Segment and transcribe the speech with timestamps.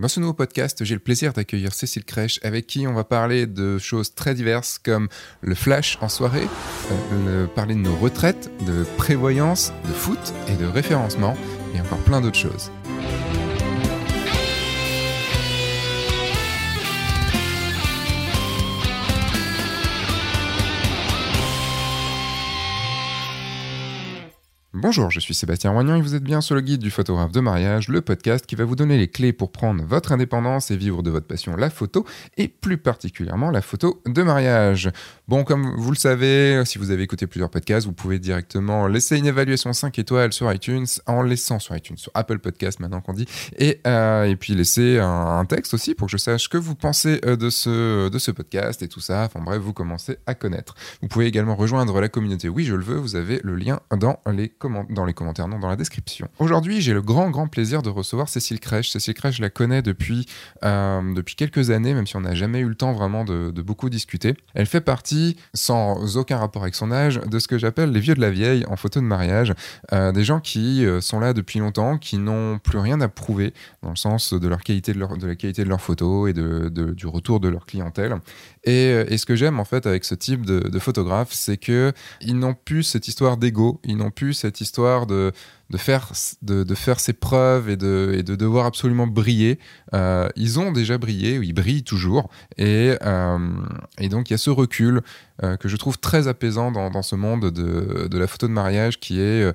[0.00, 3.46] Dans ce nouveau podcast, j'ai le plaisir d'accueillir Cécile Crèche avec qui on va parler
[3.46, 5.08] de choses très diverses comme
[5.42, 6.48] le flash en soirée,
[6.90, 10.18] euh, le- parler de nos retraites, de prévoyance, de foot
[10.48, 11.36] et de référencement
[11.74, 12.70] et encore plein d'autres choses.
[24.82, 27.40] Bonjour, je suis Sébastien Roignan et vous êtes bien sur le guide du photographe de
[27.40, 31.02] mariage, le podcast qui va vous donner les clés pour prendre votre indépendance et vivre
[31.02, 32.06] de votre passion la photo
[32.38, 34.90] et plus particulièrement la photo de mariage.
[35.28, 39.18] Bon, comme vous le savez, si vous avez écouté plusieurs podcasts, vous pouvez directement laisser
[39.18, 43.12] une évaluation 5 étoiles sur iTunes en laissant sur iTunes, sur Apple Podcast maintenant qu'on
[43.12, 43.26] dit,
[43.58, 47.36] et, euh, puis laisser un, texte aussi pour que je sache que vous pensez euh,
[47.36, 49.24] de ce, de ce podcast et tout ça.
[49.24, 50.74] Enfin bref, vous commencez à connaître.
[51.02, 52.96] Vous pouvez également rejoindre la communauté Oui, je le veux.
[52.96, 54.48] Vous avez le lien dans les,
[54.90, 56.28] dans les commentaires, non, dans la description.
[56.38, 58.90] Aujourd'hui, j'ai le grand, grand plaisir de recevoir Cécile Crèche.
[58.90, 60.26] Cécile Crèche, la connais depuis,
[60.64, 63.90] euh, depuis quelques années, même si on n'a jamais eu le temps vraiment de, beaucoup
[63.90, 64.34] discuter.
[64.54, 68.14] Elle fait partie, sans aucun rapport avec son âge, de ce que j'appelle les vieux
[68.14, 69.52] de la vieille en photo de mariage.
[69.92, 73.52] Euh, des gens qui euh, sont là depuis longtemps, qui n'ont plus rien à prouver
[73.82, 76.32] dans le sens de, leur qualité de, leur, de la qualité de leurs photos et
[76.32, 78.16] de, du retour de leur clientèle.
[78.64, 81.92] Et, et ce que j'aime en fait avec ce type de, de photographe, c'est que
[82.20, 85.32] ils n'ont plus cette histoire d'ego, ils n'ont plus cette histoire de,
[85.70, 89.58] de, faire, de, de faire ses preuves et de, de devoir absolument briller.
[89.94, 92.30] Euh, ils ont déjà brillé, ils brillent toujours.
[92.58, 93.38] Et, euh,
[93.98, 95.02] et donc il y a ce recul
[95.42, 98.52] euh, que je trouve très apaisant dans, dans ce monde de, de la photo de
[98.52, 99.54] mariage qui est...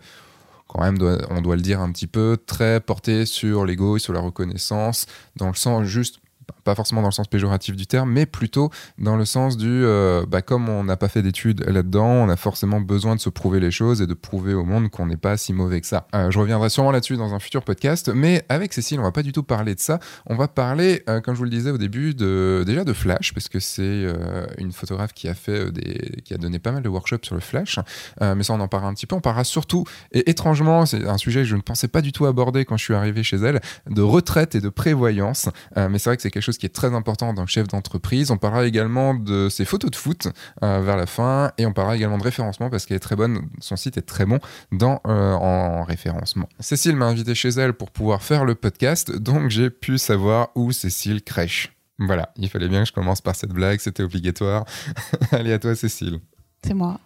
[0.68, 0.98] quand même,
[1.30, 5.06] on doit le dire un petit peu, très porté sur l'ego et sur la reconnaissance,
[5.36, 6.20] dans le sens juste,
[6.66, 10.26] pas forcément dans le sens péjoratif du terme, mais plutôt dans le sens du, euh,
[10.28, 13.60] bah, comme on n'a pas fait d'études là-dedans, on a forcément besoin de se prouver
[13.60, 16.08] les choses et de prouver au monde qu'on n'est pas si mauvais que ça.
[16.16, 19.24] Euh, je reviendrai sûrement là-dessus dans un futur podcast, mais avec Cécile, on va pas
[19.24, 20.00] du tout parler de ça.
[20.26, 23.34] On va parler, euh, comme je vous le disais au début, de, déjà de Flash,
[23.34, 26.82] parce que c'est euh, une photographe qui a fait des, qui a donné pas mal
[26.82, 27.80] de workshops sur le Flash,
[28.22, 29.16] mais ça on en parlera un petit peu.
[29.16, 32.26] On parlera surtout, et étrangement, c'est un sujet que je ne pensais pas du tout
[32.26, 35.50] aborder quand je suis arrivé chez elle, de retraite et de prévoyance.
[35.76, 38.32] Mais c'est vrai que c'est quelque chose qui est très important dans le chef d'entreprise.
[38.32, 40.28] On parlera également de ses photos de foot
[40.64, 43.50] euh, vers la fin, et on parlera également de référencement parce qu'elle est très bonne,
[43.60, 44.40] son site est très bon
[44.72, 46.48] dans, euh, en référencement.
[46.60, 50.72] Cécile m'a invité chez elle pour pouvoir faire le podcast, donc j'ai pu savoir où
[50.72, 51.72] Cécile crèche.
[52.00, 54.66] Voilà, il fallait bien que je commence par cette blague, c'était obligatoire.
[55.32, 56.20] Allez à toi Cécile.
[56.66, 57.00] C'est moi.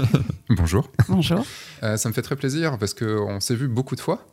[0.48, 0.90] Bonjour.
[1.08, 1.44] Bonjour.
[1.82, 4.26] Euh, ça me fait très plaisir parce qu'on s'est vu beaucoup de fois.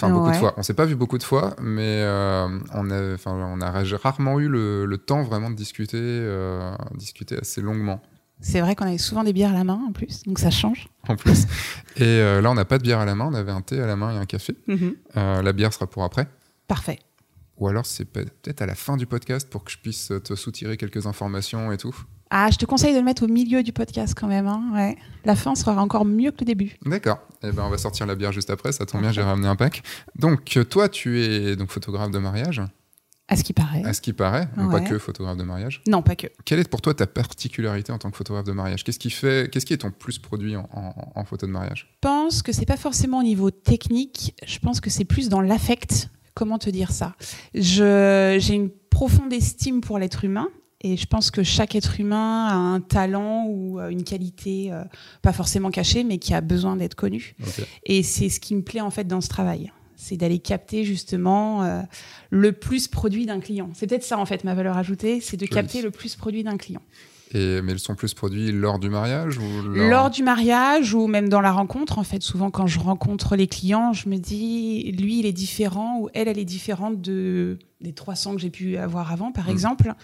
[0.00, 0.54] Enfin, beaucoup de fois.
[0.56, 3.70] On s'est pas vu beaucoup de fois, mais euh, on, a, on a
[4.02, 8.00] rarement eu le, le temps vraiment de discuter, euh, discuter assez longuement
[8.40, 10.86] C'est vrai qu'on avait souvent des bières à la main en plus, donc ça change.
[11.08, 11.44] en plus.
[11.96, 13.80] et euh, là, on n'a pas de bière à la main, on avait un thé
[13.80, 14.54] à la main et un café.
[15.16, 16.28] Euh, la bière sera pour après.
[16.68, 17.00] Parfait.
[17.56, 20.34] Ou alors, c'est peut- peut-être à la fin du podcast pour que je puisse te
[20.36, 21.96] soutirer quelques informations et tout.
[22.30, 24.46] Ah, je te conseille de le mettre au milieu du podcast quand même.
[24.46, 24.96] hein, Ouais.
[25.24, 26.76] La fin sera encore mieux que le début.
[26.84, 27.18] D'accord.
[27.42, 28.72] Eh ben, on va sortir la bière juste après.
[28.72, 29.82] Ça tombe bien, j'ai ramené un pack.
[30.16, 32.62] Donc, euh, toi, tu es donc photographe de mariage?
[33.30, 33.84] À ce qui paraît.
[33.84, 35.82] À ce qui paraît, pas que photographe de mariage.
[35.86, 36.28] Non, pas que.
[36.46, 38.84] Quelle est pour toi ta particularité en tant que photographe de mariage?
[38.84, 41.90] Qu'est-ce qui fait, qu'est-ce qui est ton plus produit en, en- en photo de mariage?
[42.02, 44.34] Je pense que c'est pas forcément au niveau technique.
[44.46, 46.08] Je pense que c'est plus dans l'affect.
[46.34, 47.16] Comment te dire ça?
[47.54, 50.48] Je- J'ai une profonde estime pour l'être humain.
[50.80, 54.84] Et je pense que chaque être humain a un talent ou euh, une qualité, euh,
[55.22, 57.34] pas forcément cachée, mais qui a besoin d'être connue.
[57.84, 59.72] Et c'est ce qui me plaît en fait dans ce travail.
[59.96, 61.82] C'est d'aller capter justement euh,
[62.30, 63.70] le plus produit d'un client.
[63.74, 66.56] C'est peut-être ça en fait ma valeur ajoutée, c'est de capter le plus produit d'un
[66.56, 66.82] client.
[67.34, 69.90] Et mais ils sont plus produits lors du mariage ou lors...
[69.90, 73.46] Lors du mariage ou même dans la rencontre, en fait, souvent quand je rencontre les
[73.46, 77.92] clients, je me dis, lui, il est différent ou elle, elle est différente de des
[77.92, 79.50] 300 que j'ai pu avoir avant, par Mm.
[79.50, 79.94] exemple.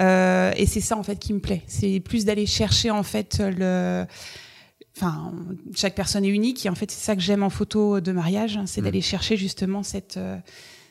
[0.00, 1.62] Euh, et c'est ça en fait qui me plaît.
[1.66, 4.04] C'est plus d'aller chercher en fait le
[4.96, 5.32] enfin,
[5.74, 8.56] chaque personne est unique et en fait, c'est ça que j'aime en photo de mariage,
[8.58, 8.84] hein, c'est Mm.
[8.84, 10.36] d'aller chercher justement cette, euh,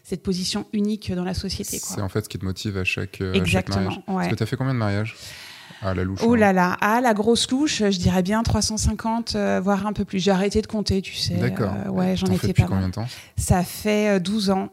[0.04, 1.78] cette position unique dans la société.
[1.80, 3.76] C'est en fait ce qui te motive à chaque, euh, à chaque Exactement.
[3.82, 3.98] mariage.
[4.08, 4.16] ouais.
[4.16, 5.16] Parce que tu as fait combien de mariages?
[5.82, 6.20] Ah, la louche.
[6.24, 6.38] Oh hein.
[6.38, 10.20] là là, ah la grosse louche, je dirais bien 350, euh, voire un peu plus.
[10.20, 11.34] J'ai arrêté de compter, tu sais.
[11.36, 11.74] D'accord.
[11.86, 13.08] Euh, ouais, j'en depuis pas combien de temps?
[13.36, 14.70] Ça fait euh, 12 ans.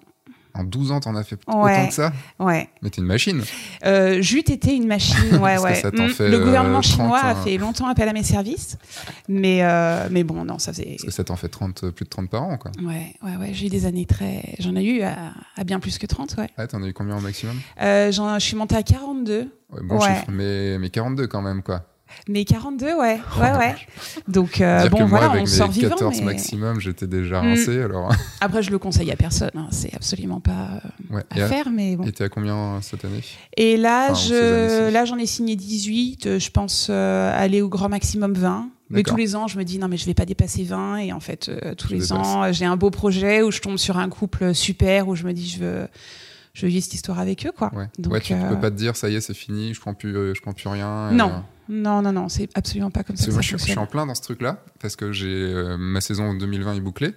[0.55, 1.55] En 12 ans, t'en as fait Ouais.
[1.73, 2.69] autant que ça Ouais.
[2.83, 3.43] Mais t'es une machine.
[3.85, 5.15] Euh, J'eût été une machine.
[5.41, 5.75] Ouais, Parce que ouais.
[5.77, 6.11] ça t'en Mm.
[6.11, 7.35] fait, Le gouvernement euh, 30, chinois a hein.
[7.45, 8.77] fait longtemps appel à mes services.
[9.29, 10.87] Mais, euh, mais bon, non, ça faisait.
[10.97, 12.71] Parce que ça t'en fait 30, plus de 30 par an, quoi.
[12.83, 13.50] Ouais, ouais, ouais.
[13.53, 14.55] J'ai eu des années très.
[14.59, 16.49] J'en ai eu à, à bien plus que 30, ouais.
[16.56, 17.56] Ah, t'en as eu combien au maximum?
[17.81, 19.50] Euh, j'en- je suis montée à 42.
[19.71, 20.09] Ouais, Bon Ouais.
[20.09, 21.85] chiffre, mais, mais 42 quand même, quoi.
[22.28, 23.20] Mais 42, ouais, ouais,
[23.56, 23.75] ouais.
[24.26, 25.90] Donc euh, bon, moi, voilà, avec on mes sort vivant.
[25.90, 27.46] 14 mais- maximum, j'étais déjà Mm.
[27.46, 28.12] rincé, alors.
[28.40, 29.50] Après, je le conseille à personne.
[29.55, 30.81] hein, C'est absolument pas
[31.12, 31.22] euh, Ouais.
[31.31, 32.05] à faire, mais bon.
[32.05, 33.20] et t'es à combien euh, cette année?
[33.56, 36.26] Et là, Enfin, je, là, j'en ai signé 18.
[36.26, 38.70] euh, Je pense euh, aller au grand maximum 20.
[38.90, 40.96] Mais tous les ans, je me dis non, mais je vais pas dépasser 20.
[40.99, 43.99] Et en fait, euh, tous les ans, j'ai un beau projet où je tombe sur
[43.99, 45.88] un couple super où je me dis je veux,
[46.54, 47.70] je vivre cette histoire avec eux, quoi.
[47.75, 47.88] Ouais.
[47.99, 49.81] Donc, ouais, tu, tu euh, peux pas te dire, ça y est, c'est fini, je
[49.81, 51.11] prends plus, je prends plus rien.
[51.11, 51.38] et, Non, euh,
[51.69, 53.26] non, non, non, c'est absolument pas comme ça.
[53.26, 53.73] que moi, ça je, suis- je fonctionne.
[53.75, 57.15] suis en plein dans ce truc-là, parce que j'ai euh, ma saison 2020 est bouclée,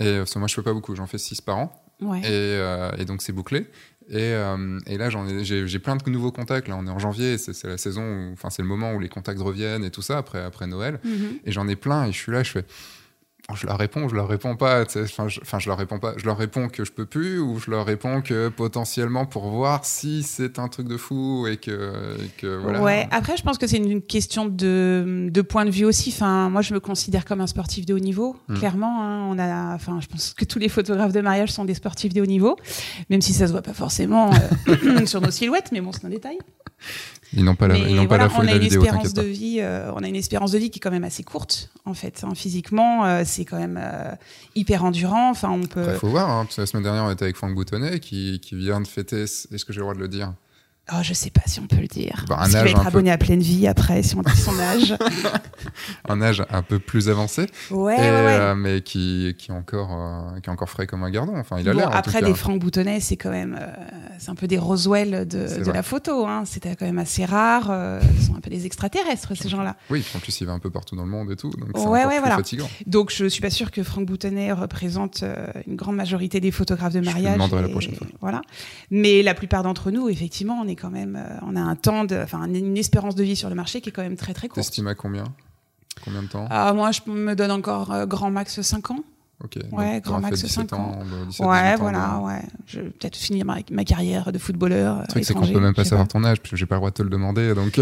[0.00, 2.18] et euh, parce que moi, je fais pas beaucoup, j'en fais 6 par an, Ouais.
[2.20, 3.66] et, euh, et donc c'est bouclé.
[4.10, 5.08] Et, euh, et là,
[5.42, 6.68] j'ai plein de nouveaux contacts.
[6.68, 9.40] Là, on est en janvier, c'est la saison, enfin, c'est le moment où les contacts
[9.40, 11.00] reviennent et tout ça après, après Noël.
[11.04, 11.38] Mhm.
[11.46, 12.64] Et j'en ai plein, et je suis là, je fais.
[13.54, 14.82] Je leur réponds, je leur réponds pas.
[14.96, 16.14] Enfin, je, leur réponds pas.
[16.16, 19.84] Je leur réponds que je peux plus, ou je leur réponds que potentiellement pour voir
[19.84, 22.82] si c'est un truc de fou et que, et que voilà.
[22.82, 26.10] Ouais, après, je pense que c'est une question de, de point de vue aussi.
[26.10, 28.54] Enfin, moi, je me considère comme un sportif de haut niveau, Mm.
[28.58, 29.02] clairement.
[29.02, 29.26] hein.
[29.30, 32.22] on a, enfin, je pense que tous les photographes de mariage sont des sportifs de
[32.22, 32.56] haut niveau,
[33.10, 34.30] même si ça se voit pas forcément
[34.68, 36.38] euh, sur nos silhouettes, mais bon, c'est un détail.
[37.36, 38.62] Ils n'ont pas la, ils n'ont pas voilà, la folie on de a la une
[38.62, 41.02] vidéo, espérance de vie, euh, on a une espérance de vie qui est quand même
[41.02, 42.22] assez courte, en fait.
[42.22, 42.32] hein.
[42.36, 44.14] Physiquement, euh, c'est quand même euh,
[44.54, 45.30] hyper endurant.
[45.30, 45.84] Enfin, on peut.
[45.94, 48.38] Il faut voir, hein, parce que la semaine dernière, on était avec Franck Boutonnet qui,
[48.40, 49.22] qui vient de fêter.
[49.22, 50.32] Est-ce que j'ai le droit de le dire?
[50.92, 52.26] Oh, je sais pas si on peut le dire.
[52.28, 54.36] Bah, un Parce qu'il va être peu- abonné à pleine vie après, si on dit
[54.36, 54.94] son âge.
[56.08, 58.38] Un âge un peu plus avancé, Ouais, et, ouais, ouais.
[58.38, 61.32] euh, mais qui, qui, est encore, euh, qui est encore frais comme un gardon.
[61.38, 61.96] Enfin, il a Bon, l'air.
[61.96, 63.66] après, des Franck Boutonnet, c'est quand même, euh,
[64.18, 66.26] c'est un peu des Roswell de, la photo.
[66.26, 66.42] Hein.
[66.44, 67.64] C'était quand même assez rare.
[68.20, 69.76] ce sont un peu des extraterrestres, ces gens-là.
[69.88, 71.80] Oui, en plus, il va un peu partout dans le monde et tout, donc c'est
[71.86, 72.36] Ouais, ouais, voilà.
[72.36, 72.68] fatigant.
[72.86, 75.24] Donc, je suis pas sûre que Franck Boutonnet représente
[75.66, 77.34] une grande majorité des photographes de mariage.
[77.34, 78.06] demanderai la prochaine fois.
[78.20, 78.42] Voilà.
[78.90, 82.04] Mais la plupart d'entre nous, effectivement, on est quand même, euh, on a un temps,
[82.04, 84.48] de, enfin, une espérance de vie sur le marché qui est quand même très très
[84.48, 84.56] courte.
[84.66, 85.24] T'estimes à combien?
[86.04, 86.46] Combien de temps?
[86.50, 88.98] Ah, moi, je me donne encore euh, grand max 5 ans.
[89.42, 89.58] Ok.
[89.72, 90.98] ouais, grand max fait 17 cinq ans.
[91.00, 92.40] de- 17, ouais, 18 ans voilà, ouais.
[92.66, 94.96] Je vais peut-être finir ma, ma carrière de footballeur.
[94.98, 96.76] Le euh, truc, c'est qu'on peut même pas savoir ton âge, parce que j'ai pas
[96.76, 97.80] le droit de te le demander, donc.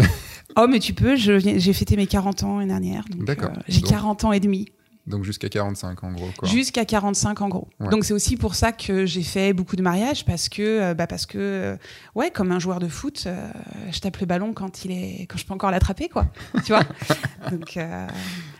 [0.57, 3.05] Oh, mais tu peux, j'ai fêté mes 40 ans l'année dernière.
[3.17, 3.51] D'accord.
[3.55, 4.67] euh, j'ai Donc- 40 ans et demi.
[5.05, 6.29] Donc jusqu'à 45 en gros.
[6.43, 7.67] Jusqu'à 45 en gros.
[7.79, 7.89] Ouais.
[7.89, 11.07] Donc c'est aussi pour ça que j'ai fait beaucoup de mariages parce que, euh, bah
[11.07, 11.75] parce que, euh,
[12.15, 13.49] ouais, comme un joueur de foot, euh,
[13.91, 16.27] je tape le ballon quand il est, quand je peux encore l'attraper, quoi.
[16.65, 16.83] tu vois.
[17.51, 18.07] Donc euh,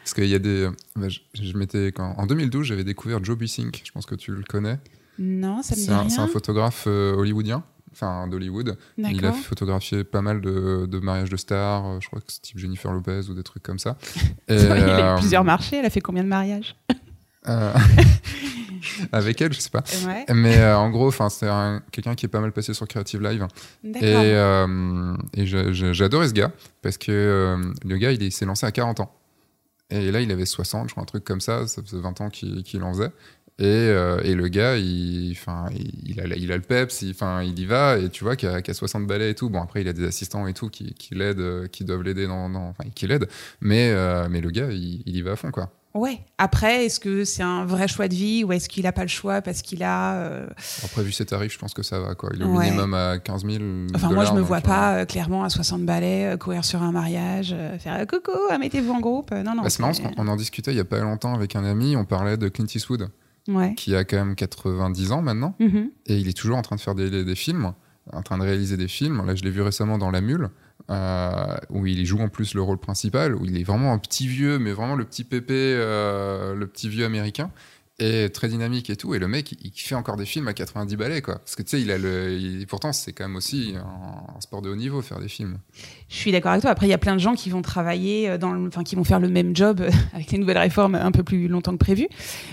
[0.03, 0.67] Parce qu'il y a des.
[0.95, 3.81] bah, je, je m'étais quand- en 2012, j'avais découvert Joe Bussink.
[3.85, 4.79] Je pense que tu le connais.
[5.19, 7.63] non, ça me dit C'est un, c'est un photographe euh, hollywoodien,
[7.93, 8.77] enfin d'Hollywood.
[8.97, 11.85] Il a photographié pas mal de, de mariages de stars.
[11.85, 13.97] euh, Je crois que c'est type Jennifer Lopez ou des trucs comme ça.
[14.47, 15.77] Et, il a eu euh, plusieurs marchés.
[15.77, 16.75] Elle a fait combien de mariages?
[17.47, 17.73] Euh,
[19.11, 19.83] avec elle, je sais pas.
[20.05, 20.25] Ouais.
[20.33, 23.45] Mais euh, en gros, c'est un- quelqu'un qui est pas mal passé sur Creative Live.
[23.83, 26.51] Et, euh, et j'adorais ce gars
[26.81, 29.13] parce que euh, le gars, il est- s'est lancé à 40 ans.
[29.89, 31.67] Et là, il avait 60, je crois, un truc comme ça.
[31.67, 33.11] Ça faisait 20 ans qu'il qu'il en faisait.
[33.59, 35.69] Et, euh, et le gars, il, a,
[36.35, 37.09] il a le peps, il,
[37.59, 37.97] y va.
[37.99, 39.49] Et tu vois qu'il a, a 60 balais et tout.
[39.49, 42.27] Bon, après, il a des assistants et tout qui, qui l'aident, euh, qui doivent l'aider
[42.95, 43.27] qui l'aident.
[43.61, 45.69] Mais, euh, mais le gars, il, il y va à fond, quoi.
[45.93, 46.21] Ouais.
[46.39, 49.07] Après, est-ce que c'est un vrai choix de vie ou est-ce qu'il a pas le
[49.07, 50.47] choix parce qu'il a euh,
[50.83, 52.31] Après, vu ses tarifs, je pense que ça va, quoi.
[52.33, 52.65] Il est au Ouais.
[52.65, 53.63] minimum à 15 000.
[53.93, 57.55] Enfin, moi, je me dollars, vois pas clairement à 60 balais courir sur un mariage,
[57.77, 59.29] faire coucou, mettez-vous en groupe.
[59.29, 59.61] Non, non.
[59.61, 61.95] Bah, c'est marrant qu'on on en discutait il y a pas longtemps avec un ami.
[61.95, 63.09] On parlait de Clint Eastwood.
[63.47, 63.75] Ouais.
[63.75, 65.89] qui a quand même 90 ans maintenant, Mhm.
[66.05, 67.73] et il est toujours en train de faire des, des films,
[68.11, 69.25] en train de réaliser des films.
[69.25, 70.49] Là, je l'ai vu récemment dans La Mule,
[70.89, 74.27] euh, où il joue en plus le rôle principal, où il est vraiment un petit
[74.27, 77.51] vieux, mais vraiment le petit pépé, euh, le petit vieux américain,
[77.99, 79.13] et très dynamique et tout.
[79.13, 81.35] Et le mec, il, fait encore des films à 90 balais, quoi.
[81.39, 84.41] Parce que tu sais, il a le, il- pourtant, c'est quand même aussi un, un
[84.41, 85.57] sport de haut niveau, faire des films.
[86.09, 86.71] Je suis d'accord avec toi.
[86.71, 88.95] Après, il y a plein de gens qui vont travailler, euh, dans le- enfin, qui
[88.95, 91.77] vont faire le même job euh, avec les nouvelles réformes un peu plus longtemps que
[91.77, 92.07] prévu.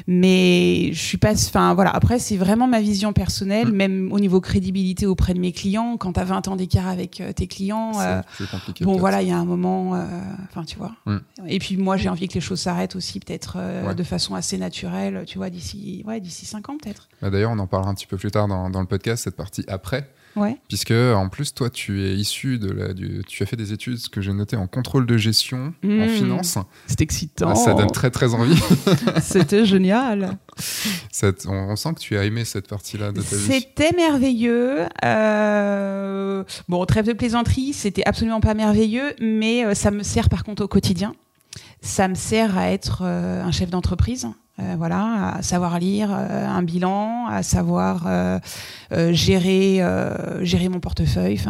[0.06, 1.32] Mais je suis pas.
[1.32, 1.90] Enfin, voilà.
[1.90, 3.76] Après, c'est vraiment ma vision personnelle, Mm.
[3.76, 5.96] même au niveau crédibilité auprès de mes clients.
[5.96, 8.20] Quand tu as 20 ans d'écart avec euh, tes clients, euh,
[8.50, 8.84] compliqué.
[8.84, 9.94] bon, voilà, il y a un moment.
[9.94, 10.04] euh,
[10.50, 10.92] Enfin, tu vois.
[11.06, 11.16] Mm.
[11.48, 13.94] Et puis, moi, j'ai envie que les choses s'arrêtent aussi, peut-être euh, Ouais.
[13.94, 17.08] de façon assez naturelle, tu vois, d'ici ouais, d'ici 5 ans, peut-être.
[17.22, 19.36] Bah, D'ailleurs, on en parlera un petit peu plus tard dans, dans le podcast, cette
[19.36, 20.10] partie après.
[20.36, 20.56] Ouais.
[20.68, 23.98] Puisque en plus toi tu es issu de la du, tu as fait des études
[23.98, 26.08] ce que j'ai noté en contrôle de gestion en Mmh.
[26.08, 26.56] finance
[26.86, 27.56] C'est excitant.
[27.56, 28.54] ça donne très très envie
[29.20, 30.38] C'était génial.
[31.10, 33.90] Ça on, on sent que tu as aimé cette partie là de ta vie C'était
[33.96, 34.82] merveilleux.
[35.04, 40.44] Euh, Bon, trêve de plaisanterie, c'était absolument pas merveilleux, mais euh, ça me sert par
[40.44, 41.14] contre au quotidien.
[41.82, 44.28] Ça me sert à être euh, un chef d'entreprise.
[44.60, 48.38] Euh, voilà, à savoir lire euh, un bilan, à savoir euh,
[49.12, 49.80] gérer
[50.68, 51.40] mon portefeuille.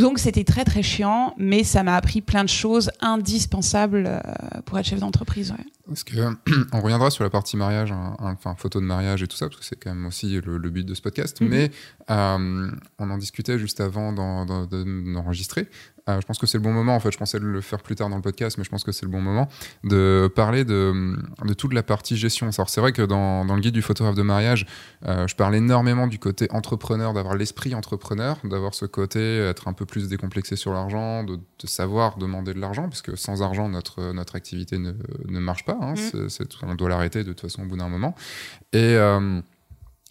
[0.00, 4.20] Donc c'était très très chiant, mais ça m'a appris plein de choses indispensables euh,
[4.64, 5.52] pour être chef d'entreprise.
[5.52, 5.64] Ouais.
[5.86, 6.16] Parce que
[6.72, 9.60] on reviendra sur la partie mariage, hein, enfin photo de mariage et tout ça, parce
[9.60, 11.40] que c'est quand même aussi le, but de ce podcast.
[11.40, 11.48] Mhm.
[11.48, 11.70] Mais
[12.10, 15.68] euh, on en discutait juste avant d'enregistrer.
[16.08, 17.94] Euh, je pense que c'est le bon moment, en fait, je pensais le faire plus
[17.94, 19.48] tard dans le podcast, mais je pense que c'est le bon moment
[19.84, 22.48] de parler de, de toute la partie gestion.
[22.56, 24.66] Alors c'est vrai que dans, dans, le guide du photographe de mariage,
[25.06, 29.72] euh, je parle énormément du côté entrepreneur, d'avoir l'esprit entrepreneur, d'avoir ce côté, être un
[29.72, 34.12] peu plus décomplexé sur l'argent, de, savoir demander de l'argent, parce que sans argent, notre,
[34.12, 34.92] notre activité ne,
[35.28, 35.78] ne marche pas.
[35.80, 36.28] Hein, mmh.
[36.62, 38.14] on doit l'arrêter de toute façon au bout d'un moment.
[38.72, 38.94] Et...
[38.94, 39.40] Euh,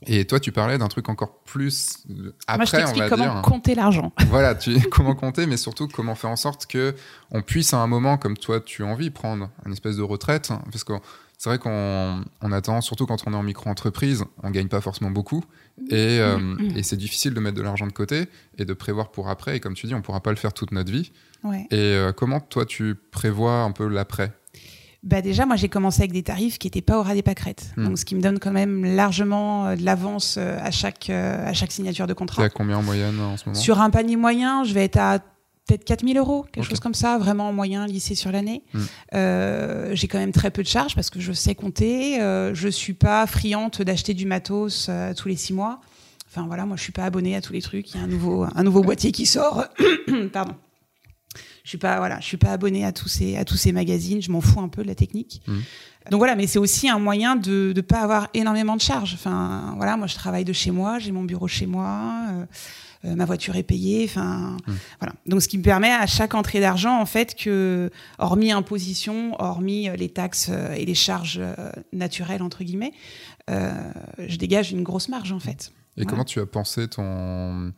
[0.05, 2.05] et toi, tu parlais d'un truc encore plus
[2.47, 4.13] après, Moi, je t'explique comment compter l'argent.
[4.29, 6.95] Voilà, tu, comment compter, mais surtout comment faire en sorte que
[7.31, 10.53] on puisse à un moment, comme toi, tu as envie, prendre une espèce de retraite,
[10.71, 10.93] parce que
[11.39, 15.09] c'est vrai qu'on on attend, surtout quand on est en micro-entreprise, on gagne pas forcément
[15.09, 15.41] beaucoup,
[15.89, 16.77] et, euh, mm, mm.
[16.77, 18.25] et c'est difficile de mettre de l'argent de côté
[18.57, 19.55] et de prévoir pour après.
[19.55, 21.13] Et comme tu dis, on pourra pas le faire toute notre vie.
[21.45, 21.65] Ouais.
[21.71, 24.33] Et euh, comment toi, tu prévois un peu l'après?
[25.01, 27.71] Bah déjà, moi, j'ai commencé avec des tarifs qui n'étaient pas au ras des pâquerettes.
[27.77, 27.85] Hmm.
[27.85, 31.71] Donc, ce qui me donne quand même largement euh, de l'avance à chaque, à chaque
[31.71, 32.41] signature de contrat.
[32.41, 33.57] Tu à combien en moyenne en ce moment?
[33.57, 35.19] Sur un panier moyen, je vais être à
[35.69, 38.63] peut-être 4000 euros, quelque chose comme ça, vraiment en moyen lycée sur l'année.
[38.73, 39.93] Hmm.
[39.93, 42.15] j'ai quand même très peu de charges parce que je sais compter.
[42.19, 45.79] je ne suis pas friante d'acheter du matos tous les six mois.
[46.31, 47.93] Enfin voilà, moi je suis pas abonnée à tous les trucs.
[47.93, 49.65] Il y a un nouveau, un nouveau boîtier qui sort.
[50.33, 50.55] Pardon.
[51.63, 54.21] Je suis pas voilà, je suis pas abonné à tous ces à tous ces magazines.
[54.21, 55.41] Je m'en fous un peu de la technique.
[55.47, 55.57] Mmh.
[56.11, 59.13] Donc voilà, mais c'est aussi un moyen de ne pas avoir énormément de charges.
[59.13, 62.25] Enfin voilà, moi je travaille de chez moi, j'ai mon bureau chez moi.
[62.31, 62.45] Euh,
[63.05, 64.73] euh, ma voiture est payée, enfin mmh.
[64.99, 65.13] voilà.
[65.25, 69.89] Donc ce qui me permet à chaque entrée d'argent en fait que, hormis imposition, hormis
[69.89, 71.41] euh, les taxes et les charges
[71.93, 72.93] naturelles entre guillemets,
[73.47, 75.71] je dégage une grosse marge en fait.
[75.97, 77.73] Et comment tu as pensé ton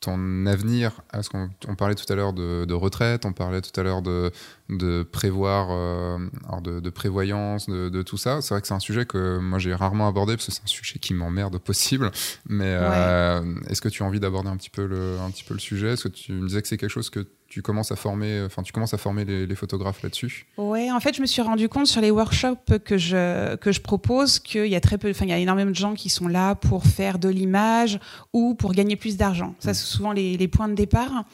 [0.00, 1.00] ton avenir?
[1.12, 4.30] Est-ce qu'on on parlait tout à l'heure de, retraite, on parlait tout à l'heure de,
[4.68, 6.18] de prévoir, euh,
[6.60, 8.40] de, prévoyance, de, tout ça.
[8.40, 10.66] C'est vrai que c'est un sujet que moi j'ai rarement abordé parce que c'est un
[10.66, 12.10] sujet qui m'emmerde au possible.
[12.48, 15.54] Mais euh, est-ce que tu as envie d'aborder un petit peu le, un petit peu
[15.54, 15.92] le sujet?
[15.92, 18.62] Est-ce que tu me disais que c'est quelque chose que tu commences à former, enfin
[18.62, 20.46] tu commences à former les, photographes là-dessus?
[20.56, 23.80] Ouais, en fait, je me suis rendu compte sur les workshops que je que je
[23.80, 26.26] propose qu'il y a très peu, enfin il y a énormément de gens qui sont
[26.26, 28.00] là pour faire de l'image
[28.32, 29.54] ou pour gagner plus d'argent.
[29.60, 29.74] Ça, mm.
[29.74, 31.24] c'est souvent les, les, points de départ.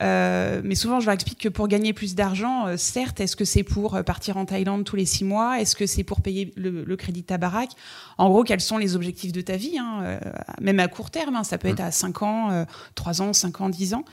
[0.00, 3.44] Euh, mais souvent, je leur explique que pour gagner plus d'argent, euh, certes, est-ce que
[3.44, 5.60] c'est pour euh, partir en Thaïlande tous les six mois?
[5.60, 7.72] Est-ce que c'est pour payer le, crédit de ta baraque?
[8.18, 10.18] En gros, quels sont les objectifs de ta vie hein
[10.60, 13.68] Même à court terme, hein, ça peut être à 5 ans, 3 ans, 5 ans,
[13.68, 14.04] 10 ans.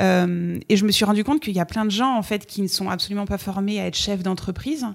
[0.00, 2.62] et je me suis rendu compte qu'il y a plein de gens en fait qui
[2.62, 4.86] ne sont absolument pas formés à être chef d'entreprise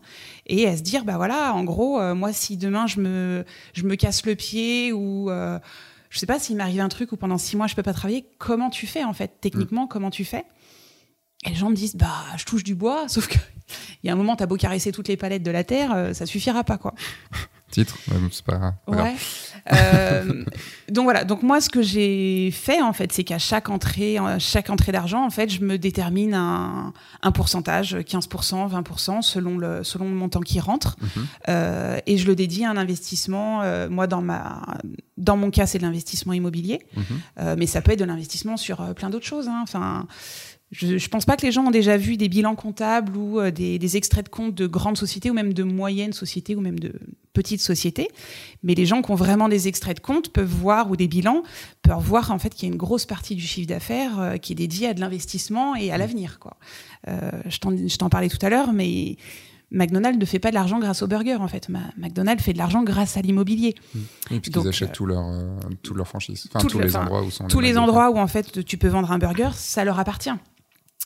[0.46, 3.96] et à se dire bah voilà en gros moi si demain je me je me
[3.96, 5.32] casse le pied ou
[6.12, 8.28] je sais pas s'il m'arrive un truc où pendant six mois je peux pas travailler,
[8.38, 9.88] comment tu fais en fait Techniquement, mm.
[9.88, 10.46] comment tu fais?
[11.46, 13.42] Et les gens me disent, bah, je touche du bois, sauf qu'il
[14.04, 16.14] y a un moment, tu as beau caresser toutes les palettes de la terre, euh,
[16.14, 16.94] ça suffira pas, quoi.
[17.72, 17.98] Titre,
[18.32, 19.16] c'est pas, ouais.
[19.72, 20.44] Euh,
[20.90, 21.24] donc voilà.
[21.24, 25.26] Donc moi, ce que j'ai fait en fait, c'est qu'à chaque entrée, chaque entrée d'argent,
[25.26, 30.42] en fait, je me détermine un, un pourcentage, 15%, 20%, selon le selon le montant
[30.42, 31.28] qui rentre, mhm.
[31.50, 33.62] euh, et je le dédie à un investissement.
[33.62, 34.62] Euh, moi, dans ma
[35.18, 37.56] dans mon cas, c'est de l'investissement immobilier, mhm.
[37.58, 39.48] mais ça peut être de l'investissement sur plein d'autres choses.
[39.48, 39.60] Hein.
[39.62, 40.08] Enfin
[40.72, 43.52] je ne pense pas que les gens ont déjà vu des bilans comptables ou euh,
[43.52, 46.94] des, extraits de comptes de grandes sociétés ou même de moyennes sociétés ou même de
[47.34, 48.08] petites sociétés.
[48.64, 51.44] Mais les gens qui ont vraiment des extraits de comptes peuvent voir ou des bilans
[51.82, 54.54] peuvent voir en fait qu'il y a une grosse partie du chiffre d'affaires euh, qui
[54.54, 56.40] est dédiée à de l'investissement et à l'avenir.
[56.40, 56.56] Quoi.
[57.10, 59.18] Euh, je t'en parlais tout à l'heure, mais
[59.72, 61.68] McDonald's ne fait pas de l'argent grâce au burger en fait.
[61.98, 63.76] McDonald's fait de l'argent grâce à l'immobilier.
[64.30, 65.26] Oui, puisqu'ils achètent tous leurs
[65.94, 66.48] leur franchises.
[66.54, 69.12] Enfin, tous les endroits où sont Tous les endroits où en fait tu peux vendre
[69.12, 70.32] un burger, ça leur appartient.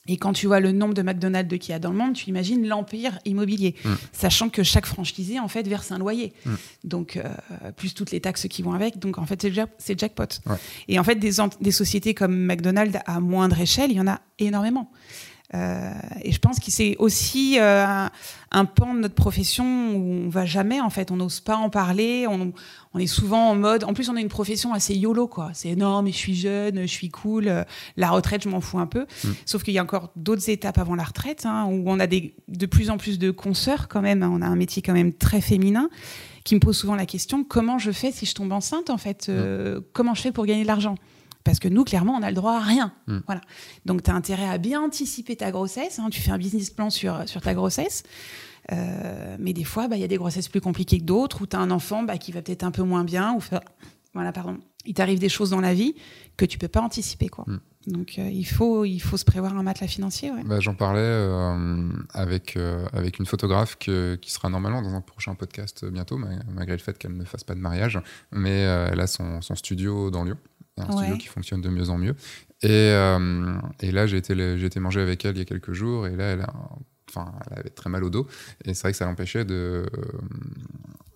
[0.07, 2.29] Et quand tu vois le nombre de McDonald's qu'il y a dans le monde, tu
[2.29, 3.93] imagines l'empire immobilier, mm.
[4.11, 6.33] sachant que chaque franchisé en fait verse un loyer.
[6.45, 6.53] Mm.
[6.83, 7.23] Donc euh,
[7.75, 8.99] plus toutes les taxes qui vont avec.
[8.99, 9.47] Donc en fait
[9.77, 10.23] c'est jackpot.
[10.87, 14.21] Et en fait des, des sociétés comme McDonald's à moindre échelle, il y en a
[14.39, 14.91] énormément.
[15.53, 15.91] Euh,
[16.23, 18.07] et je pense que c'est aussi euh,
[18.51, 21.69] un, pan de notre profession où on va jamais, en fait, on n'ose pas en
[21.69, 22.25] parler.
[22.27, 22.51] On,
[22.93, 23.83] on, est souvent en mode.
[23.83, 25.51] En plus, on a une profession assez yolo, quoi.
[25.53, 27.47] C'est non, mais je suis jeune, je suis cool.
[27.47, 27.63] Euh,
[27.95, 29.05] la retraite, je m'en fous un peu.
[29.23, 29.29] Mm.
[29.45, 32.33] Sauf qu'il y a encore d'autres étapes avant la retraite, hein, où on a des,
[32.47, 34.23] de plus en plus de consoeurs quand même.
[34.23, 35.89] On a un métier quand même très féminin
[36.43, 39.29] qui me pose souvent la question comment je fais si je tombe enceinte, en fait
[39.29, 39.81] mm.
[39.93, 40.95] Comment je fais pour gagner de l'argent?
[41.45, 42.91] Parce que nous, clairement, on a le droit à rien.
[43.07, 43.19] Hmm.
[43.27, 43.39] Voilà.
[43.85, 45.99] Donc, tu as intérêt à bien anticiper ta grossesse.
[45.99, 46.09] Hein.
[46.11, 48.03] tu fais un business plan sur, sur ta grossesse.
[48.73, 51.47] Euh, mais des fois, bah, il y a des grossesses plus compliquées que d'autres, où
[51.47, 53.35] tu as un enfant bah, qui va peut-être un peu moins bien.
[53.35, 53.39] Ou
[54.13, 54.57] voilà, pardon.
[54.85, 55.95] Il t'arrive des choses dans la vie
[56.35, 57.29] que tu peux pas anticiper.
[57.29, 57.45] Quoi.
[57.47, 57.59] Hmm.
[57.87, 60.31] Donc euh, il, faut, il faut se prévoir un matelas financier.
[60.31, 60.43] Ouais.
[60.43, 65.01] Bah, J'en parlais euh, avec, euh, avec une photographe que, qui sera normalement dans un
[65.01, 67.99] prochain podcast bientôt, malgré le fait qu'elle ne fasse pas de mariage.
[68.31, 70.37] Mais elle a son, son, studio dans Lyon.
[70.77, 71.17] Un studio Ouais.
[71.17, 72.15] qui fonctionne de mieux en mieux.
[72.61, 75.71] Et, euh, et là, j'ai été, j'ai été manger avec elle il y a quelques
[75.73, 76.05] jours.
[76.07, 76.53] Et là, elle, a,
[77.09, 78.27] enfin, elle avait très mal au dos.
[78.65, 79.85] Et c'est vrai que ça l'empêchait de,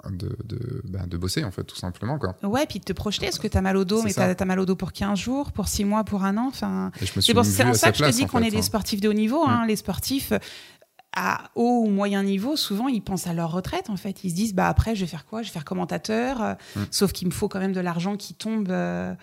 [0.09, 2.17] de, de, bah, de bosser, en fait, tout simplement.
[2.17, 2.35] Quoi.
[2.43, 4.33] Ouais, puis de te projeter, parce que tu as mal au dos, mais tu ça.
[4.37, 6.47] as, mal au dos pour 15 jours, pour 6 mois, pour un an?
[6.47, 8.61] Enfin, Et c'est pour- ça que je te place, dis qu'on est des hein.
[8.61, 9.43] sportifs de haut niveau.
[9.45, 9.65] hein.
[9.67, 10.39] Les sportifs euh,
[11.15, 14.23] à haut ou moyen niveau, souvent, ils pensent à leur retraite, en fait.
[14.23, 15.41] Ils se disent, bah, après, je vais faire quoi?
[15.41, 16.79] Je vais faire commentateur, euh, Mm.
[16.91, 18.69] sauf qu'il me faut quand même de l'argent qui tombe...
[18.69, 19.13] euh,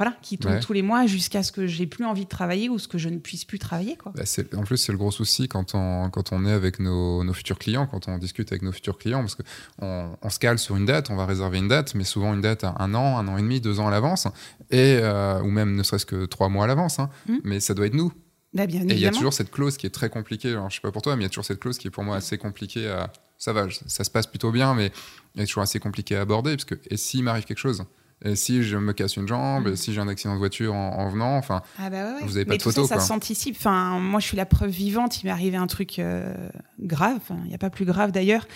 [0.00, 0.60] voilà, qui tombe Ouais.
[0.60, 3.10] tous les mois jusqu'à ce que j'ai plus envie de travailler ou ce que je
[3.10, 3.96] ne puisse plus travailler.
[3.96, 4.12] Quoi.
[4.16, 4.22] Bah,
[4.56, 7.58] en plus, c'est le gros souci quand on, quand on est avec nos, nos futurs
[7.58, 10.86] clients, quand on discute avec nos futurs clients, parce qu'on on se cale sur une
[10.86, 13.36] date, on va réserver une date, mais souvent une date à un an, un an
[13.36, 14.26] et demi, deux ans à l'avance,
[14.70, 16.98] et, euh, ou même ne serait-ce que trois mois à l'avance.
[16.98, 17.10] hein.
[17.28, 17.34] Mm.
[17.44, 18.10] Mais ça doit être nous.
[18.54, 20.52] Bah, bien Et il y a toujours cette clause qui est très compliquée.
[20.52, 21.90] Alors, je sais pas pour toi, mais il y a toujours cette clause qui est
[21.90, 23.12] pour moi assez compliquée à.
[23.38, 24.92] Ça va, ça se passe plutôt bien, mais
[25.34, 27.84] il est toujours assez compliqué à aborder, parce que et s'il m'arrive quelque chose
[28.24, 29.72] et si je me casse une jambe, Mm.
[29.72, 32.18] et si j'ai un accident de voiture en, en venant, enfin, Ah bah ouais, ouais.
[32.26, 33.56] Vous avez pas Mais de tout photos, ça, ça s'anticipe.
[33.58, 35.22] Enfin, moi, je suis la preuve vivante.
[35.22, 36.34] Il m'est arrivé un truc euh,
[36.80, 37.16] grave.
[37.16, 38.46] Enfin, Il n'y a pas plus grave d'ailleurs.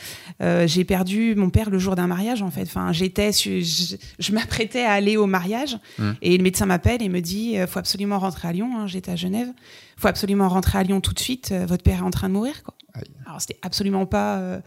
[0.42, 2.62] Euh, j'ai perdu mon père le jour d'un mariage, en fait.
[2.62, 6.11] Enfin, j'étais, je, je m'apprêtais à aller au mariage Mm.
[6.23, 8.71] et le médecin m'appelle et me dit euh, faut absolument rentrer à Lyon.
[8.78, 8.87] hein.
[8.87, 9.49] J'étais à Genève.
[9.97, 11.52] faut absolument rentrer à Lyon tout de suite.
[11.66, 12.62] votre père est en train de mourir.
[12.62, 12.75] Quoi.
[12.94, 13.04] Aïe.
[13.26, 14.37] Alors, c'était absolument pas.
[14.38, 14.61] euh,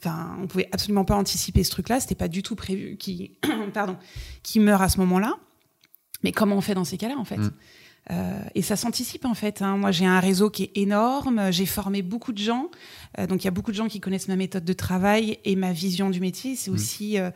[0.00, 2.00] Enfin, on pouvait absolument pas anticiper ce truc-là.
[2.00, 3.38] C'était pas du tout prévu qui,
[3.74, 3.96] pardon,
[4.42, 5.34] qui meurt à ce moment-là.
[6.22, 7.50] Mais comment on fait dans ces cas-là, en fait Mm.
[8.12, 9.62] Euh, et ça s'anticipe en fait.
[9.62, 9.76] hein.
[9.76, 11.50] Moi, j'ai un réseau qui est énorme.
[11.50, 12.70] J'ai formé beaucoup de gens.
[13.18, 15.56] Euh, donc, il y a beaucoup de gens qui connaissent ma méthode de travail et
[15.56, 16.54] ma vision du métier.
[16.54, 16.74] C'est Mm.
[16.74, 17.30] aussi euh,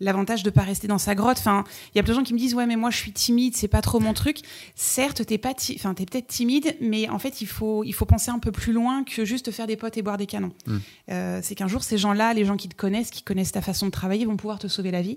[0.00, 1.38] l'avantage de pas rester dans sa grotte.
[1.38, 1.64] Enfin,
[1.94, 3.54] il y a plein de gens qui me disent ouais, mais moi, je suis timide,
[3.56, 4.38] c'est pas trop mon truc.
[4.74, 8.06] Certes, t'es pas, ti- enfin, t'es peut-être timide, mais en fait, il faut, il faut
[8.06, 10.52] penser un peu plus loin que juste faire des potes et boire des canons.
[10.66, 10.76] Mm.
[11.10, 13.86] Euh, c'est qu'un jour, ces gens-là, les gens qui te connaissent, qui connaissent ta façon
[13.86, 15.16] de travailler, vont pouvoir te sauver la vie.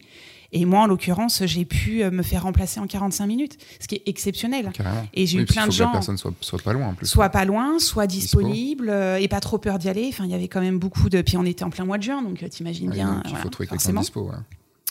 [0.56, 3.96] Et moi, en l'occurrence, j'ai pu euh, me faire remplacer en 45 minutes, ce qui
[3.96, 4.70] est exceptionnel.
[4.72, 5.08] carrément.
[5.16, 6.90] Et j'ai Oui, eu plein de faut que gens, la personne soit, soit pas loin
[6.90, 7.08] en plus.
[7.08, 8.40] soit pas loin, soit Dispo.
[8.40, 10.08] disponible, euh, et pas trop peur d'y aller.
[10.10, 11.22] Enfin, il y avait quand même beaucoup de.
[11.24, 13.14] Puis on était en plein mois de juin, donc t'imagines Ouais, bien.
[13.16, 14.22] donc il voilà, faut trouver quelqu'un dispo.
[14.30, 14.36] ouais.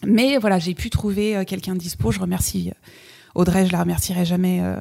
[0.06, 2.10] Mais voilà, j'ai pu trouver euh, quelqu'un dispo.
[2.12, 2.78] Je remercie euh,
[3.34, 4.76] Audrey, je la remercierai jamais, euh,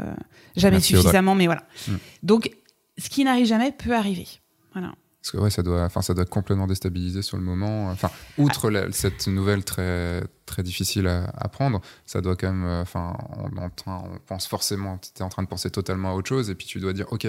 [0.55, 1.01] jamais Merci, Audrey.
[1.03, 1.63] suffisamment, mais voilà.
[1.87, 1.93] Mm.
[2.23, 2.51] Donc,
[2.97, 4.27] ce qui n'arrive jamais peut arriver.
[4.73, 4.93] Voilà.
[5.21, 7.89] Parce que ouais, ça doit, enfin, ça doit complètement déstabiliser sur le moment.
[7.91, 12.65] Enfin, outre la- cette nouvelle très, très difficile à, à prendre, ça doit quand même,
[12.81, 16.09] enfin, on, est en train- on pense forcément, tu es en train de penser totalement
[16.09, 17.27] à autre chose, et puis tu dois dire, ok,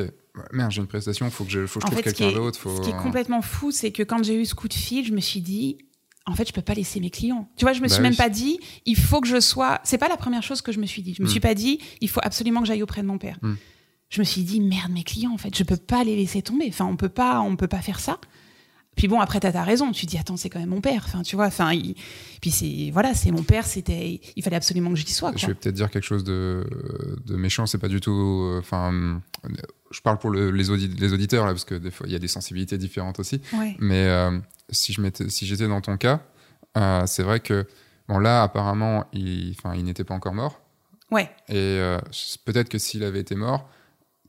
[0.53, 2.59] merde, j'ai une prestation, faut que je, faut que je trouve quelqu'un d'autre.
[2.59, 2.75] Faut...
[2.75, 5.13] ce qui est complètement fou, c'est que quand j'ai eu ce coup de fil, je
[5.13, 5.77] me suis dit,
[6.27, 7.49] en fait, je peux pas laisser mes clients.
[7.57, 8.17] Tu vois, je me Bah suis même oui.
[8.17, 9.81] pas dit, il faut que je sois.
[9.85, 11.15] C'est pas la première chose que je me suis dit.
[11.15, 11.31] Je me Mm.
[11.31, 13.39] suis pas dit, il faut absolument que j'aille auprès de mon père.
[13.43, 13.55] Mm.
[14.09, 16.67] Je me suis dit, merde, mes clients, en fait, je peux pas les laisser tomber.
[16.69, 18.19] Enfin, on peut pas, on peut pas faire ça.
[18.97, 19.91] Puis bon, après, t'as ta raison.
[19.91, 21.03] Tu dis, attends, c'est quand même mon père.
[21.07, 21.95] Enfin, tu vois, enfin, il-
[22.43, 25.49] puis c'est, voilà, c'est mon père, c'était, il fallait absolument que j'y sois, Je quoi.
[25.49, 26.67] vais peut-être dire quelque chose de,
[27.25, 28.11] de méchant, c'est pas du tout.
[28.53, 29.21] euh, Enfin,
[29.91, 32.17] je parle pour le- les, audi- les auditeurs là, parce que des fois il y
[32.17, 33.41] a des sensibilités différentes aussi.
[33.55, 33.77] Ouais.
[33.79, 34.39] Mais euh,
[34.71, 36.21] si je si j'étais dans ton cas,
[36.77, 37.67] euh, c'est vrai que
[38.09, 40.61] bon là apparemment il, enfin, il n'était pas encore mort.
[41.11, 41.31] Ouais.
[41.49, 41.99] Et euh,
[42.45, 43.69] peut-être que s'il avait été mort,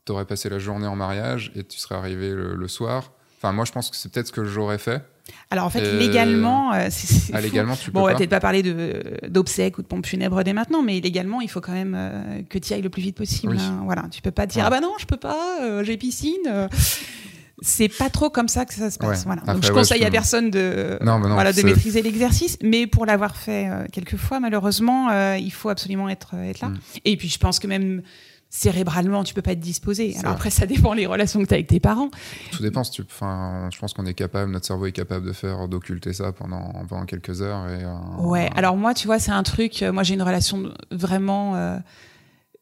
[0.04, 3.12] tu aurais passé la journée en mariage et tu serais arrivé le, le soir.
[3.44, 5.02] Enfin, moi, je pense que c'est peut-être ce que j'aurais fait.
[5.50, 7.44] Alors en fait, Euh, légalement, euh, c'est, Ah, fou.
[7.44, 8.62] légalement, tu peux Bon, on va peut-être pas parler
[9.28, 12.58] d'obsèques ou de pompes funèbres dès maintenant, mais légalement, il faut quand même euh, que
[12.58, 13.52] tu ailles le plus vite possible.
[13.52, 13.62] Oui.
[13.62, 13.82] hein.
[13.84, 14.66] Voilà, tu peux pas dire Ouais.
[14.66, 16.68] ah bah non, je peux pas, euh, j'ai piscine.
[17.60, 19.20] C'est pas trop comme ça que ça se passe.
[19.20, 19.24] Ouais.
[19.26, 19.42] Voilà.
[19.42, 22.58] Après, Donc je ouais, conseille à personne de, Non, mais non, voilà, de maîtriser l'exercice,
[22.62, 26.68] mais pour l'avoir fait quelques fois, malheureusement, il faut absolument être, être là.
[26.68, 26.78] Mm.
[27.04, 28.02] Et puis je pense que même
[28.56, 30.14] cérébralement, tu peux pas être disposé.
[30.20, 32.08] Alors après, ça dépend les relations que tu as avec tes parents.
[32.52, 32.84] Tout dépend.
[32.84, 36.12] si tu- Enfin, je pense qu'on est capable, notre cerveau est capable de faire, d'occulter
[36.12, 37.68] ça pendant, pendant quelques heures.
[37.68, 39.82] Et, euh, Ouais, alors moi, tu vois, c'est un truc.
[39.82, 41.78] euh, Moi, j'ai une relation vraiment euh,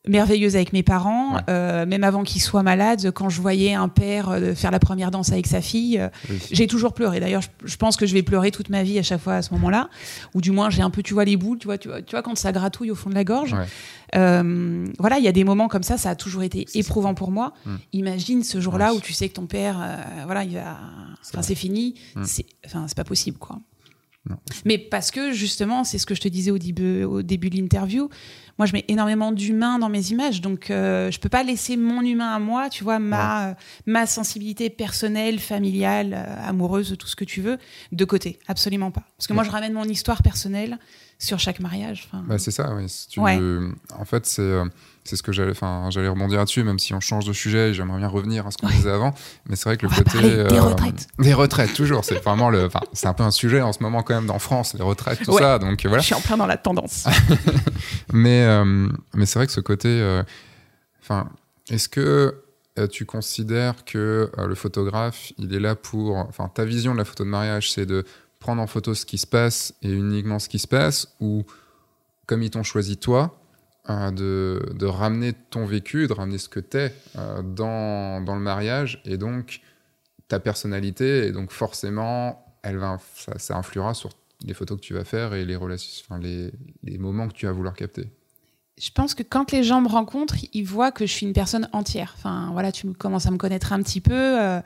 [0.09, 1.37] merveilleuse avec mes parents.
[1.37, 1.41] Ouais.
[1.49, 5.11] Euh, même avant qu'ils soient malades, quand je voyais un père euh, faire la première
[5.11, 6.38] danse avec sa fille, euh, oui.
[6.51, 7.21] j'ai toujours pleuré.
[7.21, 9.43] D'ailleurs, je, je pense que je vais pleurer toute ma vie à chaque fois à
[9.43, 9.88] ce moment-là.
[10.35, 12.11] Ou du moins, j'ai un peu, tu vois, les boules, tu vois, tu vois, tu
[12.12, 13.53] vois quand ça gratouille au fond de la gorge.
[13.53, 13.67] Ouais.
[14.15, 16.79] Euh, voilà, il y a des moments comme ça, ça a toujours été ça.
[16.79, 17.55] éprouvant pour moi.
[17.65, 17.77] Mm.
[17.93, 18.99] Imagine ce jour-là Ouais.
[18.99, 20.79] où tu sais que ton père, euh, voilà, il va,
[21.23, 21.95] C'est enfin, c'est fini.
[22.17, 22.25] Mm.
[22.25, 23.59] C'est, enfin, c'est pas possible, quoi.
[24.29, 24.37] Non.
[24.65, 27.57] Mais parce que justement, c'est ce que je te disais au début, au début de
[27.57, 28.09] l'interview.
[28.59, 32.03] Moi, je mets énormément d'humain dans mes images, donc euh, je peux pas laisser mon
[32.03, 33.55] humain à moi, tu vois, ma euh,
[33.87, 37.59] ma sensibilité personnelle, familiale, euh, amoureuse, tout ce que tu veux,
[37.93, 38.38] de côté.
[38.49, 39.03] Absolument pas.
[39.17, 40.79] Parce que moi, je ramène mon histoire personnelle
[41.23, 42.09] sur chaque mariage.
[42.27, 42.87] Bah, c'est ça, oui.
[43.97, 44.65] En fait, c'est euh,
[45.05, 47.99] c'est ce que j'allais, enfin, j'allais rebondir là-dessus, même si on change de sujet, j'aimerais
[47.99, 49.15] bien revenir à ce qu'on disait avant.
[49.49, 53.07] Mais c'est vrai que le côté des retraites, des retraites toujours, c'est vraiment le, c'est
[53.07, 55.59] un peu un sujet en ce moment quand même dans France, les retraites, tout ça.
[55.59, 56.01] Donc voilà.
[56.01, 57.07] Je suis en plein dans la tendance.
[58.12, 60.23] mais euh, mais c'est vrai que ce côté,
[61.01, 61.31] enfin,
[61.71, 62.43] est-ce que
[62.91, 67.25] tu considères que le photographe, il est là pour, enfin, ta vision de la photo
[67.25, 68.05] de mariage, c'est de
[68.39, 71.45] prendre en photo ce qui se passe et uniquement ce qui se passe, ou
[72.27, 73.39] comme ils t'ont choisi toi,
[73.91, 78.41] euh, de, ramener ton vécu, de ramener ce que tu es euh, dans, dans, le
[78.41, 79.61] mariage, et donc
[80.29, 82.99] ta personnalité, et donc forcément, elle va,
[83.39, 84.11] ça, influera sur
[84.45, 88.09] les photos que tu vas faire et les moments que tu vas vouloir capter?
[88.81, 91.69] Je pense que quand les gens me rencontrent, ils voient que je suis une personne
[91.73, 92.15] entière.
[92.17, 94.13] Enfin, voilà, tu commences à me connaître un petit peu.
[94.15, 94.61] Euh,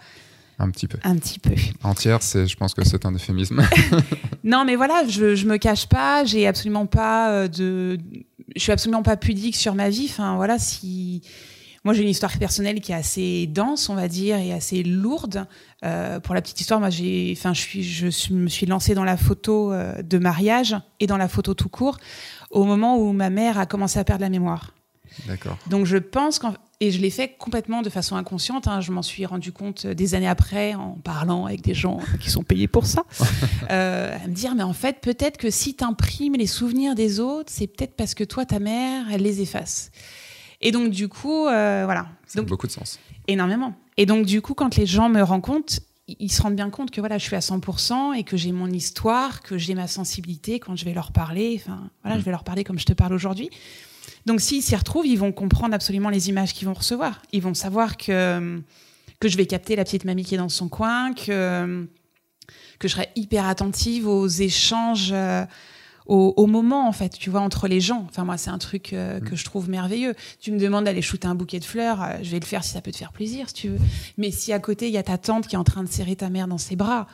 [0.58, 0.98] un petit peu.
[1.02, 1.54] Un petit peu.
[1.82, 3.62] Entière, c'est, je pense que c'est un euphémisme.
[4.44, 7.98] non, mais voilà, je, je me cache pas, j'ai absolument pas euh, de,
[8.54, 10.06] je suis absolument pas pudique sur ma vie.
[10.08, 11.22] Enfin, voilà, si
[11.84, 15.46] moi j'ai une histoire personnelle qui est assez dense, on va dire, et assez lourde.
[15.84, 19.04] Euh, pour la petite histoire, moi j'ai, enfin, je suis, je me suis lancée dans
[19.04, 21.98] la photo euh, de mariage et dans la photo tout court
[22.56, 24.72] au moment où ma mère a commencé à perdre la mémoire.
[25.26, 25.58] D'accord.
[25.68, 28.68] Donc je pense qu'en et je l'ai fait complètement de façon inconsciente.
[28.68, 28.80] Hein.
[28.80, 32.42] Je m'en suis rendu compte des années après en parlant avec des gens qui sont
[32.42, 33.04] payés pour ça.
[33.70, 37.20] euh, à me dire, mais en fait, peut-être que si tu imprimes les souvenirs des
[37.20, 39.90] autres, c'est peut-être parce que toi, ta mère, elle les efface.
[40.60, 42.08] Et donc, du coup, euh, voilà.
[42.26, 42.98] Ça a beaucoup de sens.
[43.26, 43.74] Énormément.
[43.96, 45.74] Et donc, du coup, quand les gens me rencontrent,
[46.08, 48.68] ils se rendent bien compte que voilà, je suis à 100% et que j'ai mon
[48.68, 51.60] histoire, que j'ai ma sensibilité quand je vais leur parler.
[51.60, 52.20] Enfin, voilà, mm.
[52.20, 53.50] je vais leur parler comme je te parle aujourd'hui.
[54.24, 57.22] Donc s'ils s'y retrouvent, ils vont comprendre absolument les images qu'ils vont recevoir.
[57.32, 58.60] Ils vont savoir que,
[59.20, 61.86] que je vais capter la petite mamie qui est dans son coin, que,
[62.78, 65.44] que je serai hyper attentive aux échanges, euh,
[66.06, 68.06] au, moment en fait, tu vois, entre les gens.
[68.08, 70.14] Enfin moi, c'est un truc euh, que je trouve merveilleux.
[70.40, 72.70] Tu me demandes d'aller shooter un bouquet de fleurs, euh, je vais le faire si
[72.70, 73.78] ça peut te faire plaisir, si tu veux.
[74.16, 76.16] Mais si à côté il y a ta tante qui est en train de serrer
[76.16, 77.06] ta mère dans ses bras,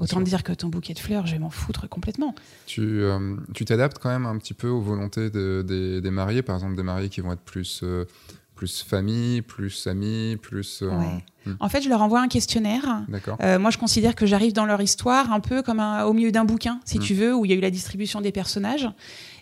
[0.00, 2.34] Autant dire que ton bouquet de fleurs, je vais m'en foutre complètement.
[2.66, 6.76] Tu euh, tu t'adaptes quand même un petit peu aux volontés des, mariés, par exemple
[6.76, 8.06] des mariés qui vont être plus, euh,
[8.60, 10.82] plus famille, plus amis, plus...
[10.82, 10.90] Euh,
[11.46, 11.54] hmm.
[11.60, 13.06] En fait, je leur envoie un questionnaire.
[13.58, 16.78] moi, je considère que j'arrive dans leur histoire un peu comme au milieu d'un bouquin,
[16.84, 17.02] si hmm.
[17.02, 18.86] tu veux, où il y a eu la distribution des personnages.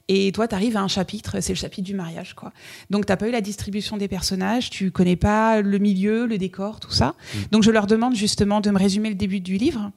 [0.06, 2.52] Et toi, tu arrives à un chapitre, c'est le chapitre du mariage, quoi.
[2.90, 6.78] Donc, t'as pas eu la distribution des personnages, tu connais pas le milieu, le décor,
[6.78, 7.08] tout ça.
[7.34, 7.38] Mm.
[7.50, 9.90] Donc, je leur demande justement de me résumer le début du livre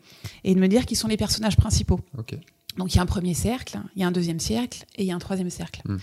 [0.43, 1.99] et de me dire qui sont les personnages principaux.
[2.77, 5.07] Donc, il y a un premier cercle, il y a un deuxième cercle et il
[5.07, 5.81] y a un troisième cercle.
[5.85, 5.97] Mm.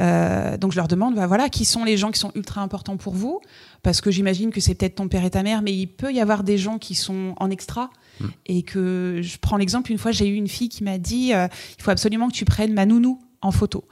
[0.00, 2.96] Euh, donc, je leur demande, bah, voilà, qui sont les gens qui sont ultra importants
[2.96, 3.40] pour vous?
[3.82, 6.20] Parce que j'imagine que c'est peut-être ton père et ta mère, mais il peut y
[6.20, 7.90] avoir des gens qui sont en extra.
[8.20, 8.26] Mm.
[8.46, 11.46] Et que je prends l'exemple, une fois, j'ai eu une fille qui m'a dit euh,
[11.78, 13.84] il faut absolument que tu prennes ma nounou en photo.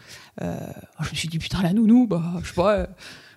[0.42, 0.58] Euh,
[1.00, 2.88] je me suis dit, putain, la nounou, bah, je sais pas.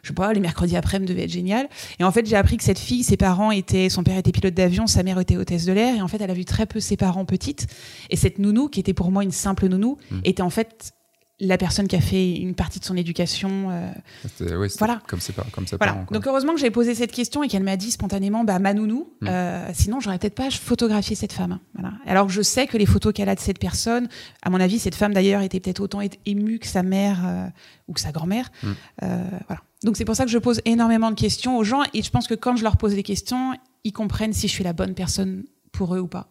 [0.01, 1.67] Je sais pas, les mercredis après-midi devaient être génial.
[1.99, 4.53] Et en fait, j'ai appris que cette fille, ses parents étaient, son père était pilote
[4.53, 5.95] d'avion, sa mère était hôtesse de l'air.
[5.95, 7.67] Et en fait, elle a vu très peu ses parents petites.
[8.09, 10.19] Et cette nounou, qui était pour moi une simple nounou, mm.
[10.23, 10.93] était en fait
[11.39, 13.69] la personne qui a fait une partie de son éducation.
[13.69, 15.01] Euh, voilà.
[15.07, 16.05] Comme c'est comme ça voilà.
[16.11, 19.13] Donc heureusement que j'ai posé cette question et qu'elle m'a dit spontanément, bah ma nounou.
[19.21, 19.27] Mm.
[19.27, 21.59] Euh, sinon, j'aurais peut-être pas photographié cette femme.
[21.73, 21.93] Voilà.
[22.05, 24.09] Alors je sais que les photos qu'elle a de cette personne,
[24.41, 27.47] à mon avis, cette femme d'ailleurs était peut-être autant émue que sa mère euh,
[27.87, 28.51] ou que sa grand-mère.
[28.61, 28.67] Mm.
[29.03, 29.61] Euh, voilà.
[29.83, 32.27] Donc c'est pour ça que je pose énormément de questions aux gens et je pense
[32.27, 33.53] que quand je leur pose des questions,
[33.85, 36.27] ils comprennent si je suis la bonne personne pour eux ou pas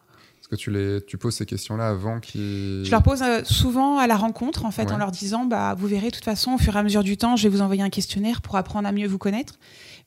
[0.50, 2.82] que tu, les, tu poses ces questions-là avant qu'ils...
[2.84, 5.86] Je leur pose euh, souvent à la rencontre, en fait, en leur disant, bah, vous
[5.86, 7.82] verrez, de toute façon, au fur et à mesure du temps, je vais vous envoyer
[7.82, 9.58] un questionnaire pour apprendre à mieux vous connaître.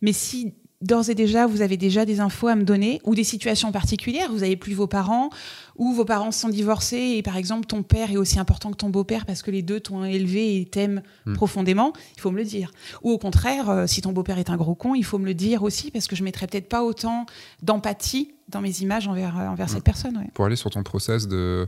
[0.01, 3.23] Mais si d'ores et déjà, vous avez déjà des infos à me donner ou des
[3.23, 4.31] situations particulières.
[4.31, 5.29] Vous n'avez plus vos parents
[5.75, 8.89] ou vos parents sont divorcés et par exemple ton père est aussi important que ton
[8.89, 11.33] beau-père parce que les deux t'ont élevé et t'aiment hmm.
[11.33, 11.93] profondément.
[12.15, 12.71] Il faut me le dire.
[13.03, 15.33] Ou au contraire, euh, si ton beau-père est un gros con, il faut me le
[15.33, 17.25] dire aussi parce que je mettrais peut-être pas autant
[17.61, 19.83] d'empathie dans mes images envers, euh, envers cette hmm.
[19.83, 20.27] personne.
[20.33, 21.67] Pour aller sur ton process de,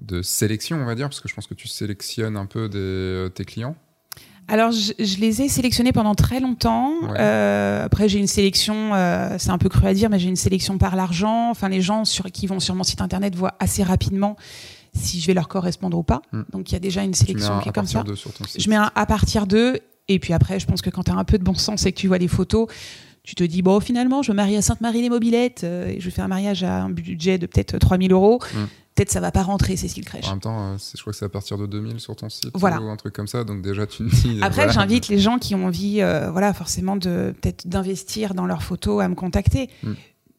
[0.00, 2.78] de sélection, on va dire, parce que je pense que tu sélectionnes un peu des,
[2.78, 3.76] euh, tes clients
[4.48, 6.92] alors, je, les ai sélectionnés pendant très longtemps.
[7.18, 10.36] Euh, après, j'ai une sélection, euh, c'est un peu cru à dire, mais j'ai une
[10.36, 11.50] sélection par l'argent.
[11.50, 14.36] Enfin, les gens sur, qui vont sur mon site internet voient assez rapidement
[14.92, 16.22] si je vais leur correspondre ou pas.
[16.32, 16.42] Hmm.
[16.52, 18.04] Donc, il y a déjà une sélection qui est comme ça.
[18.56, 19.78] Je mets un à partir d'eux.
[20.06, 21.92] Et puis après, je pense que quand tu as un peu de bon sens et
[21.92, 22.68] que tu vois les photos,
[23.22, 26.28] tu te dis, bon, finalement, je me marie à Sainte-Marie-les-Mobilettes euh, et je fais un
[26.28, 28.38] mariage à un budget de peut-être 3000 euros.
[28.52, 30.26] Hmm peut-être ça va pas rentrer, qu'il crèche.
[30.26, 32.50] En même temps, euh, je crois que c'est à partir de 2000 sur ton site
[32.54, 34.38] ou un truc comme ça, donc déjà tu me dis.
[34.42, 38.62] Après, j'invite les gens qui ont envie, euh, voilà, forcément de peut-être d'investir dans leurs
[38.62, 39.68] photos à me contacter.
[39.82, 39.94] Hmm.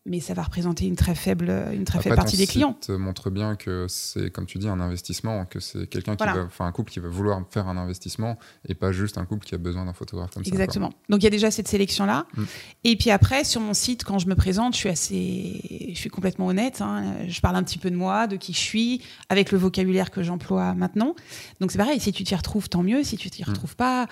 [0.05, 2.77] Mais ça va représenter une très faible, une très faible partie des clients.
[2.81, 6.43] Ça montre bien que c'est, comme tu dis, un investissement, que c'est quelqu'un qui va,
[6.43, 8.37] enfin un couple qui va vouloir faire un investissement
[8.67, 10.89] et pas juste un couple qui a besoin d'un photographe comme Exactement.
[10.89, 10.89] ça.
[10.89, 11.09] Exactement.
[11.09, 12.27] Donc il y a déjà cette sélection là.
[12.37, 12.43] Mm.
[12.83, 16.09] Et puis après, sur mon site, quand je me présente, je suis assez, je suis
[16.11, 16.81] complètement honnête.
[16.81, 17.27] Hein.
[17.27, 20.21] Je parle un petit peu de moi, de qui je suis, avec le vocabulaire que
[20.21, 21.15] j'emploie maintenant.
[21.59, 21.99] Donc c'est pareil.
[21.99, 23.03] Si tu t'y retrouves, tant mieux.
[23.03, 23.49] Si tu t'y mm.
[23.49, 24.07] retrouves pas,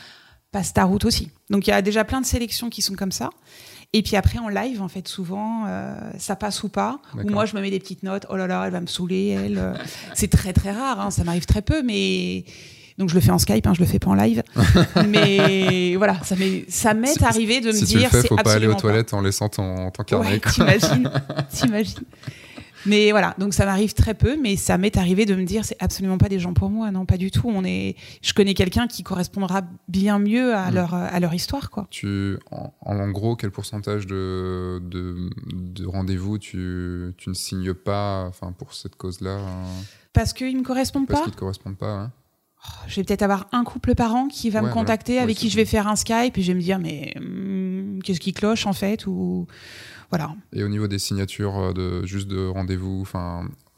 [0.54, 1.30] passe ta route aussi.
[1.50, 3.32] Donc il y a déjà plein de sélections qui sont comme ça.
[3.96, 7.00] Et puis après, en live, en fait, souvent, euh, ça passe ou pas.
[7.16, 8.26] Ou moi, je me mets des petites notes.
[8.30, 9.58] Oh là là, elle va me saouler, elle.
[9.60, 9.74] Euh.
[10.16, 11.00] c'est très, très rare.
[11.00, 12.46] Hein, ça m'arrive très peu, mais.
[13.00, 14.44] Donc je le fais en Skype, hein, je le fais pas en live.
[15.10, 17.88] mais voilà, ça m'est, ça m'est arrivé de me dire.
[17.88, 20.34] Si tu le fais, faut pas aller aux toilettes en laissant ton, ton carnet.
[20.34, 21.10] Ouais, t'imagines,
[21.52, 22.04] t'imagines.
[22.86, 25.82] Mais voilà, donc ça m'arrive très peu, mais ça m'est arrivé de me dire c'est
[25.82, 27.50] absolument pas des gens pour moi, non, pas du tout.
[27.50, 30.76] On est, je connais quelqu'un qui correspondra bien mieux à mm.
[30.76, 31.88] leur à leur histoire, quoi.
[31.90, 38.52] Tu, en, gros, quel pourcentage de de, de rendez-vous tu, tu ne signes pas, enfin
[38.52, 39.64] pour cette cause-là hein?
[40.14, 41.14] Parce qu'ils me correspondent pas.
[41.14, 41.92] Parce qu'ils te correspondent pas.
[41.92, 42.12] Hein?
[42.66, 45.50] Oh, je vais peut-être avoir un couple par an qui va me contacter, avec qui
[45.50, 48.66] je vais faire un Skype, et je vais me dire mais hmm, qu'est-ce qui cloche
[48.68, 49.48] en fait ou
[50.52, 53.08] et au niveau des signatures euh, de juste de rendez-vous,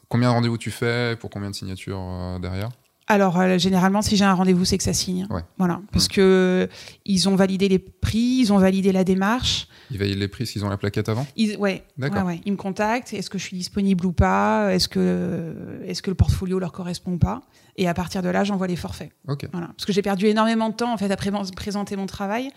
[0.08, 2.70] combien de rendez-vous tu fais pour combien de signatures euh, derrière?
[3.08, 5.28] Alors euh, généralement, si j'ai un rendez-vous, c'est que ça signe.
[5.58, 6.68] Voilà, parce que
[7.04, 9.68] ils ont validé les prix, ils ont validé la démarche.
[9.92, 11.24] Ils valident les prix, s'ils ont la plaquette avant?
[11.36, 13.14] Ils, ouais, ouais, Ils me contactent.
[13.14, 14.74] Est-ce que je suis disponible ou pas?
[14.74, 17.42] Est-ce que est-ce que le portfolio leur correspond ou pas?
[17.76, 19.12] Et à partir de là, j'envoie les forfaits.
[19.28, 19.46] Ok.
[19.52, 22.50] Voilà, parce que j'ai perdu énormément de temps en fait à présenter mon travail.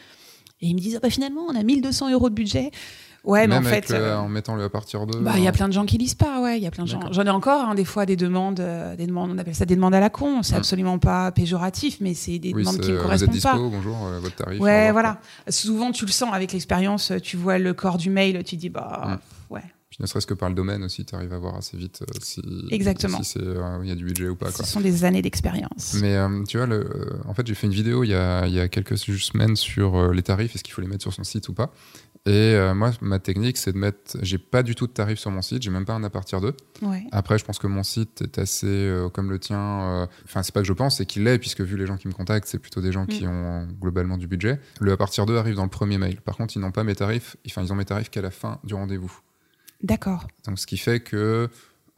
[0.61, 2.71] Et ils me disent ah bah, finalement, on a 1200 euros de budget.
[3.23, 3.91] Ouais, mais en fait.
[3.91, 5.19] Euh, en mettant le à partir de.
[5.19, 6.57] Bah, il y a plein de gens qui lisent pas, ouais.
[6.57, 7.01] Il y a plein de gens.
[7.11, 9.75] J'en ai encore, hein, des fois, des demandes, euh, des demandes, on appelle ça des
[9.75, 10.43] demandes à la con.
[10.43, 13.97] C'est absolument pas péjoratif, mais c'est des demandes qui ne correspondent vous êtes dispo, Bonjour,
[14.05, 14.59] euh, votre tarif.
[14.61, 15.19] Ouais, voilà.
[15.49, 19.19] Souvent, tu le sens avec l'expérience, tu vois le corps du mail, tu dis, bah,
[19.49, 19.61] ouais.
[19.89, 22.41] Puis ne serait-ce que par le domaine aussi, tu arrives à voir assez vite si,
[22.69, 23.23] Exactement.
[23.23, 24.51] si il y a du budget ou pas.
[24.51, 24.63] Quoi.
[24.63, 25.95] Ce sont des années d'expérience.
[25.99, 26.15] Mais
[26.47, 28.67] tu vois, le, en fait, j'ai fait une vidéo il y a, il y a
[28.67, 31.71] quelques semaines sur les tarifs, est-ce qu'il faut les mettre sur son site ou pas.
[32.25, 34.17] Et euh, moi, ma technique, c'est de mettre.
[34.21, 36.41] J'ai pas du tout de tarif sur mon site, j'ai même pas un à partir
[36.41, 36.55] d'eux.
[37.11, 39.57] Après, je pense que mon site est assez euh, comme le tien.
[39.59, 42.07] Euh, enfin, c'est pas que je pense, c'est qu'il l'est, puisque vu les gens qui
[42.07, 43.29] me contactent, c'est plutôt des gens qui mm.
[43.29, 44.59] ont globalement du budget.
[44.81, 46.19] Le à partir d'eux arrive dans le premier mail.
[46.21, 47.37] Par contre, ils n'ont pas mes tarifs.
[47.47, 49.17] Enfin, ils ont mes tarifs qu'à la fin du rendez-vous.
[49.81, 50.27] D'accord.
[50.45, 51.49] Donc, ce qui fait que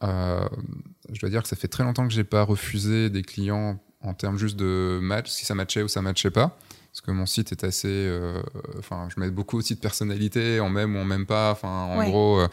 [0.02, 4.14] je dois dire que ça fait très longtemps que j'ai pas refusé des clients en
[4.14, 6.58] termes juste de match, si ça matchait ou ça matchait pas
[6.92, 7.88] parce que mon site est assez.
[7.88, 8.42] Euh,
[8.78, 11.52] enfin, je mets beaucoup aussi de personnalité, on m'aime ou on m'aime pas.
[11.52, 12.40] Enfin, en gros.
[12.40, 12.48] Euh,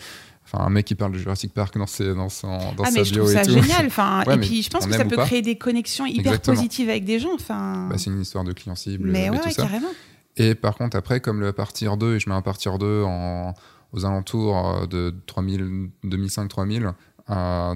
[0.45, 3.03] enfin, un mec qui parle de Jurassic Park dans, ses, dans, son, dans ah, mais
[3.03, 3.87] je trouve ça génial.
[3.87, 7.19] Enfin, et puis, je pense que ça peut créer des connexions hyper positives avec des
[7.19, 7.33] gens.
[7.33, 7.87] Enfin...
[7.89, 9.09] Bah, c'est une histoire de client cible.
[9.11, 9.63] Mais et ouais, tout ça.
[9.63, 9.89] carrément.
[10.37, 13.53] Et par contre, après, comme le partir 2, et je mets un partir 2 en,
[13.91, 16.93] aux alentours euh, de 3000, 2005, 3000,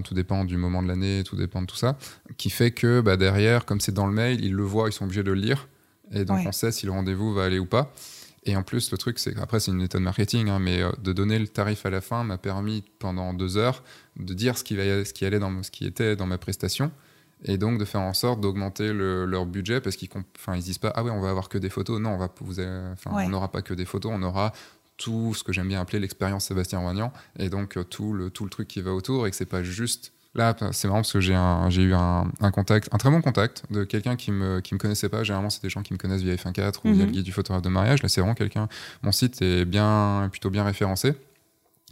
[0.06, 1.97] tout dépend du moment de l'année, tout dépend de tout ça,
[2.38, 5.04] qui fait que bah, derrière, comme c'est dans le mail, ils le voient, ils sont
[5.04, 5.67] obligés de le lire.
[6.13, 7.93] Et donc, on sait si le rendez-vous va aller ou pas.
[8.45, 11.13] Et en plus, le truc, c'est après, c'est une méthode marketing, hein, mais euh, de
[11.13, 13.84] donner le tarif à la fin m'a permis pendant deux heures
[14.17, 16.91] de dire ce qui, ce qui allait dans ce qui était dans ma prestation,
[17.45, 20.91] et donc de faire en sorte d'augmenter leur budget parce qu'ils, enfin, ils disent pas
[20.95, 21.99] ah ouais, on va avoir que des photos.
[22.02, 24.52] Non, on va, vous, on n'aura pas que des photos, on aura
[24.97, 28.43] tout ce que j'aime bien appeler l'expérience Sébastien Roignan, et donc euh, tout le tout
[28.43, 31.19] le truc qui va autour, et que c'est pas juste Là, c'est marrant parce que
[31.19, 35.09] j'ai eu un, contact, un très bon contact de quelqu'un qui me, qui me connaissait
[35.09, 35.23] pas.
[35.23, 37.11] Généralement, c'est des gens qui me connaissent via F1.4 ou via le mhm.
[37.11, 38.01] guide du photographe de mariage.
[38.01, 38.67] Là, c'est vraiment quelqu'un.
[39.03, 41.13] Mon site est bien, plutôt bien référencé.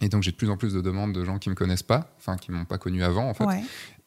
[0.02, 2.12] Et donc, j'ai de plus en plus de demandes de gens qui me connaissent pas,
[2.18, 3.46] enfin, qui m'ont pas connu avant, en fait.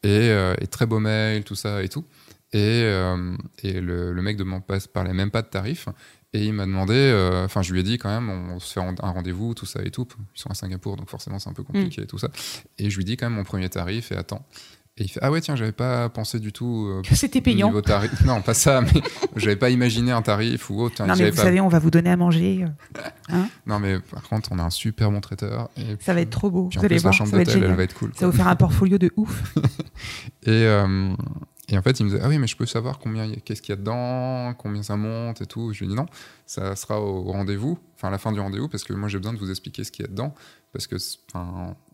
[0.04, 2.04] Euh, et, très beau mail, tout ça et tout.
[2.52, 5.88] Et, euh, et le, le, mec ne parlait même pas de tarif.
[6.34, 8.80] Et il m'a demandé, euh, enfin, je lui ai dit quand même, on se fait
[8.80, 10.06] un rendez-vous, tout ça et tout.
[10.34, 12.04] Ils sont à Singapour, donc forcément, c'est un peu compliqué mm.
[12.04, 12.28] et tout ça.
[12.76, 14.44] Et je lui dis quand même mon premier tarif et attends.
[14.96, 16.88] Et il fait Ah ouais, tiens, j'avais pas pensé du tout.
[16.88, 17.68] Euh, que c'était payant.
[17.68, 18.20] Niveau tarif.
[18.24, 19.00] non, pas ça, mais
[19.36, 21.04] j'avais pas imaginé un tarif ou autre.
[21.06, 22.64] Non, mais vous savez, on va vous donner à manger.
[22.64, 25.70] Euh, hein non, mais par contre, on a un super bon traiteur.
[25.76, 26.68] Et ça va être trop beau.
[26.74, 28.10] vous allez voir, ça va être elle va être cool.
[28.14, 29.54] Ça va vous faire un portfolio de ouf.
[30.46, 30.66] et,
[31.68, 33.72] et en fait, il me disait Ah oui, mais je peux savoir combien, qu'est-ce qu'il
[33.72, 35.72] y a dedans, combien ça monte et tout.
[35.72, 36.06] Je lui ai dit Non,
[36.46, 39.32] ça sera au rendez-vous, enfin à la fin du rendez-vous, parce que moi j'ai besoin
[39.32, 40.34] de vous expliquer ce qu'il y a dedans.
[40.72, 40.96] Parce que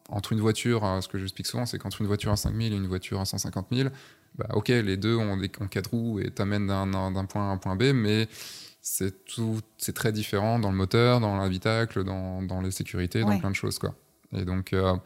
[0.09, 2.89] entre une voiture, ce que j'explique souvent, c'est qu'entre une voiture à 5000 et une
[2.89, 3.91] voiture à 150 000,
[4.37, 7.53] bah, ok, les deux ont, des, ont quatre roues et t'amènent d'un point A à
[7.53, 8.29] un point B, mais
[8.81, 13.39] c'est tout, c'est très différent dans le moteur, dans l'habitacle, dans, dans, les sécurités, dans
[13.39, 13.79] plein de choses.
[13.79, 13.95] Quoi.
[14.33, 14.97] Et donc, euh,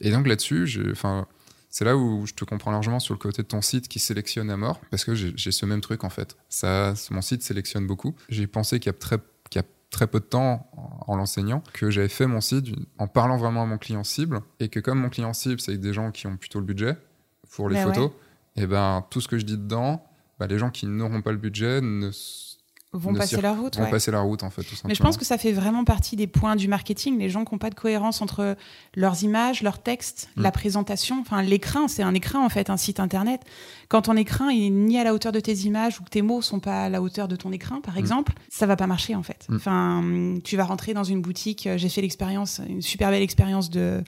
[0.00, 1.26] et donc là-dessus, enfin
[1.76, 4.48] c'est là où je te comprends largement sur le côté de ton site qui sélectionne
[4.48, 6.34] à mort, parce que j'ai ce même truc en fait.
[6.48, 8.14] Ça, mon site sélectionne beaucoup.
[8.30, 9.18] J'ai pensé qu'il y a très,
[9.90, 10.70] très peu de temps,
[11.06, 14.70] en l'enseignant que j'avais fait mon site en parlant vraiment à mon client cible et
[14.70, 16.96] que comme mon client cible, c'est des gens qui ont plutôt le budget
[17.50, 18.10] pour les Mais photos,
[18.56, 20.02] et ben tout ce que je dis dedans,
[20.38, 22.10] bah, les gens qui n'auront pas le budget ne
[22.92, 23.76] Vont passer leur route.
[23.76, 23.90] vont ouais.
[23.90, 24.88] passer la route en fait tout simplement.
[24.88, 27.18] Mais je pense que ça fait vraiment partie des points du marketing.
[27.18, 28.56] Les gens qui n'ont pas de cohérence entre
[28.94, 30.42] leurs images, leurs textes, Mm.
[30.42, 31.20] la présentation.
[31.20, 33.42] Enfin, l'écran, c'est un écran en fait, un site internet.
[33.88, 36.40] Quand ton écran est ni à la hauteur de tes images ou que tes mots
[36.40, 39.22] sont pas à la hauteur de ton écran, par exemple, ça va pas marcher en
[39.22, 39.44] fait.
[39.50, 39.56] Mm.
[39.56, 41.66] Enfin, tu vas rentrer dans une boutique.
[41.66, 44.02] euh, J'ai fait l'expérience, une super belle expérience de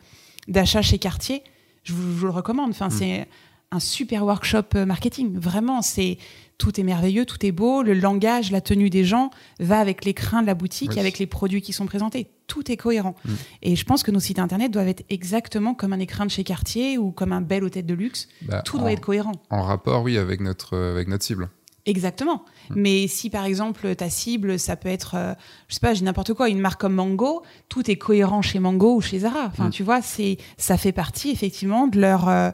[0.47, 1.43] d'achat chez Cartier.
[1.85, 2.71] Je vous, je vous le recommande.
[2.71, 2.91] Enfin, Mm.
[2.93, 3.29] c'est
[3.71, 5.37] un super workshop euh, marketing.
[5.39, 6.17] Vraiment, c'est
[6.59, 7.83] tout est merveilleux, tout est beau.
[7.83, 10.99] Le langage, la tenue des gens va avec l'écran de la boutique, Oui.
[11.01, 12.29] avec les produits qui sont présentés.
[12.49, 13.15] Tout est cohérent.
[13.25, 13.31] Mm.
[13.63, 16.45] Et je pense que nos sites internet doivent être exactement comme un écran de chez
[16.45, 18.29] Cartier ou comme un bel hôtel de luxe.
[18.43, 19.33] Bah, Tout en, doit être cohérent.
[19.51, 21.49] en rapport, oui, avec notre, euh, avec notre cible.
[21.87, 22.45] Exactement.
[22.71, 22.75] Mm.
[22.77, 25.35] Mais si par exemple ta cible, ça peut être, euh,
[25.69, 28.97] je sais pas, j'ai n'importe quoi, une marque comme Mango, tout est cohérent chez Mango
[28.97, 29.47] ou chez Zara.
[29.47, 29.71] Enfin, Mm.
[29.71, 32.51] tu vois, c'est, ça fait partie effectivement de leur, euh,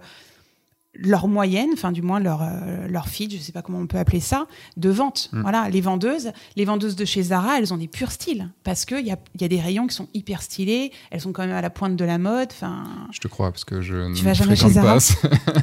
[0.97, 3.99] leur moyenne, enfin du moins leur, euh, leur feed, je sais pas comment on peut
[3.99, 5.29] appeler ça, de vente.
[5.33, 5.41] Mm.
[5.43, 9.07] Voilà, les vendeuses, les vendeuses de chez Zara, elles ont des purs styles parce qu'il
[9.07, 11.63] y a, y a des rayons qui sont hyper stylés, elles sont quand même à
[11.63, 12.49] la pointe de la mode.
[12.53, 14.99] Enfin, Je te crois parce que je ne vas jamais chez Zara?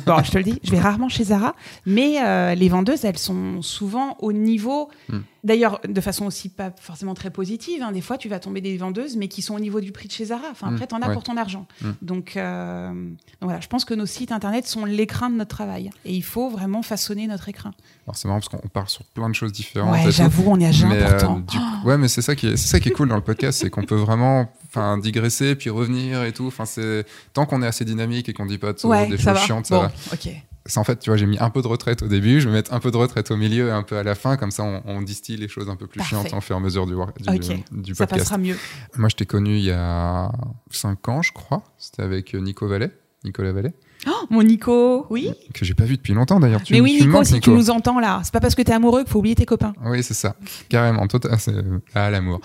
[0.06, 3.18] Bon, je te le dis, je vais rarement chez Zara, mais euh, les vendeuses, elles
[3.18, 4.90] sont souvent au niveau.
[5.10, 5.20] Hmm.
[5.44, 7.82] D'ailleurs, de façon aussi pas forcément très positive.
[7.82, 10.08] hein, des fois, tu vas tomber des vendeuses, mais qui sont au niveau du prix
[10.08, 10.48] de chez Zara.
[10.52, 11.14] Enfin, après, t'en as ouais.
[11.14, 11.66] pour ton argent.
[12.02, 15.90] Donc, euh, donc voilà, je pense que nos sites internet sont l'écran de notre travail,
[16.06, 17.72] et il faut vraiment façonner notre écran.
[18.08, 19.94] Alors c'est marrant parce qu'on part sur plein de choses différentes.
[19.94, 21.40] Ouais, j'avoue, on jamais Mais, euh, pourtant.
[21.40, 23.60] du ouais, mais c'est ça qui est, c'est ça qui est cool dans le podcast,
[23.62, 26.48] c'est qu'on peut vraiment, enfin, digresser puis revenir et tout.
[26.48, 29.38] Enfin, c'est tant qu'on est assez dynamique et qu'on dit pas de- ouais, des choses
[29.40, 29.92] chiantes, ça va.
[30.14, 30.30] ok.
[30.68, 32.54] C'est en fait, tu vois, j'ai mis un peu de retraite au début, je vais
[32.54, 34.62] mettre un peu de retraite au milieu et un peu à la fin, comme ça,
[34.64, 36.16] on, on distille les choses un peu plus Parfait.
[36.30, 38.10] chiantes fur et à mesure du, du, Ok, du Ça podcast.
[38.30, 38.56] passera mieux.
[38.96, 40.32] Moi, je t'ai connu il y a
[40.70, 41.64] 5 ans, je crois.
[41.80, 42.92] C'était avec Nico Vallet,
[43.24, 43.74] Nicolas Vallet,
[44.08, 45.30] Oh, mon Nico, oui.
[45.54, 46.64] que j'ai pas vu depuis longtemps d'ailleurs.
[46.64, 47.52] Tu, mais oui, tu Nico, manques, si tu Nico.
[47.52, 49.74] nous entends là, c'est pas parce que t'es amoureux qu'il faut oublier tes copains.
[49.86, 50.36] Oui, c'est ça.
[50.70, 51.06] Carrément.
[51.08, 51.54] Toi, t'as- c'est
[51.94, 52.42] ah, l'amour.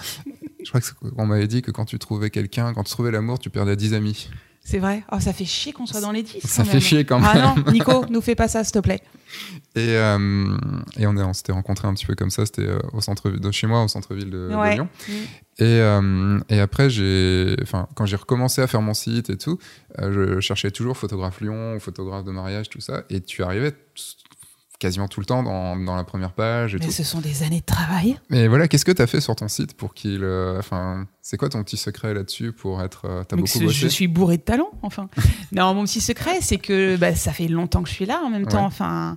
[0.62, 3.10] Je crois que c'est- on m'avait dit que quand tu trouvais quelqu'un, quand tu trouvais
[3.10, 4.28] l'amour, tu perdais 10 amis.
[4.64, 5.04] C'est vrai.
[5.12, 6.40] Oh, ça fait chier qu'on soit dans les 10.
[6.44, 6.80] Ça quand fait même.
[6.82, 9.00] chier quand Ah non, Nico, nous fais pas ça, s'il te plaît.
[9.74, 10.56] Et, euh,
[10.98, 12.46] et on, est- on s'était rencontrés un petit peu comme ça.
[12.46, 14.48] C'était euh, au centre de chez moi, au centre-ville de.
[14.74, 14.88] Lyon.
[15.08, 15.12] Mm.
[15.58, 19.58] Et, euh, et après, j'ai, enfin, quand j'ai recommencé à faire mon site et tout,
[19.98, 23.04] euh, je cherchais toujours photographe Lyon, photographe de mariage, tout ça.
[23.10, 23.72] Et tu arrivais
[24.78, 26.90] quasiment tout le temps dans, dans la première page et Mais tout.
[26.92, 28.18] ce sont des années de travail.
[28.30, 30.22] Mais voilà, qu'est-ce que tu as fait sur ton site pour qu'il.
[30.22, 33.06] euh, Enfin, c'est quoi ton petit secret là-dessus pour être.
[33.06, 35.08] euh, T'as beaucoup bossé je suis bourrée de talent, enfin.
[35.52, 38.30] non, mon petit secret, c'est que bah, ça fait longtemps que je suis là en
[38.30, 38.64] même temps.
[38.64, 39.16] Enfin,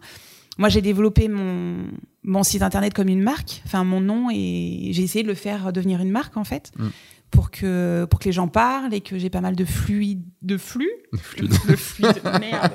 [0.57, 1.85] moi, j'ai développé mon,
[2.23, 5.71] mon site internet comme une marque, enfin mon nom, et j'ai essayé de le faire
[5.73, 6.71] devenir une marque en fait.
[6.77, 6.87] Mm.
[7.31, 10.57] Pour que, pour que les gens parlent et que j'ai pas mal de fluide, de
[10.57, 10.89] flux,
[11.21, 11.51] Fluide.
[11.67, 12.71] de fluide, merde.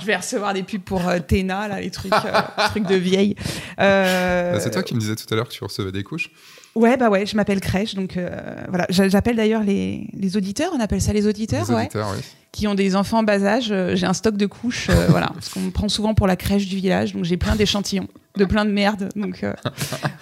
[0.00, 3.34] Je vais recevoir des pubs pour euh, Tena, là, les trucs, euh, trucs de vieille.
[3.80, 6.30] Euh, Bah, c'est toi qui me disais tout à l'heure que tu recevais des couches.
[6.74, 8.30] Ouais, bah ouais, je m'appelle Crèche, donc euh,
[8.68, 8.86] voilà.
[8.88, 12.22] J'a- J'appelle d'ailleurs les, les auditeurs, on appelle ça les auditeurs, ouais, auditeurs, oui.
[12.50, 13.74] qui ont des enfants en bas âge.
[13.94, 16.76] J'ai un stock de couches, voilà, parce qu'on me prend souvent pour la crèche du
[16.76, 19.52] village, donc j'ai plein d'échantillons, de plein de merde, donc euh,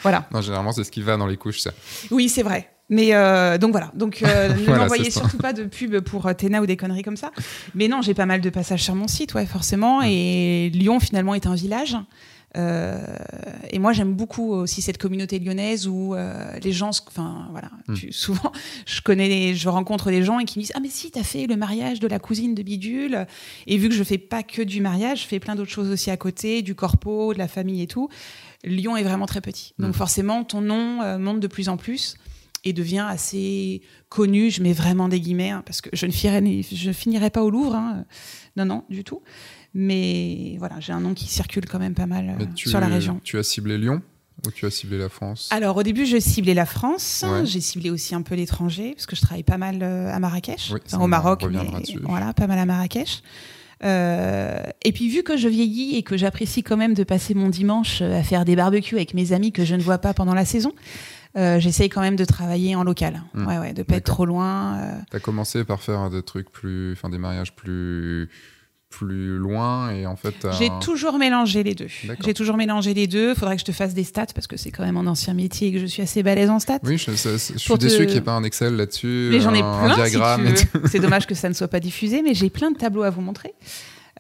[0.03, 0.27] voilà.
[0.33, 1.71] Non, généralement, c'est ce qui va dans les couches, ça.
[2.11, 2.69] Oui, c'est vrai.
[2.93, 6.33] Mais euh, donc voilà, donc euh, ne Voilà, m'envoyez surtout pas de pub pour euh,
[6.35, 7.31] Tena ou des conneries comme ça.
[7.75, 10.03] Mais non, j'ai pas mal de passages sur mon site, ouais, forcément.
[10.03, 11.97] Et Lyon finalement est un village.
[12.57, 12.99] Euh,
[13.71, 16.17] et moi, j'aime beaucoup aussi cette communauté lyonnaise où
[16.63, 17.95] les gens, enfin voilà, Mm.
[17.95, 18.51] tu- souvent,
[18.87, 21.23] je connais, les- je rencontre des gens et qui me disent ah mais si t'as
[21.23, 23.25] fait le mariage de la cousine de bidule.
[23.69, 26.11] Et vu que je fais pas que du mariage, je fais plein d'autres choses aussi
[26.11, 28.09] à côté, du corpo, de la famille et tout.
[28.65, 29.95] Lyon est vraiment très petit, donc Mm.
[29.95, 32.17] forcément ton nom monte de plus en plus
[32.65, 34.51] et devient assez connu.
[34.51, 37.51] Je mets vraiment des guillemets hein, parce que je ne finirai, je finirai pas au
[37.51, 37.75] Louvre.
[37.75, 38.05] hein.
[38.57, 39.23] Non, non, du tout.
[39.75, 42.89] Mais voilà, j'ai un nom qui circule quand même pas mal euh, tu, sur la
[42.89, 43.21] région.
[43.23, 44.03] Tu as ciblé Lyon
[44.47, 45.49] ou tu as ciblé la France?
[45.53, 47.25] Alors au début, je ciblais la France.
[47.29, 47.47] Ouais.
[47.47, 50.71] J'ai ciblé aussi un peu l'étranger parce que je travaille pas mal euh, à Marrakech,
[50.73, 51.59] Oui, Enfin, ça, au Maroc, mais
[52.03, 53.23] voilà, pas mal à Marrakech.
[53.83, 57.49] Euh, et puis vu que je vieillis et que j'apprécie quand même de passer mon
[57.49, 60.45] dimanche à faire des barbecues avec mes amis que je ne vois pas pendant la
[60.45, 60.73] saison,
[61.37, 63.23] euh, j'essaye quand même de travailler en local.
[63.35, 63.47] Hmm.
[63.47, 64.79] Ouais, ouais, de pas être trop loin.
[64.79, 64.93] euh.
[65.11, 66.93] Tu as commencé par faire des trucs plus.
[66.93, 68.29] Enfin, des mariages plus.
[68.89, 70.49] plus loin et en fait.
[70.59, 71.87] J'ai un- toujours mélangé les deux.
[72.25, 73.37] J'ai toujours mélangé les deux.
[73.37, 75.69] Faudrait que je te fasse des stats parce que c'est quand même mon ancien métier
[75.69, 76.81] et que je suis assez balèze en stats.
[76.83, 79.29] Oui, je, ça- je suis te- déçu qu'il n'y ait pas un Excel là-dessus.
[79.31, 80.53] Mais j'en ai plein un diagramme.
[80.87, 83.21] C'est dommage que ça ne soit pas diffusé, mais j'ai plein de tableaux à vous
[83.21, 83.55] montrer.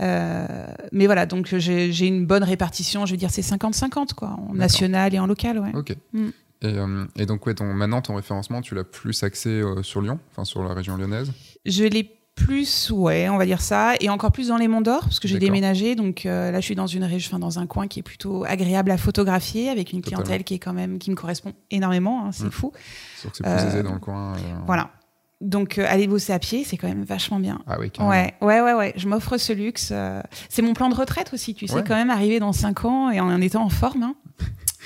[0.00, 0.46] Euh,
[0.92, 3.06] mais voilà, donc j'ai j'ai une bonne répartition.
[3.06, 5.58] Je veux dire, c'est 50-50 quoi, en national et en local.
[5.58, 5.72] Ouais.
[5.74, 5.96] Ok.
[6.12, 6.28] Mm.
[6.62, 10.00] Et, euh, et donc, ouais, ton, maintenant, ton référencement, tu l'as plus axé euh, sur
[10.02, 11.32] Lyon, enfin sur la région lyonnaise?
[11.64, 12.04] Je l'ai
[12.34, 15.28] plus, ouais, on va dire ça, et encore plus dans les Monts d'Or, parce que
[15.28, 17.98] j'ai déménagé, donc euh, là je suis dans une région, enfin dans un coin qui
[18.00, 20.22] est plutôt agréable à photographier, avec une Totalement.
[20.24, 22.50] clientèle qui est quand même, qui me correspond énormément, hein, c'est Mm.
[22.50, 22.72] fou.
[23.18, 24.34] Sûr que c'est plus Euh, aisé dans le coin.
[24.36, 24.90] euh, Voilà.
[25.42, 27.60] Donc aller bosser à pied, c'est quand même vachement bien.
[27.66, 28.10] Ah oui, carrément.
[28.10, 28.92] Ouais, ouais, ouais, ouais.
[28.96, 29.90] Je m'offre ce luxe.
[30.50, 31.84] C'est mon plan de retraite aussi, tu sais, Ouais.
[31.86, 34.02] quand même arriver dans 5 ans et en étant en forme.
[34.02, 34.14] hein.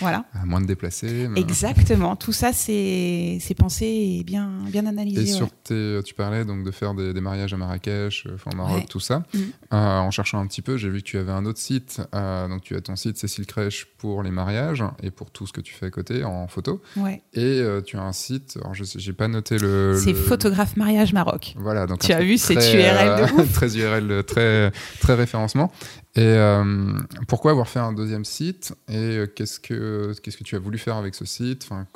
[0.01, 0.25] Voilà.
[0.35, 1.29] À moins de déplacer.
[1.29, 2.17] mais- Exactement.
[2.17, 5.21] Tout ça, c'est pensé et bien, bien analysé.
[5.21, 5.31] Et ouais.
[5.31, 8.77] sur tes, tu parlais donc de faire des, des mariages à Marrakech, euh, au Maroc,
[8.79, 8.87] Ouais.
[8.89, 9.23] tout ça.
[9.35, 9.41] Mhm.
[9.73, 12.01] Euh, en cherchant un petit peu, j'ai vu que tu avais un autre site.
[12.15, 15.53] euh, donc tu as ton site Cécile Crèche pour les mariages et pour tout ce
[15.53, 16.83] que tu fais à côté en photo.
[16.97, 17.23] Ouais.
[17.33, 18.57] Et euh, tu as un site.
[18.61, 19.99] Alors je j'ai pas noté le.
[20.03, 21.55] C'est le- photographe mariage Maroc.
[21.59, 25.71] Voilà, donc Tu as vu cette URL de ouf Très URL, très, très référencement.
[26.17, 26.93] Et euh,
[27.27, 30.79] pourquoi avoir fait un deuxième site Et euh, qu'est-ce que, qu'est-ce que tu as voulu
[30.79, 31.65] faire avec ce site?
[31.65, 31.87] Enfin,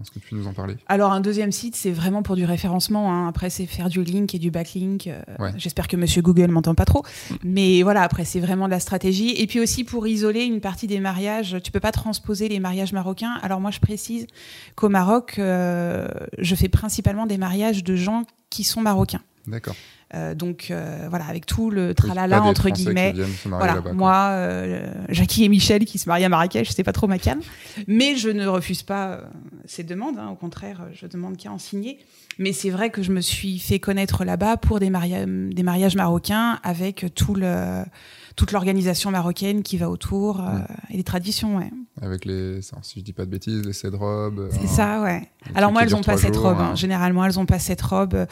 [0.00, 0.76] Est-ce que tu peux nous en parler?
[0.88, 3.12] Alors un deuxième site, c'est vraiment pour du référencement.
[3.12, 3.28] hein.
[3.28, 5.08] Après, c'est faire du link et du backlink.
[5.08, 5.52] Euh, Ouais.
[5.58, 7.04] J'espère que Monsieur Google m'entend pas trop.
[7.44, 9.32] Mais voilà, après, c'est vraiment de la stratégie.
[9.36, 11.58] Et puis aussi pour isoler une partie des mariages.
[11.62, 13.34] Tu peux pas transposer les mariages marocains.
[13.42, 14.26] Alors moi, je précise
[14.74, 16.08] qu'au Maroc, euh,
[16.38, 19.20] je fais principalement des mariages de gens qui sont marocains.
[19.46, 19.76] D'accord.
[20.16, 23.12] Euh, donc euh, voilà, avec tout le tralala entre Français guillemets.
[23.58, 27.18] Voilà, moi, euh, Jackie et Michel qui se marient à Marrakech, c'était pas trop ma
[27.18, 27.38] cam.
[27.86, 29.20] Mais je ne refuse pas
[29.66, 30.18] ces demandes.
[30.18, 30.30] hein.
[30.32, 31.98] Au contraire, je demande qu'à en signer.
[32.38, 35.96] Mais c'est vrai que je me suis fait connaître là-bas pour des, maria- des mariages
[35.96, 37.82] marocains avec tout le,
[38.36, 40.42] toute l'organisation marocaine qui va autour
[40.90, 41.56] et les traditions.
[41.58, 41.70] Ouais.
[42.02, 44.48] Avec les, si je dis pas de bêtises, les cèdres robes.
[44.50, 45.22] C'est ça, ouais.
[45.54, 46.58] Alors moi, elles durent ont pas cette robe.
[46.60, 46.68] hein.
[46.72, 46.74] hein.
[46.74, 48.26] Généralement, elles ont pas cette robe.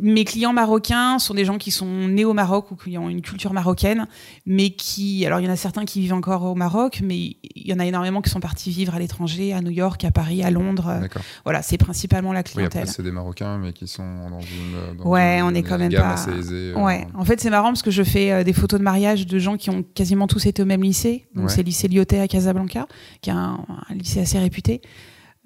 [0.00, 3.20] Mes clients marocains sont des gens qui sont nés au Maroc ou qui ont une
[3.20, 4.06] culture marocaine,
[4.46, 7.66] mais qui, alors il y en a certains qui vivent encore au Maroc, mais il
[7.66, 10.42] y en a énormément qui sont partis vivre à l'étranger, à New York, à Paris,
[10.42, 10.96] à Londres.
[11.00, 11.22] D'accord.
[11.44, 12.82] Voilà, c'est principalement la Oui, clientèle.
[12.82, 14.96] après, c'est des Marocains, mais qui sont dans une.
[14.96, 16.72] Dans Ouais, une- on est quand même pas- assez aisée.
[16.74, 19.26] euh, Ouais, en fait c'est marrant parce que je fais euh, des photos de mariage
[19.26, 21.26] de gens qui ont quasiment tous été au même lycée.
[21.34, 21.50] Donc Ouais.
[21.50, 22.86] c'est le lycée Lyoté à Casablanca,
[23.20, 24.80] qui est un, un lycée assez réputé.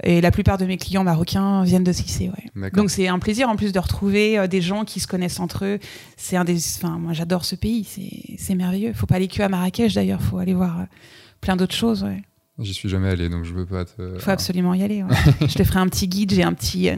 [0.02, 2.70] Et la plupart de mes clients marocains viennent de ce lycée, ouais.
[2.72, 5.64] Donc c'est un plaisir en plus de retrouver euh, des gens qui se connaissent entre
[5.64, 5.78] eux.
[6.16, 7.84] C'est un des, enfin moi j'adore ce pays,
[8.36, 8.92] c'est merveilleux.
[8.92, 10.84] Faut pas aller que à Marrakech d'ailleurs, faut aller voir euh,
[11.40, 12.02] plein d'autres choses.
[12.02, 12.22] Ouais.
[12.58, 14.18] J'y suis jamais allé, donc je veux pas te.
[14.18, 15.04] Faut absolument y aller.
[15.04, 15.14] ouais.
[15.48, 16.96] Je te ferai un petit guide, j'ai un petit, euh,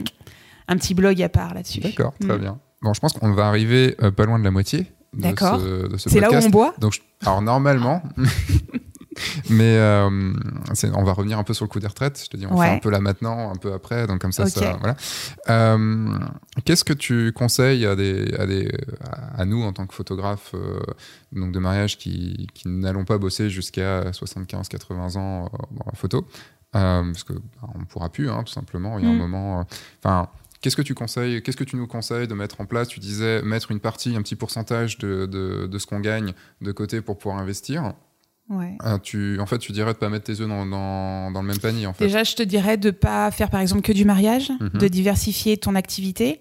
[0.67, 1.81] un petit blog à part là-dessus.
[1.81, 2.41] D'accord, très Mm.
[2.41, 2.59] bien.
[2.81, 5.59] Bon, je pense qu'on va arriver pas loin de la moitié de D'accord.
[5.59, 6.73] ce C'est là où on boit?
[6.79, 8.01] Donc, je- alors normalement,
[9.49, 10.09] mais euh,
[10.93, 12.21] on va revenir un peu sur le coup des retraites.
[12.23, 12.67] Je te dis, on Ouais.
[12.67, 14.45] fait un peu là maintenant, un peu après, donc comme ça,
[14.79, 14.95] voilà.
[15.49, 16.17] Euh,
[16.65, 18.71] Qu'est-ce que tu conseilles à des, à des,
[19.37, 20.79] à nous en tant que photographes euh,
[21.31, 25.49] donc de mariage qui, qui n'allons pas bosser jusqu'à 75-80 ans
[25.85, 26.27] la photo,
[26.71, 28.97] parce que bah, on pourra plus, hein, tout simplement.
[28.99, 29.17] Il y a un Mm.
[29.17, 29.65] moment,
[30.03, 30.27] enfin.
[30.59, 32.87] Qu'est-ce que tu conseilles Qu'est-ce que tu nous conseilles de mettre en place?
[32.87, 36.71] Tu disais mettre une partie, un petit pourcentage de, de, de ce qu'on gagne de
[36.71, 37.93] côté pour pouvoir investir.
[38.49, 38.77] Ouais.
[38.85, 41.47] Euh, tu, en fait, tu dirais de pas mettre tes œufs dans, dans, dans le
[41.47, 41.85] même panier.
[41.85, 42.05] En fait.
[42.05, 44.69] Déjà, je te dirais de pas faire par exemple que du mariage, Mhm.
[44.79, 46.39] de diversifier ton activité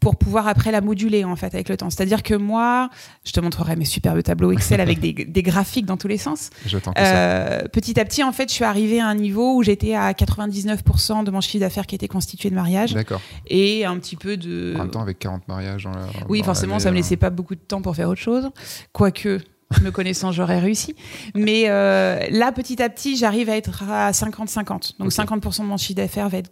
[0.00, 1.90] pour pouvoir après la moduler en fait avec le temps.
[1.90, 2.90] C'est-à-dire que moi,
[3.24, 6.50] je te montrerai mes superbes tableaux Excel avec des, des graphiques dans tous les sens.
[6.62, 6.78] Que ça.
[6.96, 10.12] Euh, petit à petit, en fait, je suis arrivée à un niveau où j'étais à
[10.12, 13.20] 99% de mon chiffre d'affaires qui était constitué de mariage D'accord.
[13.48, 14.74] et un petit peu de.
[14.76, 15.84] En même temps, avec 40 mariages.
[15.84, 18.08] dans la- Oui, dans forcément, ça me euh, laissait pas beaucoup de temps pour faire
[18.08, 18.48] autre chose.
[18.92, 19.40] Quoique,
[19.82, 20.94] me connaissant, j'aurais réussi.
[21.34, 24.98] Mais euh, là, petit à petit, j'arrive à être à 50-50.
[24.98, 25.12] Donc Ok.
[25.12, 26.50] 50% de mon chiffre d'affaires va être,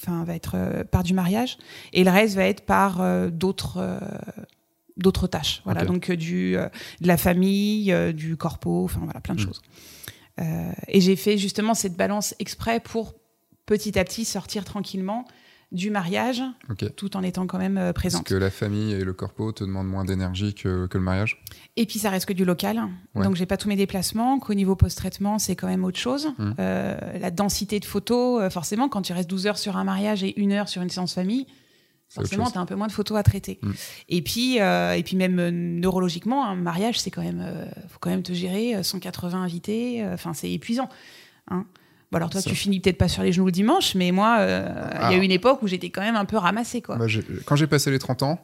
[0.00, 1.58] enfin, va être euh, par du mariage
[1.92, 3.98] et le reste va être par euh, d'autres.
[4.96, 9.44] d'autres tâches voilà donc du de la famille du corpo enfin voilà plein de Mm.
[9.46, 9.60] choses
[10.88, 13.14] et j'ai fait justement cette balance exprès pour
[13.66, 15.24] petit à petit sortir tranquillement
[15.74, 16.94] du mariage Ok.
[16.96, 19.62] tout en étant quand même euh, Parce présente que la famille et le corpo te
[19.64, 21.42] demandent moins d'énergie que, que le mariage?
[21.76, 22.80] Et puis ça reste que du local,
[23.14, 23.24] Ouais.
[23.24, 24.38] donc j'ai pas tous mes déplacements.
[24.38, 26.28] Qu'au niveau post-traitement, c'est quand même autre chose.
[26.38, 26.52] Mm.
[26.58, 30.22] Euh, la densité de photos, euh, forcément, quand tu restes 12 heures sur un mariage
[30.24, 31.46] et une heure sur une séance famille,
[32.08, 33.58] forcément, tu as un peu moins de photos à traiter.
[33.62, 33.70] Mm.
[34.08, 37.44] Et puis, euh, et puis même euh, neurologiquement, un mariage, c'est quand même,
[37.88, 40.06] faut quand même te gérer euh, 180 invités.
[40.12, 40.88] Enfin, c'est épuisant.
[41.50, 41.66] Hein.
[42.14, 44.36] Bon alors toi, Ça- tu finis peut-être pas sur les genoux le dimanche, mais moi,
[44.38, 45.12] euh, il Ah.
[45.12, 46.96] y a eu une époque où j'étais quand même un peu ramassée, quoi.
[46.96, 47.06] Bah,
[47.44, 48.38] quand j'ai passé les 30 ans,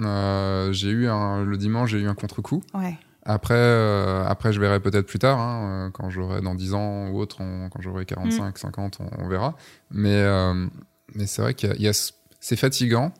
[0.00, 2.62] euh, j'ai eu un, le dimanche, j'ai eu un contre-coup.
[2.74, 2.96] Ouais.
[3.24, 7.20] Après, euh, après, je verrai peut-être plus tard, hein, quand j'aurai dans 10 ans ou
[7.20, 9.54] autre, on- quand j'aurai 45, 50, on, on verra.
[9.92, 10.24] Mais,
[11.14, 11.92] mais c'est vrai qu'il y a,
[12.40, 13.12] c'est fatigant,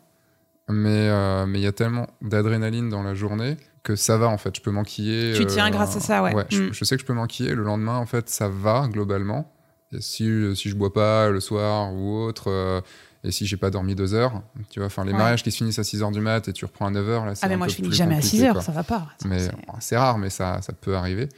[0.69, 4.55] mais mais il y a tellement d'adrénaline dans la journée que ça va en fait.
[4.55, 5.33] Je peux m'enquiller.
[5.35, 6.33] Tu tiens grâce à ça, ouais.
[6.49, 6.73] je, Mm.
[6.73, 7.53] je sais que je peux m'enquiller.
[7.53, 9.51] Le lendemain, en fait, ça va globalement.
[9.93, 12.81] Et si, si je bois pas le soir ou autre, euh,
[13.23, 15.17] et si j'ai pas dormi deux heures, tu vois, enfin les Ouais.
[15.17, 17.25] mariages qui se finissent à 6 heures du mat et tu reprends à 9 heures,
[17.25, 18.61] là, c'est Ah, mais moi, je finis jamais à compliqué, 6 heures, quoi.
[18.61, 19.07] ça va pas.
[19.25, 19.47] Mais
[19.79, 21.29] c'est- rare, mais ça, ça peut arriver.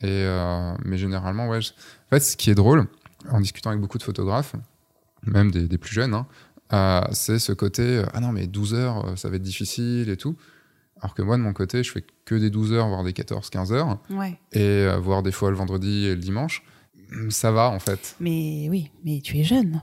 [0.00, 1.60] Et euh, mais généralement, ouais.
[1.60, 2.86] je- En fait, ce qui est drôle,
[3.30, 4.54] en discutant avec beaucoup de photographes,
[5.26, 6.26] même des, des plus jeunes, hein,
[6.72, 10.08] euh, c'est ce côté euh, ah non mais 12 heures, euh, ça va être difficile
[10.10, 10.36] et tout.
[11.00, 13.72] Alors que moi, de mon côté, je fais que des 12 heures, voire des 14-15
[13.72, 14.38] heures, Ouais.
[14.52, 16.62] et euh, voire des fois le vendredi et le dimanche.
[17.30, 18.16] Ça va en fait.
[18.20, 19.82] Mais oui, mais tu es jeune.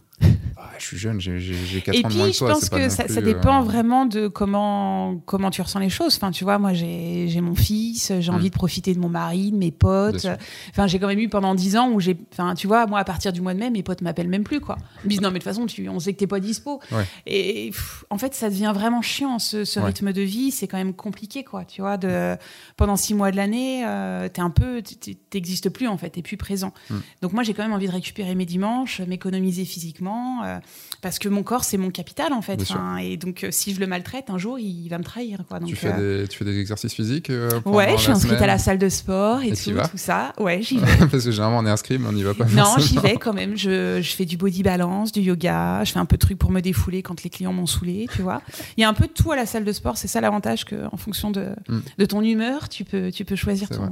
[0.61, 2.51] Ah, je suis jeune, j'ai j'ai- j'ai 4 Et ans de moins puis, que je
[2.51, 6.15] pense que ça, plus, ça euh, dépend vraiment de comment, comment tu ressens les choses.
[6.17, 8.35] Enfin, tu vois, moi, j'ai mon fils, j'ai Mm.
[8.35, 10.27] envie de profiter de mon mari, de mes potes.
[10.71, 12.17] Enfin, j'ai quand même eu pendant 10 ans où j'ai.
[12.33, 14.59] Enfin, tu vois, moi, à partir du mois de mai, mes potes m'appellent même plus,
[14.59, 14.77] quoi.
[15.03, 16.81] Ils me disent, non, mais de toute façon, tu, on sait que t'es pas dispo.
[16.91, 17.05] Ouais.
[17.25, 19.85] Et pff, en fait, ça devient vraiment chiant, ce, ce Ouais.
[19.87, 20.51] rythme de vie.
[20.51, 21.63] C'est quand même compliqué, quoi.
[21.63, 22.35] Tu vois, de,
[22.75, 24.81] pendant 6 mois de l'année, euh, t'es un peu.
[24.81, 26.73] t'es- T'existes plus, en fait, t'es plus présent.
[26.89, 26.95] Mm.
[27.21, 30.08] Donc, moi, j'ai quand même envie de récupérer mes dimanches, m'économiser physiquement.
[30.43, 30.59] Euh,
[31.01, 32.61] parce que mon corps, c'est mon capital, en fait.
[33.01, 35.39] Et donc, euh, si je le maltraite, un jour, il va me trahir.
[35.47, 35.59] Quoi.
[35.59, 37.31] Donc, tu, fais euh, des, tu fais des exercices physiques
[37.65, 40.33] Ouais, je suis inscrite à la salle de sport et, Et tout, tout ça.
[40.39, 41.07] Ouais, j'y vais.
[41.11, 43.33] Parce que généralement, on est inscrit, mais on n'y va pas non, j'y vais quand
[43.33, 43.55] même.
[43.57, 45.83] Je, je fais du body balance, du yoga.
[45.83, 48.21] Je fais un peu de trucs pour me défouler quand les clients m'ont saoulé, tu
[48.21, 48.41] vois.
[48.77, 49.97] Il y a un peu de tout à la salle de sport.
[49.97, 51.79] C'est ça l'avantage que, en fonction de, Mm.
[51.97, 53.77] de ton humeur, tu peux, tu peux choisir ton.
[53.77, 53.89] vrai.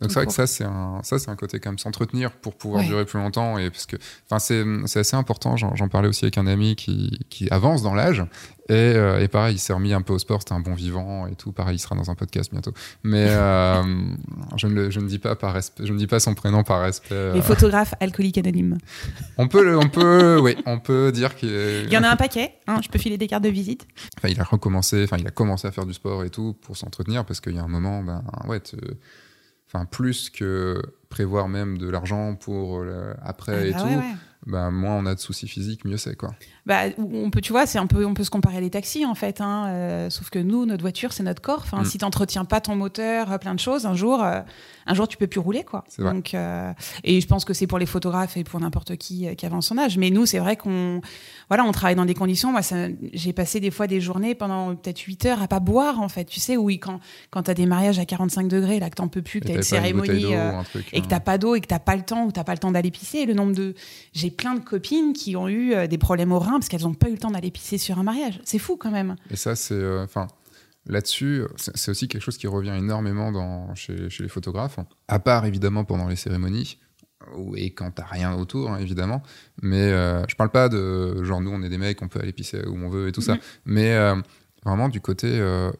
[0.00, 2.54] Donc c'est vrai que ça c'est un ça c'est un côté quand même s'entretenir pour
[2.54, 2.88] pouvoir Ouais.
[2.88, 6.36] durer plus longtemps et parce que enfin c'est c'est assez important j'en parlais aussi avec
[6.38, 8.22] un ami qui, qui avance dans l'âge
[8.68, 11.26] et, euh, et pareil il s'est remis un peu au sport c'était un bon vivant
[11.28, 12.72] et tout pareil il sera dans un podcast bientôt
[13.04, 13.82] mais euh,
[14.56, 16.62] je ne le- je ne dis pas par respect je ne dis pas son prénom
[16.62, 18.76] par respect euh, Les photographes alcooliques anonymes.
[19.38, 22.08] on peut le- on peut oui on peut dire qu'il est- Il y en a
[22.10, 22.54] un paquet.
[22.66, 23.86] hein, je peux filer des cartes de visite.
[24.18, 26.76] Enfin, il a recommencé, enfin, il a commencé à faire du sport et tout pour
[26.76, 28.76] s'entretenir parce qu'il y a un moment, ben, ouais, te-
[29.66, 34.14] enfin, plus que prévoir même de l'argent pour le- après Ah et bah tout, ouais,
[34.46, 36.34] ben, moins on a de soucis physiques, mieux c'est, quoi.
[36.66, 39.06] Bah, on peut, tu vois, c'est un peu, on peut se comparer à des taxis
[39.06, 39.40] en fait.
[39.40, 41.60] Hein, euh, sauf que nous, notre voiture, c'est notre corps.
[41.62, 41.84] Enfin, Mm.
[41.84, 44.40] si t'entretiens pas ton moteur, euh, plein de choses, un jour, euh,
[44.86, 45.84] un jour, tu peux plus rouler, quoi.
[45.88, 46.12] C'est vrai.
[46.12, 46.72] Donc, euh,
[47.04, 49.78] et je pense que c'est pour les photographes et pour n'importe qui qui avance son
[49.78, 49.96] âge.
[49.96, 51.00] Mais nous, c'est vrai qu'on,
[51.48, 52.50] voilà, on travaille dans des conditions.
[52.50, 56.00] Moi, ça- j'ai passé des fois des journées pendant peut-être 8 heures à pas boire
[56.00, 56.24] en fait.
[56.24, 56.98] Tu sais, oui, quand
[57.30, 59.62] quand t'as des mariages à 45 degrés, là, que t'en peux plus, que t'as une
[59.62, 60.34] cérémonie.
[60.34, 61.08] euh, un truc, et que hein.
[61.10, 62.90] t'as pas d'eau et que t'as pas le temps ou t'as pas le temps d'aller
[62.90, 63.18] pisser.
[63.18, 63.74] Et le nombre de,
[64.12, 67.12] j'ai plein de copines qui ont eu des problèmes au parce qu'elles ont pas eu
[67.12, 68.40] le temps d'aller pisser sur un mariage.
[68.44, 69.16] C'est fou quand même.
[69.30, 70.26] Et ça, c'est, euh, enfin,
[70.86, 74.78] là-dessus, c'est aussi quelque chose qui revient énormément dans, chez, chez les photographes,
[75.08, 76.78] à part évidemment pendant les cérémonies.
[77.56, 79.22] Et quand t'as rien autour, hein, évidemment.
[79.62, 82.32] Mais euh, je parle pas de genre nous, on est des mecs, on peut aller
[82.32, 83.34] pisser où on veut et tout ça.
[83.34, 83.40] Mhm.
[83.64, 84.14] Mais euh,
[84.64, 85.72] vraiment, du côté, euh,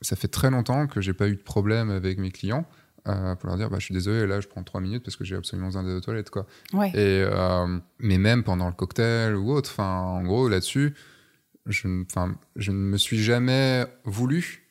[0.00, 2.66] ça fait très longtemps que j'ai pas eu de problème avec mes clients
[3.08, 5.24] euh, pour leur dire bah, je suis désolé, là je prends trois minutes parce que
[5.24, 6.30] j'ai absolument besoin d'aller aux toilettes.
[6.30, 6.46] Quoi.
[6.72, 6.90] Ouais.
[6.90, 10.94] Et, euh, mais même pendant le cocktail ou autre, enfin, en gros, là-dessus,
[11.66, 14.61] je, enfin, je ne me suis jamais voulu.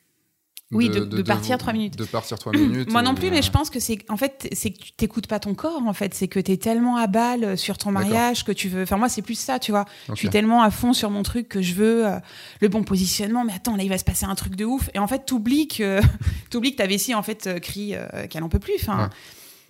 [0.71, 1.97] Oui, de- de partir trois minutes.
[1.97, 2.89] De partir trois minutes.
[2.91, 5.27] Moi non plus, euh, mais je pense que c'est en fait c'est que tu t'écoutes
[5.27, 8.45] pas ton corps en fait, c'est que tu es tellement à balle sur ton mariage
[8.45, 8.83] que tu veux.
[8.83, 9.81] Enfin moi c'est plus ça, tu vois.
[9.81, 10.15] ok.
[10.15, 12.17] Je suis tellement à fond sur mon truc que je veux euh,
[12.61, 13.43] le bon positionnement.
[13.43, 14.89] Mais attends, là il va se passer un truc de ouf.
[14.93, 15.99] Et en fait t'oublies que
[16.49, 18.75] t'oublies que ta vessie en fait euh, crie euh, qu'elle en peut plus.
[18.79, 19.03] Enfin.
[19.03, 19.09] Ouais.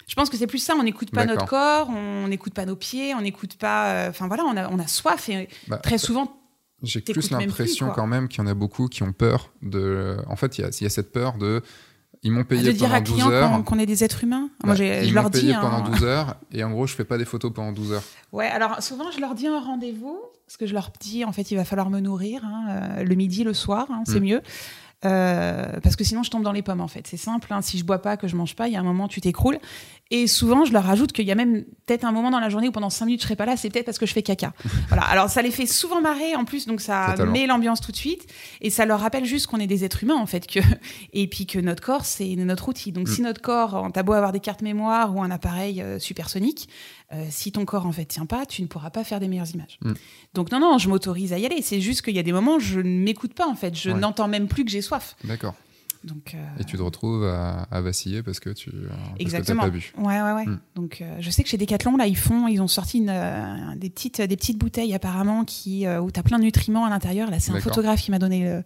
[0.07, 2.75] Je pense que c'est plus ça, on n'écoute pas notre corps, on n'écoute pas nos
[2.75, 3.85] pieds, on n'écoute pas.
[3.93, 6.37] euh, Enfin voilà, on a, on a soif et Bah, très souvent.
[6.83, 10.17] J'ai plus l'impression quand même qu'il y en a beaucoup qui ont peur de.
[10.27, 11.61] En fait, il y a, il y a cette peur de.
[12.23, 13.63] Ils m'ont payé de dire pendant à 12 client heures.
[13.63, 14.49] qu'on est des êtres humains.
[14.59, 15.59] Bah, Moi, j'ai- ils je m'ont leur payé dis.
[15.59, 18.03] pendant hein, 12 heures et en gros, je fais pas des photos pendant 12 heures.
[18.31, 21.49] Ouais, alors souvent je leur dis un rendez-vous, parce que je leur dis en fait
[21.49, 22.65] il va falloir me nourrir, hein,
[22.99, 24.23] euh, le midi, le soir, hein, c'est Mm.
[24.23, 24.41] mieux.
[25.03, 27.07] Euh, parce que sinon je tombe dans les pommes en fait.
[27.07, 28.83] C'est simple, hein, si je bois pas, que je mange pas, il y a un
[28.83, 29.57] moment tu t'écroules.
[30.13, 32.67] Et souvent je leur rajoute qu'il y a même peut-être un moment dans la journée
[32.67, 34.53] où pendant 5 minutes je serai pas là, c'est peut-être parce que je fais caca.
[34.89, 35.03] voilà.
[35.05, 37.31] Alors ça les fait souvent marrer en plus, donc ça Totalement.
[37.31, 38.27] met l'ambiance tout de suite
[38.61, 40.59] et ça leur rappelle juste qu'on est des êtres humains en fait, que
[41.13, 42.91] et puis que notre corps c'est notre outil.
[42.91, 43.11] Donc Mm.
[43.11, 46.69] si notre corps, t'as beau avoir des cartes mémoire ou un appareil euh, supersonique,
[47.13, 49.53] euh, si ton corps en fait tient pas, tu ne pourras pas faire des meilleures
[49.53, 49.77] images.
[49.81, 49.93] Mm.
[50.33, 51.61] Donc non, non, je m'autorise à y aller.
[51.61, 53.75] C'est juste qu'il y a des moments où je ne m'écoute pas en fait.
[53.75, 53.99] Je Ouais.
[53.99, 55.15] n'entends même plus que j'ai soif.
[55.25, 55.53] D'accord.
[56.03, 59.21] Donc euh, Et tu te retrouves à, à vaciller parce que tu euh, parce que
[59.21, 59.61] exactement.
[59.61, 59.93] pas bu.
[59.99, 60.45] Ouais, ouais, ouais.
[60.47, 60.59] Mm.
[60.73, 63.75] Donc euh, je sais que chez Decathlon là, ils font, ils ont sorti une, euh,
[63.75, 67.29] des petites, des petites bouteilles apparemment qui où t'as plein de nutriments à l'intérieur.
[67.29, 68.61] Là, c'est un photographe qui m'a donné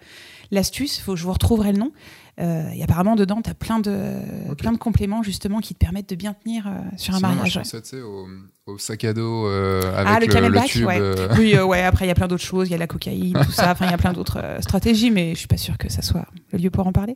[0.51, 0.99] l'astuce.
[0.99, 1.91] Faut que je vous retrouverai le nom.
[2.39, 6.09] Euh, et apparemment, dedans, tu as plein de, plein de compléments justement qui te permettent
[6.09, 7.53] de bien tenir euh, sur un Sinon, moi, mariage.
[7.53, 8.27] je pensais, au,
[8.65, 10.85] au sac à dos euh, avec Ah, le le, camelback, tube.
[10.85, 10.97] ouais.
[10.99, 12.67] euh, Oui, ouais, après, il y a plein d'autres choses.
[12.67, 13.71] Il y a la cocaïne, tout ça.
[13.71, 16.25] Enfin, il y a plein d'autres stratégies, mais je suis pas sûre que ça soit
[16.51, 17.15] le lieu pour en parler.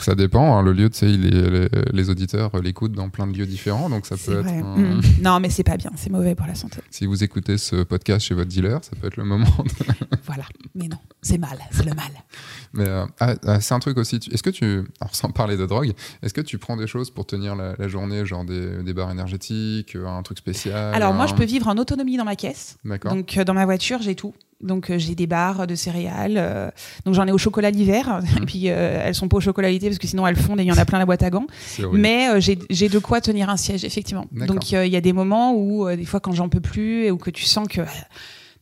[0.00, 0.56] Ça dépend.
[0.58, 4.06] hein, le lieu, tu sais, les, les auditeurs l'écoutent dans plein de lieux différents, donc
[4.06, 4.46] ça peut être.
[4.48, 5.00] un- Mm.
[5.22, 5.90] Non, mais c'est pas bien.
[5.96, 6.78] C'est mauvais pour la santé.
[6.90, 9.46] Si vous écoutez ce podcast chez votre dealer, ça peut être le moment.
[9.64, 10.44] de- Voilà.
[10.74, 11.58] Mais non, c'est mal.
[11.70, 12.10] C'est le mal.
[12.72, 14.16] Mais euh, ah, ah, c'est un truc aussi.
[14.30, 15.92] Est-ce que tu, alors sans parler de drogue,
[16.22, 19.10] est-ce que tu prends des choses pour tenir la, la journée, genre des, des barres
[19.10, 22.78] énergétiques, un truc spécial Alors, moi, je peux vivre en autonomie dans ma caisse.
[22.84, 23.12] D'accord.
[23.14, 24.34] Donc, euh, dans ma voiture, j'ai tout.
[24.62, 26.34] Donc, euh, j'ai des barres de céréales.
[26.36, 26.70] euh,
[27.04, 28.20] donc, j'en ai au chocolat l'hiver.
[28.42, 30.68] Et puis, euh, elles sont pas au chocolalité parce que sinon, elles fondent et il
[30.68, 31.46] y en a plein la boîte à gants.
[31.92, 34.26] Mais euh, j'ai j'ai de quoi tenir un siège, effectivement.
[34.46, 37.04] Donc, euh, il y a des moments où, euh, des fois, quand j'en peux plus
[37.04, 37.80] et ou que tu sens que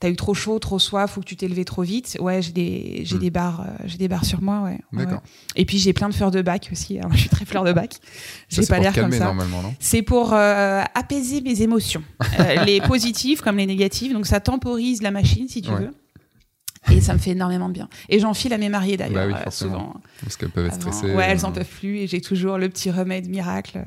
[0.01, 2.40] tu as eu trop chaud, trop soif ou que tu t'es levé trop vite, ouais,
[2.40, 3.20] j'ai des, j'ai Hmm.
[3.20, 4.78] des barres, euh, j'ai des barres sur moi, ouais.
[4.92, 5.14] D'accord.
[5.14, 5.20] ouais.
[5.57, 6.99] Et puis, j'ai plein de fleurs de bac aussi.
[6.99, 7.94] Alors, je suis très fleur de bac.
[8.49, 9.24] J'ai pas l'air comme ça.
[9.24, 9.74] normalement, non?
[9.80, 12.03] C'est pour euh, apaiser mes émotions,
[12.38, 14.12] Euh, les positives comme les négatives.
[14.12, 15.80] Donc ça temporise la machine si tu Ouais.
[15.80, 15.90] veux.
[16.91, 17.89] Et ça me fait énormément de bien.
[18.09, 19.95] Et j'en file à mes mariées d'ailleurs, Bah oui, euh, souvent.
[20.22, 21.14] Parce qu'elles peuvent être stressées.
[21.14, 23.78] Ouais, elles euh, en peuvent plus et j'ai toujours le petit remède miracle.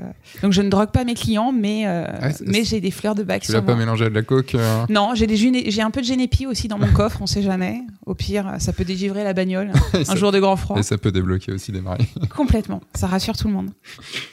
[0.41, 3.23] Donc je ne drogue pas mes clients, mais, euh, Ah, mais j'ai des fleurs de
[3.23, 4.85] bac Tu l'as pas mélangé à de la coke euh?
[4.89, 7.81] Non, j'ai des j'ai un peu de génépi aussi dans mon coffre, on sait jamais.
[8.05, 10.77] Au pire, ça peut dégivrer la bagnole un ça, jour de grand froid.
[10.77, 12.07] et ça peut débloquer aussi des mariés.
[12.35, 13.71] Complètement, ça rassure tout le monde.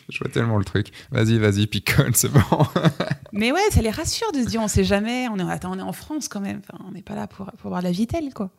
[0.08, 0.88] Je vois tellement le truc.
[1.10, 2.40] Vas-y, vas-y, picole, c'est bon.
[3.32, 5.78] Mais ouais, ça les rassure de se dire on sait jamais, on est, attends, on
[5.78, 7.92] est en France quand même, enfin, on n'est pas là pour, pour boire de la
[7.92, 8.50] vitelle quoi.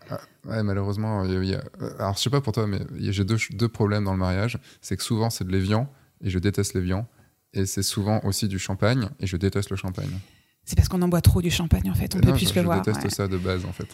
[0.45, 2.79] Ouais, malheureusement, y a- il y a- euh, alors je sais pas pour toi, mais
[2.97, 3.37] j'ai deux,
[3.67, 4.57] problèmes dans le mariage.
[4.81, 5.91] C'est que souvent c'est de l'évian
[6.21, 7.07] et je déteste l'évian.
[7.53, 10.09] Et c'est souvent aussi du champagne et je déteste le champagne.
[10.65, 12.47] C'est parce qu'on en boit trop du champagne en fait, on Et peut non, plus
[12.49, 12.81] je, le je voir.
[12.81, 13.09] déteste ouais.
[13.09, 13.87] ça de base en fait.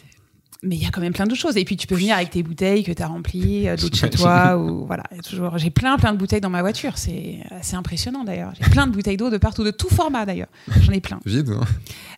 [0.62, 1.56] Mais il y a quand même plein d'autres choses.
[1.56, 4.10] Et puis tu peux venir avec tes bouteilles que tu as remplies, euh, d'autres chez
[4.10, 4.56] toi.
[4.56, 5.58] Ou, voilà, il y a toujours...
[5.58, 8.52] J'ai plein plein de bouteilles dans ma voiture, c'est assez impressionnant d'ailleurs.
[8.60, 10.48] J'ai plein de bouteilles d'eau de partout, de tout format d'ailleurs.
[10.80, 11.20] J'en ai plein.
[11.26, 11.64] Vide, hein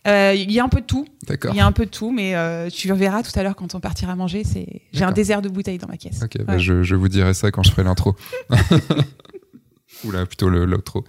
[0.07, 1.53] Euh, Il y a un peu de tout, d'accord.
[1.53, 3.75] il y a un peu de tout, mais euh, tu verras tout à l'heure quand
[3.75, 4.45] on partira manger.
[4.45, 6.21] C'est J'ai un désert de bouteilles dans ma caisse.
[6.23, 8.15] Ok, bah, je, je vous dirai ça quand je ferai l'intro.
[10.05, 11.05] Oula, plutôt l'outro.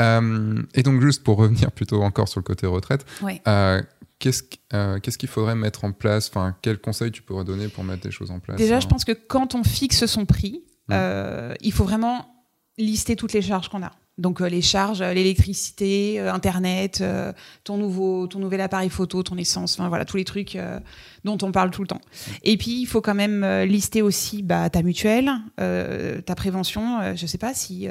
[0.00, 3.40] Euh, et donc, juste pour revenir plutôt encore sur le côté retraite, Ouais.
[4.26, 6.28] Euh, qu'est-ce qu'- euh, qu'est-ce qu'il faudrait mettre en place?
[6.28, 8.80] Enfin, quels conseils tu pourrais donner pour mettre des choses en place Déjà, hein?
[8.80, 10.92] je pense que quand on fixe son prix, Mm.
[10.94, 12.26] euh, il faut vraiment
[12.78, 13.92] lister toutes les charges qu'on a.
[14.18, 17.02] Donc euh, les charges, l'électricité, Internet,
[17.64, 20.58] ton nouveau, ton nouvel appareil photo, ton essence, enfin voilà tous les trucs
[21.24, 22.00] dont on parle tout le temps.
[22.42, 27.14] Et puis il faut quand même lister aussi bah, ta mutuelle, ta prévention.
[27.14, 27.88] je sais pas si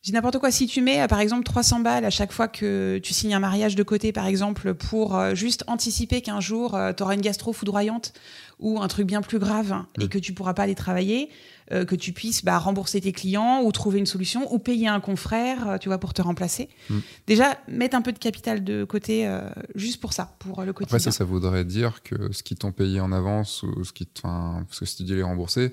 [0.00, 0.50] euh, dis n'importe quoi.
[0.50, 3.40] Si tu mets, euh, par exemple, 300 balles à chaque fois que tu signes un
[3.40, 7.52] mariage de côté, par exemple, pour euh, juste anticiper qu'un jour, tu auras une gastro
[7.52, 8.12] foudroyante
[8.58, 10.08] ou un truc bien plus grave et Mm.
[10.08, 11.30] que tu pourras pas aller travailler,
[11.72, 15.00] euh, que tu puisses bah, rembourser tes clients ou trouver une solution ou payer un
[15.00, 16.68] confrère, euh, tu vois, pour te remplacer.
[16.90, 16.98] Mm.
[17.26, 20.72] Déjà, mettre un peu de capital de côté euh, juste pour ça, pour euh, le
[20.74, 20.96] quotidien.
[20.96, 24.06] Après, ça, ça voudrait dire que ce qu'ils t'ont payé en avance ou ce qui
[24.22, 25.72] parce que si tu dis les rembourser,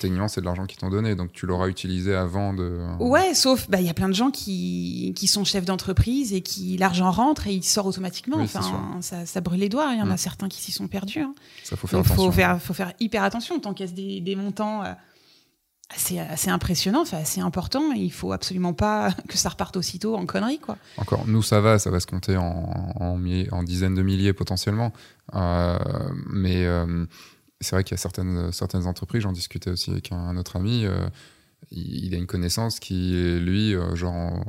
[0.00, 2.80] techniquement, c'est de l'argent qu'ils t'ont donné, donc tu l'auras utilisé avant de.
[2.98, 6.40] Ouais, sauf bah, il y a plein de gens qui, qui sont chefs d'entreprise et
[6.40, 8.36] qui l'argent rentre et il sort automatiquement.
[8.38, 9.90] Oui, enfin, ça, ça brûle les doigts.
[9.92, 10.18] Il y en a Mm.
[10.18, 11.20] certains qui s'y sont perdus.
[11.20, 11.34] hein.
[11.64, 12.24] Ça faut faire Donc, attention.
[12.24, 13.58] faut faire, faut faire hyper attention.
[13.60, 14.92] T'encaisses des, des montants euh,
[15.94, 17.92] assez, assez impressionnants, enfin, assez importants.
[17.94, 20.78] Et il faut absolument pas que ça reparte aussitôt en conneries, quoi.
[20.96, 24.92] Encore, nous, ça va, ça va se compter en, en dizaines de milliers potentiellement.
[25.34, 25.78] Euh,
[26.32, 27.04] mais euh,
[27.60, 30.56] c'est vrai qu'il y a certaines, certaines entreprises, j'en discutais aussi avec un, un autre
[30.56, 31.06] ami, euh,
[31.70, 34.44] il, il a une connaissance qui, lui, euh, genre, en-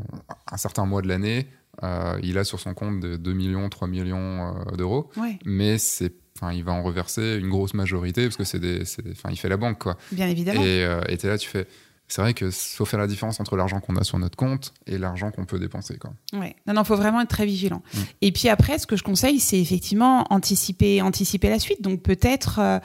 [0.52, 1.48] un certain mois de l'année,
[1.84, 6.14] euh, il a sur son compte de 2 millions, 3 millions d'euros, Ouais, mais c'est,
[6.36, 8.82] enfin, il va en reverser une grosse majorité parce que c'est des,
[9.12, 9.98] enfin, il fait la banque, quoi.
[10.12, 10.60] bien évidemment.
[10.62, 11.68] Et euh, et t'es là, tu fais.
[12.08, 14.98] C'est vrai que faut faire la différence entre l'argent qu'on a sur notre compte et
[14.98, 16.14] l'argent qu'on peut dépenser, quoi.
[16.34, 16.56] Ouais.
[16.66, 17.82] Non, non, faut vraiment être très vigilant.
[17.94, 18.00] Mm.
[18.22, 21.82] Et puis après, ce que je conseille, c'est effectivement anticiper, anticiper la suite.
[21.82, 22.80] Donc peut-être, euh,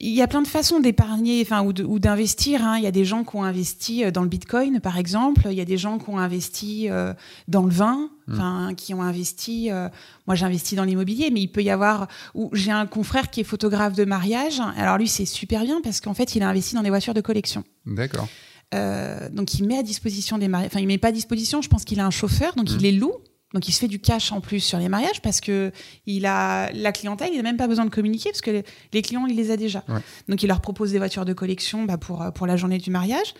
[0.00, 2.64] il y a plein de façons d'épargner, enfin ou d'investir.
[2.66, 2.78] hein.
[2.78, 5.42] Il y a des gens qui ont investi euh, dans le Bitcoin, par exemple.
[5.50, 7.14] Il y a des gens qui ont investi euh,
[7.48, 8.32] dans le vin, Mm.
[8.32, 9.70] enfin qui ont investi.
[9.70, 9.88] euh,
[10.26, 12.08] moi, j'ai investi dans l'immobilier, mais il peut y avoir.
[12.34, 14.60] Ou j'ai un confrère qui est photographe de mariage.
[14.76, 17.20] Alors lui, c'est super bien parce qu'en fait, il a investi dans des voitures de
[17.20, 17.62] collection.
[17.86, 18.26] D'accord.
[18.74, 20.70] Euh, donc il met à disposition des mariages.
[20.72, 21.60] Enfin, il met pas à disposition.
[21.62, 22.76] Je pense qu'il a un chauffeur, donc Mhm.
[22.78, 23.12] il les loue.
[23.54, 25.72] Donc il se fait du cash en plus sur les mariages parce que
[26.06, 27.30] il a la clientèle.
[27.32, 29.56] Il n'a même pas besoin de communiquer parce que les, les clients il les a
[29.56, 29.84] déjà.
[29.88, 30.00] Ouais.
[30.28, 33.32] Donc il leur propose des voitures de collection bah, pour pour la journée du mariage.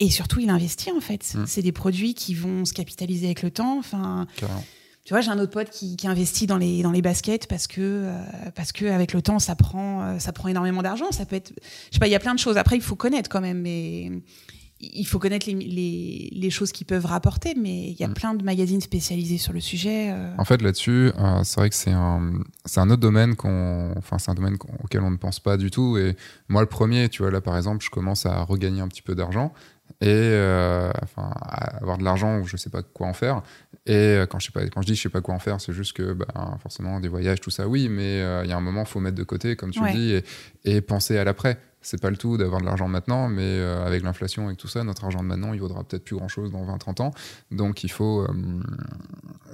[0.00, 1.34] Et surtout, il investit en fait.
[1.34, 1.46] Mhm.
[1.46, 3.78] C'est des produits qui vont se capitaliser avec le temps.
[3.78, 4.64] Enfin, Carrément.
[5.04, 7.66] tu vois, j'ai un autre pote qui, qui, investit dans les, dans les baskets parce
[7.66, 8.24] que, euh,
[8.56, 11.10] parce que avec le temps, ça prend, euh, ça prend énormément d'argent.
[11.12, 11.52] Ça peut être,
[11.90, 12.56] je sais pas, il y a plein de choses.
[12.56, 14.10] Après, il faut connaître quand même, mais
[14.80, 17.54] il faut connaître les, les, les choses qui peuvent rapporter.
[17.54, 18.14] Mais il y a mm.
[18.14, 20.10] plein de magazines spécialisés sur le sujet.
[20.10, 20.34] Euh.
[20.38, 21.10] En fait, là-dessus,
[21.42, 22.32] c'est vrai que c'est un,
[22.64, 25.70] c'est un autre domaine qu'on, enfin, c'est un domaine auquel on ne pense pas du
[25.70, 25.96] tout.
[25.98, 26.16] Et
[26.48, 29.14] moi, le premier, tu vois, là, par exemple, je commence à regagner un petit peu
[29.14, 29.52] d'argent
[30.00, 31.30] et euh, enfin
[31.80, 33.42] avoir de l'argent où je sais pas quoi en faire
[33.86, 35.60] et euh, quand je sais pas quand je dis je sais pas quoi en faire
[35.60, 38.56] c'est juste que bah, forcément des voyages tout ça oui mais euh, il y a
[38.56, 40.24] un moment faut mettre de côté comme tu le dis et,
[40.64, 44.50] et, penser à l'après c'est pas le tout d'avoir de l'argent maintenant mais avec l'inflation
[44.50, 46.78] et tout ça notre argent de maintenant il vaudra peut-être plus grand chose dans 20
[46.78, 47.10] 30 ans.
[47.50, 48.26] Donc il faut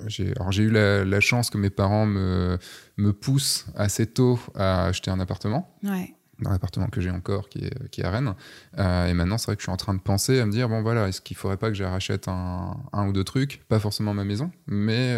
[0.06, 2.58] j'ai alors j'ai eu la, la, chance que mes parents me
[2.96, 5.74] me poussent assez tôt à acheter un appartement.
[5.82, 6.14] Ouais.
[6.40, 8.34] Dans l'appartement que j'ai encore, qui est, qui est à Rennes.
[8.78, 10.70] Euh, et maintenant, c'est vrai que je suis en train de penser à me dire,
[10.70, 13.78] bon voilà, est-ce qu'il faudrait pas que je rachète un, un, ou deux trucs, pas
[13.78, 15.14] forcément ma maison, mais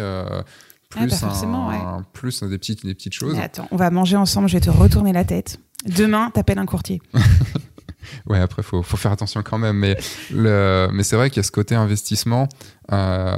[1.01, 3.37] euh, plus, plus des, petites, des petites choses.
[3.39, 5.59] attends, on va manger ensemble, je vais te retourner la tête.
[5.85, 7.01] Demain, t'appelles un courtier.
[8.27, 9.77] ouais, après, il faut, faut, faire attention quand même.
[9.77, 9.97] Mais,
[10.31, 12.47] le, mais c'est vrai qu'il y a ce côté investissement.
[12.91, 13.37] Euh,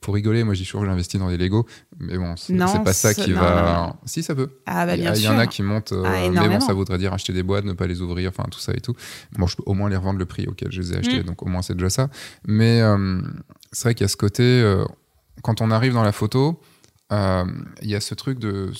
[0.00, 1.66] pour rigoler, moi, j'ai toujours j'investis dans des Lego,
[1.98, 3.96] mais bon, c'est pas ça qui va.
[4.06, 4.48] Si, ça peut.
[4.66, 7.12] Ah, bah, il, y, en a qui montent, euh, ah, mais bon, ça voudrait dire
[7.12, 8.94] acheter des boîtes, ne pas les ouvrir, enfin tout ça et tout.
[9.38, 11.24] Bon, je peux au moins les revendre le prix auquel je les ai achetés, mm.
[11.24, 12.08] donc au moins c'est déjà ça.
[12.46, 13.20] Mais euh,
[13.72, 14.74] c'est vrai qu'il y a ce côté,
[15.42, 16.60] quand on arrive dans la photo,
[17.10, 18.72] il y a ce truc de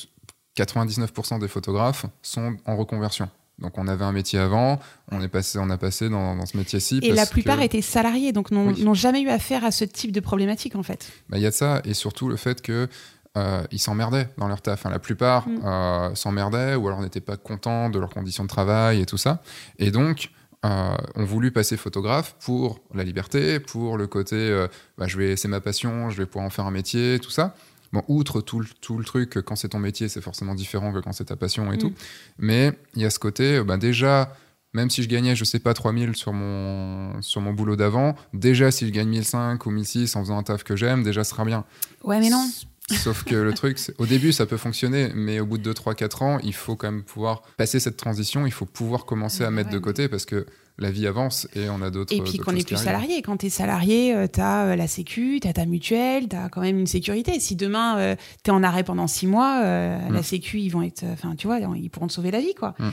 [0.56, 3.28] 99% des photographes sont en reconversion.
[3.60, 4.80] Donc on avait un métier avant,
[5.12, 7.00] on est passé, on a passé dans, ce métier-ci.
[7.02, 10.76] Et la plupart étaient salariés, donc n'ont jamais eu affaire à ce type de problématique
[10.76, 11.12] en fait.
[11.28, 12.88] Bah, il y a de ça, et surtout le fait que
[13.36, 14.80] euh, ils s'emmerdaient dans leur taf.
[14.80, 15.60] Enfin, la plupart mm.
[15.64, 19.42] euh, s'emmerdaient ou alors n'étaient pas contents de leurs conditions de travail et tout ça.
[19.78, 20.30] Et donc,
[20.66, 24.68] euh, ont voulu passer photographe pour la liberté, pour le côté, euh,
[24.98, 27.54] bah, je vais, c'est ma passion, je vais pouvoir en faire un métier, tout ça.
[27.92, 31.00] Bon, outre tout le, tout le truc, quand c'est ton métier, c'est forcément différent que
[31.00, 31.80] quand c'est ta passion et mm.
[31.80, 31.92] tout.
[32.38, 34.32] Mais il y a ce côté, bah déjà,
[34.72, 38.70] même si je gagnais, je sais pas, 3000 sur mon, sur mon boulot d'avant, déjà,
[38.70, 41.44] si je gagne 1005 ou 1006 en faisant un taf que j'aime, déjà, ce sera
[41.44, 41.64] bien.
[42.04, 42.48] Ouais, mais non.
[42.96, 45.94] Sauf que le truc, au début, ça peut fonctionner, mais au bout de 2, 3,
[45.94, 49.50] 4 ans, il faut quand même pouvoir passer cette transition, il faut pouvoir commencer à
[49.50, 50.46] mettre de côté parce que
[50.80, 52.14] la vie avance et on a d'autres.
[52.14, 53.22] Et puis qu'on n'est plus salarié.
[53.22, 56.36] Quand tu es salarié, euh, tu as euh, la Sécu, tu as ta mutuelle, tu
[56.36, 57.38] as quand même une sécurité.
[57.38, 60.22] Si demain euh, tu es en arrêt pendant 6 mois, la mm.
[60.22, 61.04] Sécu, ils vont être.
[61.12, 62.74] Enfin, tu vois, ils pourront te sauver la vie, quoi.
[62.78, 62.90] Mm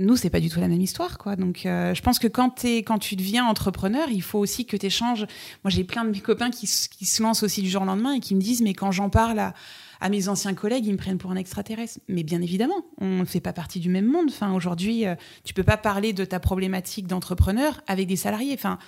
[0.00, 1.36] nous, c'est pas du tout la même histoire, quoi.
[1.36, 4.76] Donc, euh, je pense que quand, es, quand tu deviens entrepreneur, il faut aussi que
[4.76, 5.26] tu échanges.
[5.64, 8.14] Moi, j'ai plein de mes copains qui, qui, se lancent aussi du jour au lendemain
[8.14, 9.54] et qui me disent, mais quand j'en parle à,
[10.02, 12.00] à, mes anciens collègues, ils me prennent pour un extraterrestre.
[12.08, 14.26] Mais bien évidemment, on ne fait pas partie du même monde.
[14.28, 18.54] Enfin, aujourd'hui, euh, tu peux pas parler de ta problématique d'entrepreneur avec des salariés.
[18.54, 18.78] Enfin,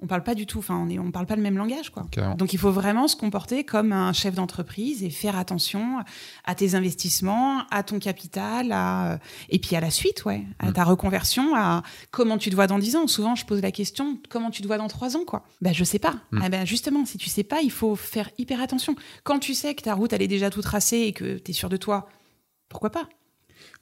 [0.00, 2.06] on parle pas du tout, enfin, on ne on parle pas le même langage, quoi.
[2.36, 6.04] Donc, il faut vraiment se comporter comme un chef d'entreprise et faire attention
[6.44, 9.18] à tes investissements, à ton capital, à, euh,
[9.48, 10.72] et puis à la suite, ouais, à mm.
[10.74, 13.06] ta reconversion, à comment tu te vois dans 10 ans.
[13.06, 15.44] Souvent, je pose la question, comment tu te vois dans 3 ans, quoi?
[15.62, 16.16] Ben, je sais pas.
[16.30, 18.96] Ben, justement, si tu sais pas, il faut faire hyper attention.
[19.24, 21.54] Quand tu sais que ta route, elle est déjà tout tracée et que tu es
[21.54, 22.06] sûr de toi,
[22.68, 23.08] pourquoi pas?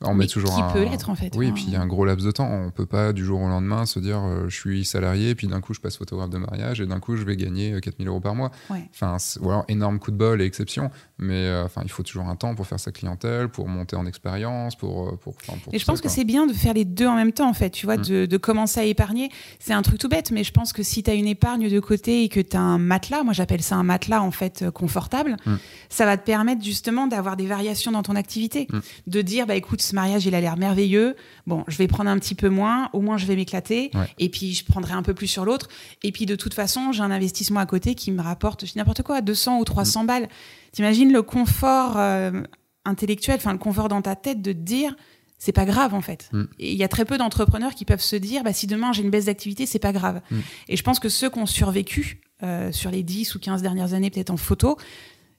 [0.00, 1.86] On met toujours qui peut l'être en fait Oui, et puis il y a un
[1.86, 2.50] gros laps de temps.
[2.50, 5.46] On peut pas du jour au lendemain se dire euh, je suis salarié, et puis
[5.46, 8.10] d'un coup je passe photographe de mariage, et d'un coup je vais gagner 4000 euh,
[8.10, 8.50] euros par mois.
[8.70, 10.90] Enfin, voilà, énorme coup de bol et exception.
[11.18, 14.04] Mais euh, enfin, il faut toujours un temps pour faire sa clientèle, pour monter en
[14.04, 17.14] expérience, pour, pour, pour, Et je pense que c'est bien de faire les deux en
[17.14, 17.70] même temps en fait.
[17.70, 18.26] Tu vois, mm.
[18.26, 19.30] de, commencer à épargner.
[19.60, 21.80] C'est un truc tout bête, mais je pense que si tu as une épargne de
[21.80, 25.36] côté et que tu as un matelas, moi j'appelle ça un matelas en fait confortable,
[25.46, 25.54] mm.
[25.88, 28.66] ça va te permettre justement d'avoir des variations dans ton activité.
[28.72, 28.78] Mm.
[29.06, 31.14] De dire, bah écoute, ce mariage il a l'air merveilleux.
[31.46, 33.92] Bon, je vais prendre un petit peu moins, au moins je vais m'éclater.
[34.18, 35.68] Et puis je prendrai un peu plus sur l'autre.
[36.02, 39.20] Et puis de toute façon, j'ai un investissement à côté qui me rapporte, n'importe quoi,
[39.20, 40.06] 200 ou 300 mm.
[40.06, 40.28] balles.
[40.74, 42.42] T'imagines le confort euh,
[42.84, 44.96] intellectuel, enfin le confort dans ta tête de te dire
[45.38, 46.28] c'est pas grave en fait.
[46.32, 46.44] Mm.
[46.58, 49.10] Il y a très peu d'entrepreneurs qui peuvent se dire bah, si demain j'ai une
[49.10, 50.20] baisse d'activité, c'est pas grave.
[50.32, 50.38] Mm.
[50.70, 53.94] Et je pense que ceux qui ont survécu euh, sur les 10 ou 15 dernières
[53.94, 54.76] années, peut-être en photo,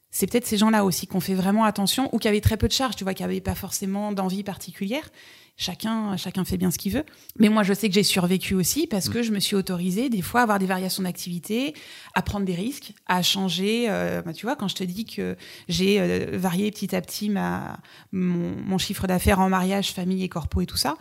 [0.09, 2.69] c'est peut-être ces gens-là aussi qui ont fait vraiment attention ou qui avaient très peu
[2.69, 5.09] de charges, tu vois, qui n'avaient pas forcément d'envie particulière.
[5.57, 7.05] Chacun, chacun fait bien ce qu'il veut.
[7.39, 10.21] Mais moi, je sais que j'ai survécu aussi parce que je me suis autorisée des
[10.21, 11.73] fois à avoir des variations d'activité,
[12.13, 13.85] à prendre des risques, à changer.
[13.89, 15.37] Euh, bah, tu vois, quand je te dis que
[15.69, 17.79] j'ai euh, varié petit à petit ma,
[18.11, 20.97] mon, chiffre d'affaires en mariage, famille et corpo et tout ça,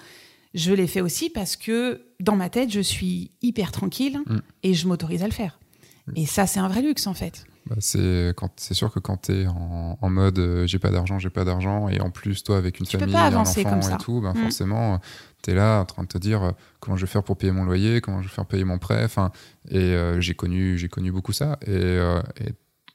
[0.55, 4.39] je l'ai fait aussi parce que dans ma tête, je suis hyper tranquille mm.
[4.63, 5.59] et je m'autorise à le faire.
[6.15, 7.45] Et ça, c'est un vrai luxe en fait.
[7.67, 11.19] Bah, c'est quand c'est sûr que quand tu es en, mode euh, j'ai pas d'argent,
[11.19, 14.35] j'ai pas d'argent et en plus toi avec une famille, un enfant et tout, ben
[14.35, 15.01] forcément
[15.43, 17.53] tu es là en train de te dire euh, comment je vais faire pour payer
[17.53, 19.33] mon loyer, comment je vais faire payer mon prêt, enfin
[19.71, 21.97] et euh, j'ai connu j'ai connu beaucoup ça et,
[22.41, 22.53] et,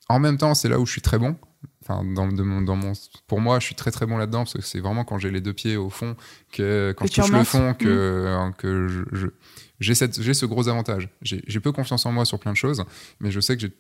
[0.08, 1.36] En même temps, c'est là où je suis très bon.
[1.82, 2.94] Enfin, dans, dans mon,
[3.26, 5.42] pour moi, je suis très très bon là-dedans parce que c'est vraiment quand j'ai les
[5.42, 6.16] deux pieds au fond,
[6.52, 8.54] que quand je touche le fond, que, mmh.
[8.54, 9.28] que je,
[9.80, 11.10] j'ai ce gros avantage.
[11.22, 12.84] J'ai peu confiance en moi sur plein de choses,
[13.20, 13.74] mais je sais que j'ai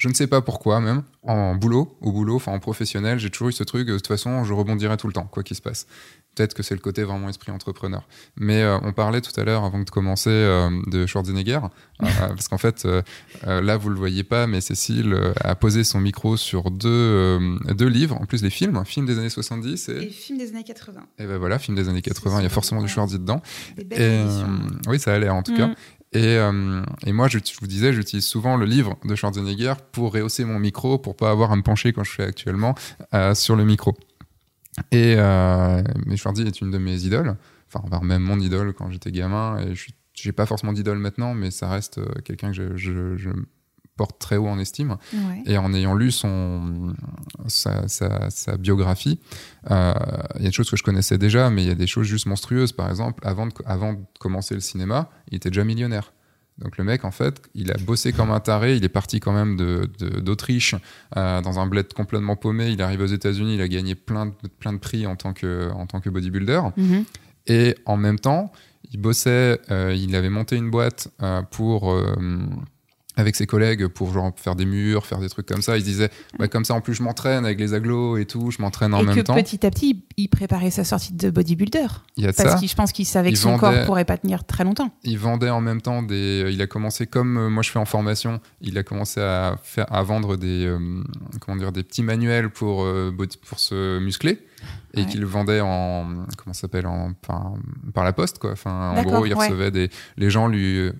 [0.00, 3.50] je ne sais pas pourquoi même, en boulot, au boulot, enfin en professionnel, j'ai toujours
[3.50, 5.86] eu ce truc, de toute façon, je rebondirai tout le temps, quoi qu'il se passe.
[6.34, 8.08] Peut-être que c'est le côté vraiment esprit entrepreneur.
[8.34, 11.60] Mais euh, on parlait tout à l'heure, avant de commencer, euh, de Schwarzenegger,
[12.02, 12.88] euh, parce qu'en fait,
[13.44, 17.38] là, vous le voyez pas, mais Cécile a posé son micro sur deux,
[17.74, 19.92] deux livres, en plus des films, un film des années 70 et...
[19.92, 20.98] et film des années 80.
[21.18, 23.42] Et ben voilà, film des années 80, il y a forcément du Schwarzy dedans.
[23.90, 24.22] et,
[24.88, 25.74] oui, ça a l'air en tout cas.
[26.12, 26.38] Et,
[27.06, 30.98] et, moi, je, vous disais, j'utilise souvent le livre de Schwarzenegger pour rehausser mon micro,
[30.98, 32.74] pour pas avoir à me pencher quand je fais actuellement
[33.34, 33.94] sur le micro.
[34.90, 37.36] Et euh, mais Schwarzy est une de mes idoles,
[37.72, 39.58] enfin même mon idole quand j'étais gamin.
[39.58, 39.92] Et je
[40.28, 43.30] n'ai pas forcément d'idole maintenant, mais ça reste euh, quelqu'un que je,
[44.00, 44.96] porte très haut en estime.
[45.44, 46.94] Et en ayant lu son,
[47.48, 49.20] sa, sa, biographie,
[49.70, 49.92] euh,
[50.36, 52.06] il y a des choses que je connaissais déjà, mais il y a des choses
[52.06, 52.72] juste monstrueuses.
[52.72, 56.14] Par exemple, avant de, avant de commencer le cinéma, il était déjà millionnaire.
[56.56, 58.74] Donc le mec, en fait, il a bossé comme un taré.
[58.74, 59.58] Il est parti quand même
[59.98, 60.80] d'Autriche de,
[61.18, 62.70] euh, dans un bled complètement paumé.
[62.70, 63.56] Il arrive aux États-Unis.
[63.56, 66.62] Il a gagné plein de, plein de prix en tant que, en tant que bodybuilder.
[66.78, 67.04] Mhm.
[67.48, 68.50] Et en même temps,
[68.92, 69.60] il bossait.
[69.70, 71.94] Euh, il avait monté une boîte euh, pour
[73.20, 75.76] avec ses collègues pour genre faire des murs, faire des trucs comme ça.
[75.76, 78.50] Il se disait, bah, comme ça en plus je m'entraîne avec les aglos et tout,
[78.50, 79.36] je m'entraîne en même temps.
[79.36, 81.86] Et petit à petit, il préparait sa sortie de bodybuilder.
[82.16, 84.44] Il y a parce que je pense qu'il savait que son corps pourrait pas tenir
[84.44, 84.92] très longtemps.
[85.04, 86.46] Il vendait en même temps des.
[86.50, 88.40] Il a commencé comme euh, moi je fais en formation.
[88.60, 90.78] Il a commencé à faire à vendre des euh,
[91.40, 93.14] comment dire des petits manuels pour euh,
[93.46, 94.38] pour se muscler
[94.94, 97.54] et qu'il vendait en comment s'appelle en par,
[97.94, 98.52] par, la poste quoi.
[98.52, 100.90] Enfin en gros il recevait des les gens lui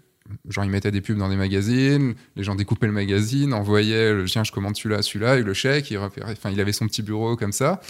[0.48, 4.26] genre il mettait des pubs dans des magazines, les gens découpaient le magazine, envoyaient le
[4.26, 7.36] chien je commande celui-là, celui-là, et le chèque, il, enfin, il avait son petit bureau
[7.36, 7.80] comme ça,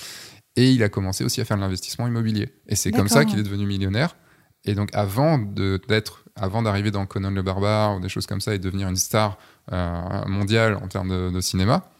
[0.56, 2.48] et il a commencé aussi à faire de l'investissement immobilier.
[2.66, 4.16] Et c'est comme ça qu'il est devenu millionnaire.
[4.64, 8.54] Et donc avant d'être, avant d'arriver dans Conan le barbare ou des choses comme ça
[8.54, 9.38] et devenir une star
[9.72, 11.90] euh, mondiale en termes de, cinéma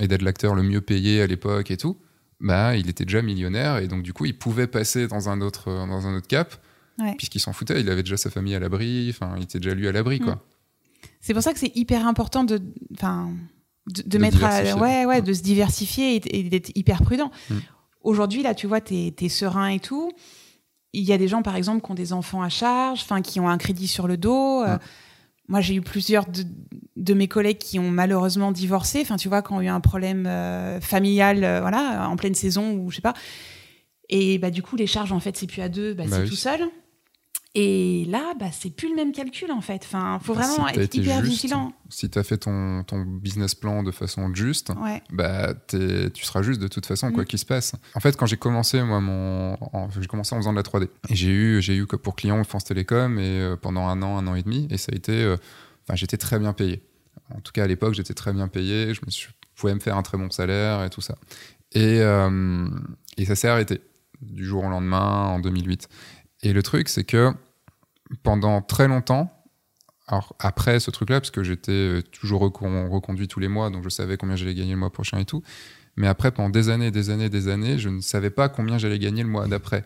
[0.00, 1.96] et d'être l'acteur le mieux payé à l'époque et tout,
[2.40, 5.66] bah il était déjà millionnaire et donc du coup il pouvait passer dans un autre
[5.66, 6.54] dans un autre cap
[7.16, 9.88] puisqu'il s'en foutait, il avait déjà sa famille à l'abri, enfin, il était déjà lui
[9.88, 10.34] à l'abri, quoi.
[10.34, 10.40] Mm.
[11.20, 12.60] C'est pour ça que c'est hyper important de,
[12.94, 13.30] enfin,
[13.86, 14.40] de, mettre,
[14.80, 17.30] ouais, ouais, de se diversifier et, d'être hyper prudent.
[17.50, 17.56] Mm.
[18.02, 20.12] Aujourd'hui, là, tu vois, t'es es serein et tout.
[20.92, 23.40] Il y a des gens, par exemple, qui ont des enfants à charge, enfin, qui
[23.40, 24.62] ont un crédit sur le dos.
[24.62, 24.80] Euh, mm.
[25.48, 26.26] moi, j'ai eu plusieurs
[26.96, 29.00] de, mes collègues qui ont malheureusement divorcé.
[29.02, 32.72] Enfin, tu vois, qui ont eu un problème euh, familial, euh, voilà, en pleine saison
[32.72, 33.14] ou je sais pas.
[34.08, 36.28] Et bah, du coup, les charges, en fait, c'est plus à deux, bah, bah c'est
[36.28, 36.60] tout seul.
[37.54, 39.82] Et là, bah, c'est plus le même calcul en fait.
[39.84, 41.72] Enfin, faut bah, vraiment être hyper vigilant.
[41.88, 44.70] Si tu as fait ton, ton, business plan de façon juste,
[45.10, 47.26] bah, tu seras juste de toute façon, quoi mm.
[47.26, 47.74] qu'il se passe.
[47.94, 49.56] En fait, quand j'ai commencé, moi, mon,
[49.98, 50.88] j'ai commencé en faisant de la 3D.
[51.08, 54.26] Et j'ai eu, j'ai eu pour client France Télécom et euh, pendant un an, un
[54.26, 54.68] an et demi.
[54.70, 55.36] Et ça a été, euh,
[55.84, 56.82] enfin, j'étais très bien payé.
[57.34, 58.92] En tout cas, à l'époque, j'étais très bien payé.
[58.92, 61.16] Je me suis, pouvais me faire un très bon salaire et tout ça.
[61.72, 62.68] Et, euh,
[63.16, 63.80] et ça s'est arrêté
[64.20, 65.88] du jour au lendemain en 2008.
[66.42, 67.32] Et le truc, c'est que
[68.22, 69.32] pendant très longtemps,
[70.06, 73.88] alors après ce truc-là, parce que j'étais euh, toujours reconduit tous les mois, donc je
[73.88, 75.42] savais combien j'allais gagner le mois prochain et tout.
[75.96, 79.00] Mais après, pendant des années, des années, des années, je ne savais pas combien j'allais
[79.00, 79.84] gagner le mois d'après.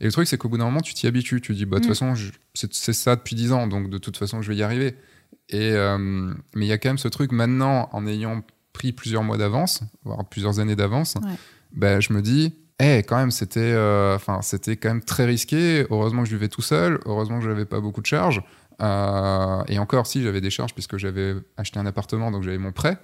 [0.00, 1.40] Et le truc, c'est qu'au bout d'un moment, tu t'y habitues.
[1.40, 2.14] Tu dis, bah, de toute mm.
[2.14, 4.94] façon, c'est ça depuis 10 ans, donc de toute façon, je vais y arriver.
[5.48, 5.96] Et, euh,
[6.54, 8.42] mais il y a quand même ce truc, maintenant, en ayant
[8.74, 11.16] pris plusieurs mois d'avance, voire plusieurs années d'avance,
[11.72, 15.86] bah, je me dis, eh, quand même, c'était, euh, enfin, c'était quand même très risqué.
[15.90, 16.98] Heureusement que je vivais tout seul.
[17.06, 18.42] Heureusement que j'avais pas beaucoup de charges.
[18.82, 22.72] Euh, et encore, si j'avais des charges puisque j'avais acheté un appartement, donc j'avais mon
[22.72, 22.98] prêt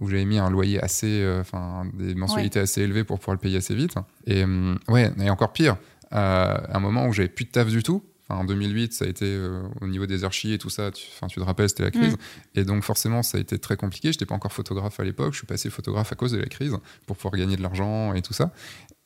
[0.00, 3.40] où j'avais mis un loyer assez, euh, enfin, des mensualités assez élevées pour pouvoir le
[3.40, 3.96] payer assez vite.
[4.26, 4.44] Et
[4.86, 5.76] ouais, et encore pire,
[6.12, 9.62] un moment où j'avais plus de taf du tout en 2008, ça a été euh,
[9.80, 10.90] au niveau des archives et tout ça.
[10.90, 12.14] Tu, tu te rappelles, c'était la crise.
[12.14, 12.58] Mm.
[12.58, 14.12] Et donc, forcément, ça a été très compliqué.
[14.12, 15.32] Je n'étais pas encore photographe à l'époque.
[15.32, 16.76] Je suis passé photographe à cause de la crise
[17.06, 18.52] pour pouvoir gagner de l'argent et tout ça.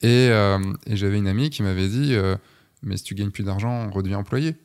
[0.01, 0.59] Et, euh,
[0.89, 2.37] j'avais une amie qui m'avait dit euh,
[2.83, 4.57] Mais si tu gagnes plus d'argent, redeviens employé.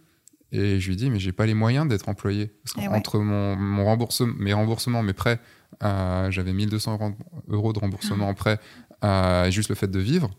[0.51, 2.51] Et je lui ai dit Mais j'ai pas les moyens d'être employé.
[2.63, 5.39] Parce eh mon, mon remboursement, mes remboursements, mes prêts,
[5.81, 7.15] j'avais 1200
[7.49, 8.31] euros de remboursement ah.
[8.31, 8.59] en prêt,
[9.03, 10.31] et juste le fait de vivre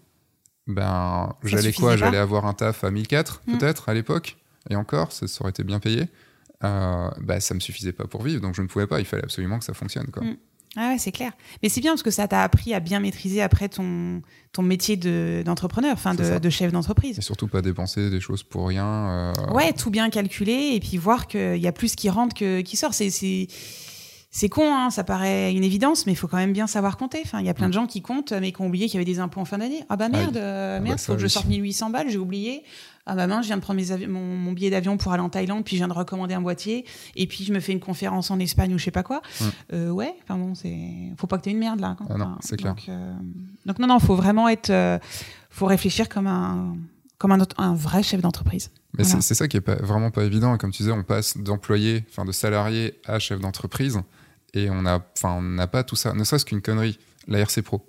[0.69, 1.97] ben j'allais quoi?
[1.97, 3.59] J'allais avoir un taf à 1004 hmm.
[3.59, 4.37] peut-être à l'époque,
[4.71, 6.05] et encore, ça, aurait été bien payé.
[6.65, 9.01] Euh, bah, ça me suffisait pas pour vivre, donc je ne pouvais pas.
[9.01, 10.09] Il fallait absolument que ça fonctionne.
[10.09, 10.25] Quoi.
[10.25, 10.37] Hmm.
[10.77, 11.33] Ah ouais, c'est clair.
[11.63, 14.21] Mais c'est bien parce que ça t'a appris à bien maîtriser après ton,
[14.53, 14.97] ton métier
[15.43, 17.19] d'entrepreneur, enfin de, chef d'entreprise.
[17.19, 18.87] Et surtout pas dépenser des choses pour rien.
[18.87, 19.33] Euh...
[19.53, 22.77] Ouais, tout bien calculer et puis voir qu'il y a plus qui rentre que qui
[22.77, 22.93] sort.
[22.93, 23.49] C'est
[24.31, 27.21] c'est con, hein, ça paraît une évidence, mais il faut quand même bien savoir compter.
[27.25, 28.99] Enfin, il y a plein de gens qui comptent, mais qui ont oublié qu'il y
[28.99, 29.85] avait des impôts en fin d'année.
[29.89, 32.63] Ah bah merde, euh, bah merde, faut que je sorte 1800 balles, j'ai oublié.
[33.11, 35.31] Ah bah mince, je viens de prendre mes mon, mon billet d'avion pour aller en
[35.31, 36.85] Thaïlande, puis je viens de recommander un boîtier,
[37.17, 39.23] et puis je me fais une conférence en Espagne ou je sais pas quoi.
[39.41, 39.45] Mm.
[39.73, 40.77] Euh, ouais, enfin bon, c'est,
[41.17, 41.97] faut pas que t'aies une merde là.
[42.11, 42.75] Ah non, c'est clair.
[42.75, 43.15] Donc, euh,
[43.65, 44.99] donc non, non, faut vraiment être, euh,
[45.49, 46.77] faut réfléchir comme un,
[47.17, 48.71] comme un, vrai chef d'entreprise.
[48.99, 49.23] Mais Voilà.
[49.23, 50.59] c'est ça qui est pas, vraiment pas évident.
[50.59, 54.01] Comme tu disais, on passe d'employé, enfin de salarié à chef d'entreprise,
[54.65, 56.13] et on a, enfin, on n'a pas tout ça.
[56.13, 57.85] Ne serait-ce qu'une connerie, la RC Pro.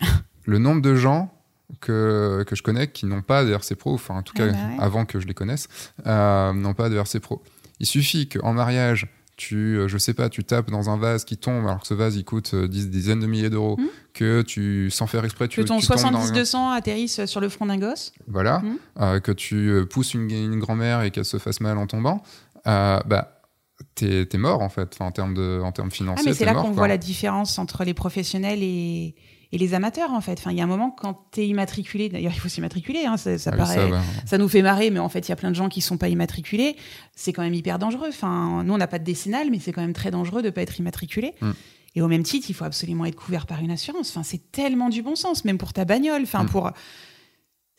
[0.46, 1.32] le nombre de gens
[1.80, 4.46] que, que je connais qui n'ont pas de RC Pro, enfin en tout Ah cas
[4.52, 4.76] bah ouais.
[4.78, 5.68] avant que je les connaisse,
[6.06, 7.42] euh, n'ont pas de RC Pro.
[7.80, 11.36] Il suffit qu'en mariage, tu, euh, je sais pas, tu tapes dans un vase qui
[11.36, 13.88] tombe, alors que ce vase il coûte euh, dix- dizaines de milliers d'euros, Mhm.
[14.14, 17.48] que tu, sans faire exprès, tu, Que ton tu tombes dans- 70-200 atterrisse sur le
[17.50, 18.12] front d'un gosse.
[18.28, 18.62] voilà,
[19.00, 22.22] euh, que tu pousses une, une grand-mère et qu'elle se fasse mal en tombant,
[22.66, 23.35] euh, bah,
[23.96, 26.24] t'es t'es mort en fait, Enfin, en termes de, en termes Ah, financiers.
[26.24, 29.14] mais c'est t'es là qu'on voit la différence entre les professionnels et,
[29.52, 30.38] et les amateurs, en fait.
[30.38, 33.16] Enfin, il y a un moment, quand tu es immatriculé, d'ailleurs, il faut s'immatriculer, hein,
[33.16, 33.90] ça, ça Ah paraît.
[33.90, 35.80] ça, Ça, nous fait marrer, mais en fait, il y a plein de gens qui
[35.80, 36.76] sont pas immatriculés.
[37.14, 38.08] C'est quand même hyper dangereux.
[38.08, 40.62] Enfin, nous, on n'a pas de décennale, mais c'est quand même très dangereux de pas
[40.62, 41.34] être immatriculé.
[41.40, 41.50] Mm.
[41.94, 44.10] Et au même titre, il faut absolument être couvert par une assurance.
[44.10, 46.22] Enfin, c'est tellement du bon sens, même pour ta bagnole.
[46.24, 46.48] Enfin, Mm.
[46.48, 46.70] pour.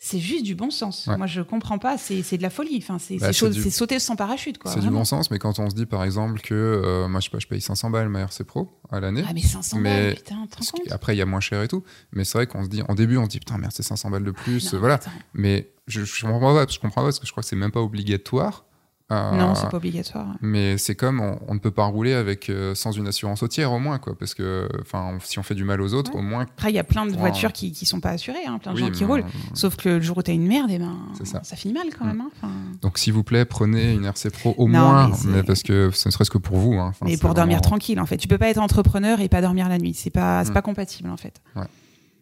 [0.00, 1.08] C'est juste du bon sens.
[1.08, 1.16] Ouais.
[1.16, 1.98] Moi, je comprends pas.
[1.98, 2.76] C'est de la folie.
[2.78, 4.70] Enfin, c'est Bah, du- sauter sans parachute, quoi.
[4.72, 7.24] c'est du bon sens, mais quand on se dit par exemple que euh, moi je
[7.24, 9.24] sais pas, je paye 500 balles ma RC Pro à l'année.
[9.28, 11.68] Ah, mais 500 Mais- balles, putain, parce compte qu'après il y a moins cher et
[11.68, 11.82] tout,
[12.12, 14.10] mais c'est vrai qu'on se dit en début on se dit putain merde c'est 500
[14.10, 15.00] balles de plus, Non, voilà.
[15.34, 17.72] Mais je, je comprends pas, je comprends pas parce que je crois que c'est même
[17.72, 18.66] pas obligatoire.
[19.10, 20.26] Euh, Non, c'est pas obligatoire.
[20.42, 23.48] Mais c'est comme on, on ne peut pas rouler avec euh, sans une assurance au
[23.48, 26.18] tiers au moins quoi, parce que enfin si on fait du mal aux autres Ouais.
[26.18, 26.42] au moins.
[26.42, 28.76] Après, il y a plein de voitures qui, qui sont pas assurées, hein, plein de
[28.76, 29.20] Oui, gens qui roulent.
[29.20, 30.94] euh, Sauf que le jour où t'as une merde, eh ben,
[31.24, 31.40] ça.
[31.42, 31.56] ça.
[31.56, 32.08] finit mal quand Mm.
[32.08, 32.22] même.
[32.42, 32.48] hein.
[32.82, 36.08] Donc s'il vous plaît prenez une RC Pro au Non, moins, mais parce que ce
[36.08, 36.74] ne serait-ce que pour vous.
[36.74, 36.92] hein.
[37.02, 38.18] Mais pour dormir tranquille, en fait.
[38.18, 39.94] Tu peux pas être entrepreneur et pas dormir la nuit.
[39.94, 40.54] C'est pas, c'est Mm.
[40.54, 41.40] pas compatible, en fait.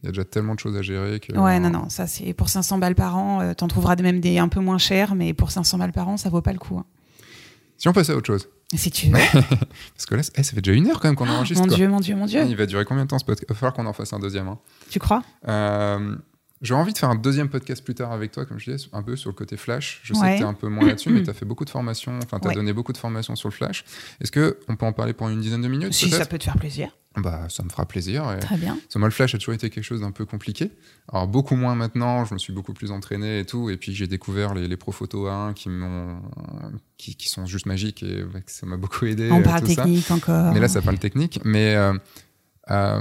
[0.02, 1.32] Il y a déjà tellement de choses à gérer que.
[1.36, 1.88] Ouais, non, non.
[1.88, 3.40] Ça, c'est pour 500 balles par an.
[3.40, 6.16] euh, T'en trouveras même des un peu moins chers, mais pour 500 balles par an,
[6.16, 6.78] ça vaut pas le coup.
[6.78, 6.84] hein.
[7.78, 9.12] Si on passait à autre chose, Si tu veux.
[9.94, 11.62] parce que là, eh, ça fait déjà une heure quand même qu'on enregistre.
[11.62, 11.76] mon quoi.
[11.76, 12.42] Dieu, mon Dieu, mon Dieu.
[12.48, 14.18] Il va durer combien de temps ce podcast Il va falloir qu'on en fasse un
[14.18, 14.48] deuxième.
[14.48, 14.58] hein.
[14.90, 15.22] Tu crois?
[15.48, 16.16] Euh,
[16.62, 19.02] J'ai envie de faire un deuxième podcast plus tard avec toi, comme je disais, un
[19.02, 20.00] peu sur le côté flash.
[20.04, 21.70] Je sais que tu es un peu moins là-dessus, mais tu as fait beaucoup de
[21.70, 22.54] formations, enfin, tu as Ouais.
[22.54, 23.84] donné beaucoup de formations sur le flash.
[24.22, 26.56] Est-ce qu'on peut en parler pendant une dizaine de minutes Si ça peut te faire
[26.56, 26.88] plaisir.
[27.16, 28.30] Bah, Ça me fera plaisir.
[28.32, 28.40] Et...
[28.40, 28.76] Très bien.
[28.76, 30.70] Parce moi, le flash a toujours été quelque chose d'un peu compliqué.
[31.12, 33.70] Alors, beaucoup moins maintenant, je me suis beaucoup plus entraîné et tout.
[33.70, 36.20] Et puis, j'ai découvert les, les Pro Photo A1 qui, m'ont-
[36.96, 39.30] qui, qui sont juste magiques et ça m'a beaucoup aidé.
[39.30, 39.84] On euh, parle tout ça.
[39.84, 40.52] technique encore.
[40.52, 41.40] Mais là, ça parle technique.
[41.44, 41.94] Mais euh,
[42.70, 43.00] euh,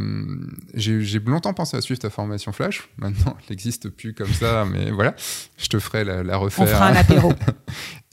[0.74, 2.90] j'ai longtemps pensé à suivre ta formation Flash.
[2.98, 5.16] Maintenant, elle n'existe plus comme ça, mais voilà,
[5.58, 6.66] je te ferai la, la refaire.
[6.66, 7.34] On fera un apéro.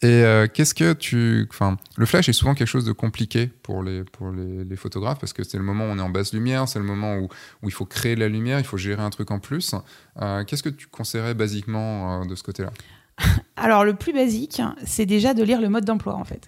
[0.05, 1.46] Et euh, qu'est-ce que tu.
[1.50, 5.20] Enfin, le flash est souvent quelque chose de compliqué pour les, pour les, les photographes
[5.20, 7.28] parce que c'est le moment où on est en basse lumière, c'est le moment où,
[7.62, 9.76] où il faut créer de la lumière, il faut gérer un truc en plus.
[10.20, 12.72] Euh, qu'est-ce que tu conseillerais basiquement de ce côté-là?
[13.57, 16.46] Alors, le plus basique, c'est déjà de lire le mode d'emploi, en fait.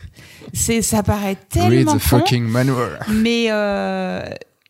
[0.52, 2.98] C'est, ça paraît Read tellement the con, fucking manual.
[3.08, 4.22] mais, euh,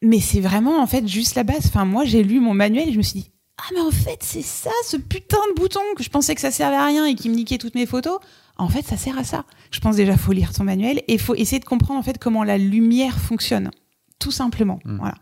[0.05, 1.67] mais c'est vraiment, en fait, juste la base.
[1.67, 4.19] Enfin, moi, j'ai lu mon manuel et je me suis dit, ah, mais en fait,
[4.21, 7.15] c'est ça, ce putain de bouton que je pensais que ça servait à rien et
[7.15, 8.19] qui me niquait toutes mes photos.
[8.57, 9.45] En fait, ça sert à ça.
[9.71, 12.45] Je pense déjà, faut lire ton manuel et faut essayer de comprendre, en fait, comment
[12.45, 13.71] la lumière fonctionne.
[14.19, 14.79] Tout simplement.
[14.85, 14.99] Mm.
[14.99, 15.15] Voilà.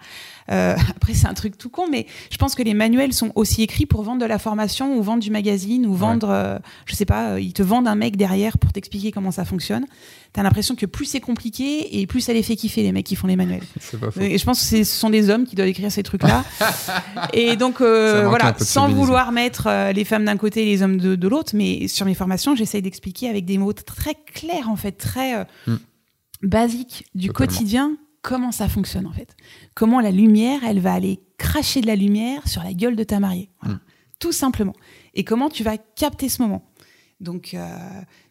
[0.50, 3.62] Euh, après, c'est un truc tout con, mais je pense que les manuels sont aussi
[3.62, 7.04] écrits pour vendre de la formation ou vendre du magazine ou vendre, euh, je sais
[7.04, 9.86] pas, euh, ils te vendent un mec derrière pour t'expliquer comment ça fonctionne.
[10.32, 13.16] T'as l'impression que plus c'est compliqué et plus ça les fait kiffer les mecs qui
[13.16, 13.62] font les manuels.
[13.80, 14.20] C'est pas faux.
[14.20, 16.42] Et je pense que ce sont des hommes qui doivent écrire ces trucs-là.
[17.34, 21.16] et donc, euh, voilà, sans vouloir mettre les femmes d'un côté et les hommes de,
[21.16, 24.92] de l'autre, mais sur mes formations, j'essaye d'expliquer avec des mots très clairs, en fait,
[24.92, 25.76] très euh, Mm.
[26.42, 27.52] basiques du Totalement.
[27.52, 29.36] quotidien, comment ça fonctionne, en fait.
[29.74, 33.20] Comment la lumière, elle va aller cracher de la lumière sur la gueule de ta
[33.20, 33.50] mariée.
[33.60, 33.76] Voilà.
[33.76, 33.80] Mm.
[34.20, 34.74] Tout simplement.
[35.14, 36.62] Et comment tu vas capter ce moment.
[37.20, 37.76] Donc, euh,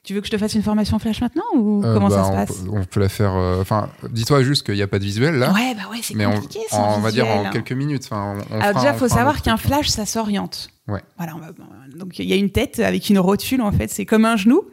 [0.04, 2.24] tu veux que je te fasse une formation flash maintenant ou Euh, comment bah, ça
[2.26, 3.34] se on passe peut- on, peut la faire.
[3.36, 5.54] euh, Enfin, dis-toi juste qu'il n'y a pas de visuel là.
[5.54, 7.50] Ouais, bah ouais, c'est mais on, compliqué sans on va dire en hein.
[7.54, 8.10] quelques minutes.
[8.12, 10.70] On, Alors fera- déjà, il faut savoir qu'un flash, ça s'oriente.
[10.90, 11.02] Ouais.
[11.18, 11.52] Voilà, va-
[11.98, 14.64] donc il y a une tête avec une rotule en fait, c'est comme un genou.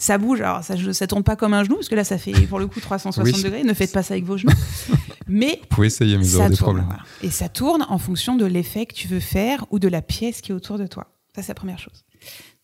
[0.00, 2.32] Ça bouge, alors ça, ça tourne pas comme un genou parce que là ça fait
[2.46, 3.42] pour le coup 360 Oui.
[3.42, 3.64] degrés.
[3.64, 4.52] Ne faites pas ça avec vos genoux.
[5.26, 6.86] Mais Vous pouvez essayer, mais vous aurez des tourne, problèmes.
[6.86, 7.02] voilà.
[7.22, 10.40] Et ça tourne en fonction de l'effet que tu veux faire ou de la pièce
[10.40, 11.08] qui est autour de toi.
[11.34, 12.04] Ça c'est la première chose.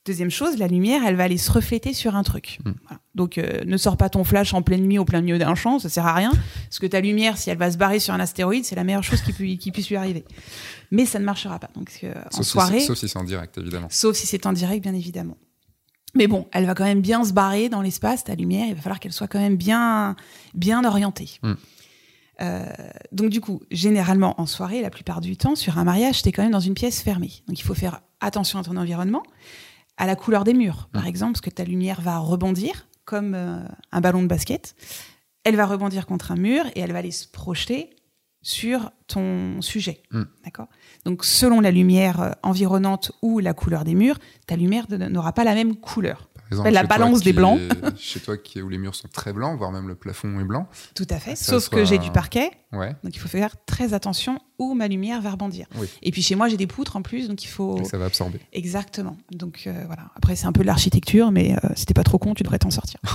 [0.06, 2.58] Deuxième chose, la lumière, elle va aller se refléter sur un truc.
[2.64, 2.70] Mm.
[2.86, 3.00] Voilà.
[3.14, 5.78] Donc, euh, ne sors pas ton flash en pleine nuit au plein milieu d'un champ,
[5.78, 6.30] ça sert à rien.
[6.68, 9.02] Parce que ta lumière, si elle va se barrer sur un astéroïde, c'est la meilleure
[9.04, 10.24] chose qui, pu- qui puisse lui arriver.
[10.90, 11.70] Mais ça ne marchera pas.
[11.74, 13.86] Donc, euh, en Sauf si- soirée, sauf si c'est en direct, évidemment.
[13.90, 15.38] sauf si c'est en direct, bien évidemment.
[16.14, 18.66] Mais bon, elle va quand même bien se barrer dans l'espace, ta lumière.
[18.68, 20.16] Il va falloir qu'elle soit quand même bien,
[20.54, 21.38] bien orientée.
[21.42, 21.52] Mm.
[22.40, 22.64] Euh,
[23.12, 26.32] donc du coup, généralement en soirée, la plupart du temps, sur un mariage, tu es
[26.32, 27.32] quand même dans une pièce fermée.
[27.48, 29.22] Donc il faut faire attention à ton environnement,
[29.96, 33.60] à la couleur des murs, par exemple, parce que ta lumière va rebondir comme euh,
[33.92, 34.74] un ballon de basket.
[35.44, 37.90] Elle va rebondir contre un mur et elle va aller se projeter
[38.44, 40.00] sur ton sujet.
[40.12, 40.22] Mm.
[40.44, 40.68] D'accord?
[41.04, 45.42] Donc selon la lumière euh, environnante ou la couleur des murs, ta lumière n'aura pas
[45.44, 46.28] la même couleur.
[46.34, 47.58] Par exemple, la balance des blancs.
[47.58, 50.44] est- chez toi, qui où les murs sont très blancs, voire même le plafond est
[50.44, 50.68] blanc.
[50.94, 51.34] Tout à fait.
[51.36, 52.94] Sauf que j'ai du parquet, Ouais.
[53.02, 55.66] donc il faut faire très attention où ma lumière va rebondir.
[55.76, 55.88] Oui.
[56.02, 57.78] Et puis chez moi, j'ai des poutres en plus, donc il faut...
[57.80, 58.40] Et ça va absorber.
[58.52, 59.16] Exactement.
[59.32, 60.10] Donc euh, voilà.
[60.16, 62.58] Après, c'est un peu de l'architecture, mais euh, si t'es pas trop con, tu devrais
[62.58, 63.00] t'en sortir.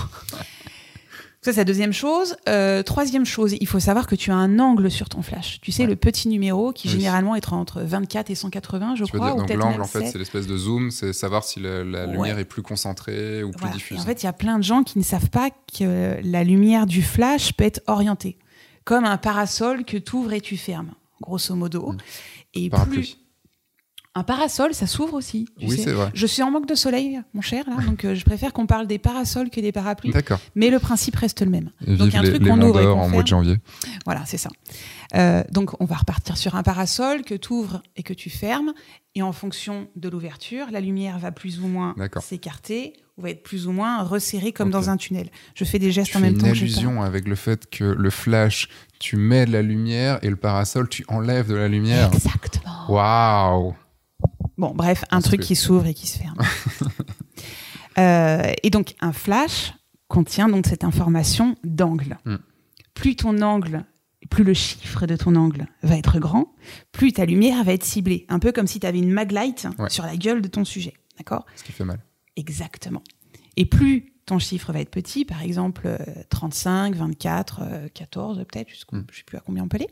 [1.41, 2.35] Ça, c'est la deuxième chose.
[2.49, 5.59] Euh, troisième chose, il faut savoir que tu as un angle sur ton flash.
[5.61, 5.89] Tu sais, Ouais.
[5.89, 6.95] le petit numéro qui Oui.
[6.95, 9.27] généralement est entre 24 et 180, je Tu crois.
[9.33, 10.11] dire, ou donc l'angle, en fait, 7.
[10.11, 12.11] c'est l'espèce de zoom, c'est savoir si la, la Ouais.
[12.11, 13.73] lumière est plus concentrée ou plus Voilà.
[13.75, 13.99] Et diffuse.
[13.99, 16.85] en fait, il y a plein de gens qui ne savent pas que la lumière
[16.85, 18.37] du flash peut être orientée.
[18.83, 21.93] Comme un parasol que tu ouvres et tu fermes, grosso modo.
[21.93, 21.97] Mm.
[22.55, 22.95] Et Parapluie.
[22.97, 23.17] plus.
[24.15, 25.45] Un parasol, ça s'ouvre aussi.
[25.59, 26.09] tu Oui, c'est vrai.
[26.15, 28.87] Je suis en manque de soleil, mon cher, là, donc euh, je préfère qu'on parle
[28.87, 30.11] des parasols que des parapluies.
[30.11, 30.39] D'accord.
[30.55, 31.69] Mais le principe reste le même.
[31.85, 33.57] Et Donc, un les, truc qu'on ouvre et qu'on en mois de janvier.
[34.05, 34.49] Voilà, c'est ça.
[35.15, 38.73] Euh, donc, on va repartir sur un parasol que tu ouvres et que tu fermes.
[39.13, 43.43] Et en fonction de l'ouverture, la lumière va plus ou moins s'écarter ou va être
[43.43, 45.29] plus ou moins resserrée comme dans un tunnel.
[45.53, 47.83] Je fais des gestes Tu en même une temps je allusion avec le fait que
[47.83, 52.09] le flash, tu mets de la lumière et le parasol, tu enlèves de la lumière.
[52.13, 52.85] Exactement.
[52.89, 53.75] Waouh
[54.57, 56.37] Bon, bref, un truc qui s'ouvre et qui se ferme.
[57.97, 59.73] Euh, et donc, un flash
[60.07, 62.17] contient donc cette information d'angle.
[62.23, 62.37] Hmm.
[62.93, 63.83] Plus ton angle,
[64.29, 66.53] plus le chiffre de ton angle va être grand,
[66.93, 68.25] plus ta lumière va être ciblée.
[68.29, 69.89] Un peu comme si tu avais une maglite Ouais.
[69.89, 70.93] sur la gueule de ton sujet.
[71.17, 71.45] D'accord?
[71.57, 71.99] Ce qui fait mal.
[72.37, 73.03] Exactement.
[73.57, 75.97] Et plus ton chiffre va être petit, par exemple euh,
[76.29, 79.05] 35, 24, euh, 14 peut-être, jusqu'au- Mm.
[79.09, 79.89] je ne sais plus à combien on peut aller,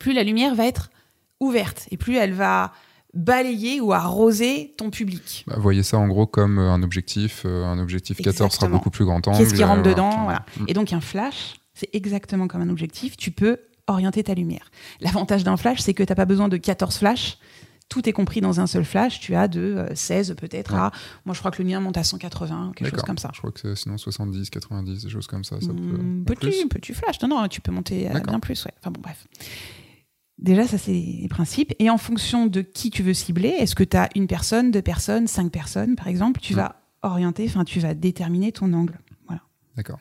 [0.00, 0.90] plus la lumière va être
[1.38, 2.72] ouverte et plus elle va
[3.14, 5.44] balayer ou arroser ton public.
[5.46, 7.42] Bah, voyez ça en gros comme euh, un objectif.
[7.44, 9.38] euh, un objectif 14 sera beaucoup plus grand angle.
[9.38, 10.44] Qu'est-ce qui rentre euh, dedans voilà.
[10.58, 10.64] Mm.
[10.68, 14.70] Et donc un flash, c'est exactement comme un objectif, tu peux orienter ta lumière.
[15.00, 17.38] L'avantage d'un flash, c'est que tu n'as pas besoin de 14 flashs.
[17.90, 19.20] Tout est compris dans un seul flash.
[19.20, 20.78] Tu as de euh, 16 peut-être Ouais.
[20.80, 20.90] à...
[21.26, 23.30] Moi, je crois que le mien monte à 180, quelque chose comme ça.
[23.34, 25.60] Je crois que c'est sinon 70, 90, des choses comme ça.
[25.60, 26.68] ça peut- ou petit, plus.
[26.68, 27.20] petit flash.
[27.20, 28.64] Non, non, tu peux monter à bien plus.
[28.64, 28.72] Ouais.
[28.80, 29.26] Enfin bon, bref.
[30.38, 31.72] Déjà, ça, c'est les principes.
[31.78, 34.82] Et en fonction de qui tu veux cibler, est-ce que tu as une personne, deux
[34.82, 36.56] personnes, cinq personnes, par exemple, tu Hmm.
[36.56, 38.98] vas orienter, enfin, tu vas déterminer ton angle.
[39.26, 39.42] Voilà.
[39.76, 40.00] D'accord.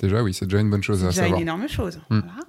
[0.00, 1.38] Déjà, oui, c'est déjà une bonne chose C'est à déjà savoir.
[1.38, 2.00] une énorme chose.
[2.10, 2.20] Hmm.
[2.20, 2.40] Voilà.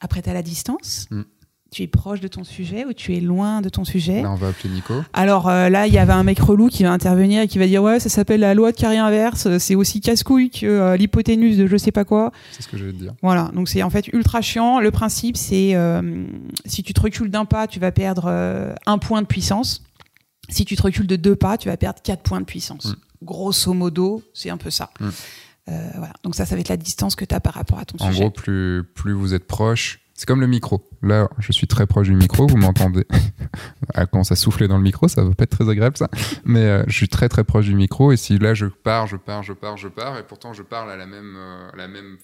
[0.00, 1.06] Après, tu as la distance.
[1.10, 1.22] Hmm.
[1.70, 4.22] Tu es proche de ton sujet ou tu es loin de ton sujet.
[4.22, 4.94] Là, on va appeler Nico.
[5.12, 7.66] Alors euh, là, il y avait un mec relou qui va intervenir et qui va
[7.68, 11.58] dire ouais, ça s'appelle la loi de carré inverse, c'est aussi casse-couille que euh, l'hypoténuse
[11.58, 12.32] de je sais pas quoi.
[12.50, 13.14] C'est ce que j'allais te dire.
[13.22, 14.80] Voilà, donc c'est en fait ultra chiant.
[14.80, 16.24] Le principe, c'est euh,
[16.66, 19.84] si tu te recules d'un pas, tu vas perdre un point de puissance.
[20.48, 22.86] Si tu te recules de deux pas, tu vas perdre quatre points de puissance.
[22.86, 23.24] Mm.
[23.24, 24.90] Grosso modo, c'est un peu ça.
[24.98, 25.08] Mm.
[25.68, 26.14] Voilà.
[26.24, 28.08] Donc ça, ça va être la distance que tu as par rapport à ton En
[28.08, 28.22] sujet.
[28.22, 30.86] gros, plus, plus vous êtes proche, c'est comme le micro.
[31.00, 33.06] Là, je suis très proche du micro, vous m'entendez.
[33.94, 36.10] Elle commence à souffler dans le micro, ça va pas être très agréable ça.
[36.44, 39.16] Mais euh, je suis très très proche du micro et si là je pars, je
[39.16, 42.18] pars, je pars, je pars et pourtant je parle à la même, euh, la même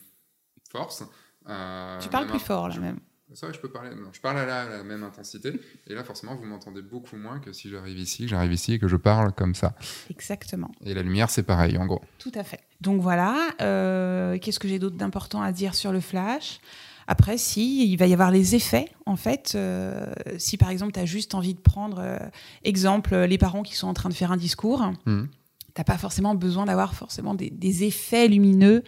[0.71, 1.05] force.
[1.49, 2.99] euh, tu parles plus fort là je- même.
[3.35, 3.91] C'est vrai, je peux parler.
[3.91, 7.17] Non, je parle à la, à la même intensité et là forcément vous m'entendez beaucoup
[7.17, 9.75] moins que si j'arrive ici, que j'arrive ici et que je parle comme ça.
[10.11, 10.71] Exactement.
[10.85, 12.03] Et la lumière, c'est pareil en gros.
[12.19, 12.61] Tout à fait.
[12.83, 16.61] Donc voilà, euh, qu'est-ce que j'ai d'autre d'important à dire sur le flash?
[17.09, 19.53] Après, si, il va y avoir les effets, en fait.
[19.55, 22.19] euh, si par exemple, tu as juste envie de prendre, euh,
[22.65, 25.29] exemple, euh, les parents qui sont en train de faire un discours, Mhm.
[25.75, 28.83] t'as pas forcément besoin d'avoir forcément des, des effets lumineux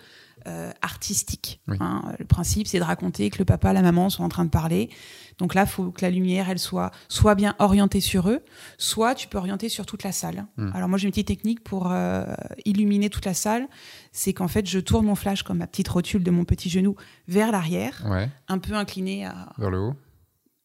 [0.46, 1.60] euh, artistiques.
[1.68, 1.76] Oui.
[1.80, 2.02] hein.
[2.18, 4.88] Le principe, c'est de raconter que le papa, la maman sont en train de parler.
[5.38, 8.40] Donc là, il faut que la lumière, elle soit soit bien orientée sur eux,
[8.76, 10.46] soit tu peux orienter sur toute la salle.
[10.56, 10.70] Mm.
[10.74, 12.24] Alors moi, j'ai une petite technique pour euh,
[12.64, 13.68] illuminer toute la salle.
[14.12, 16.96] C'est qu'en fait, je tourne mon flash comme ma petite rotule de mon petit genou
[17.28, 19.94] vers l'arrière, Ouais, un peu incliné à vers le haut.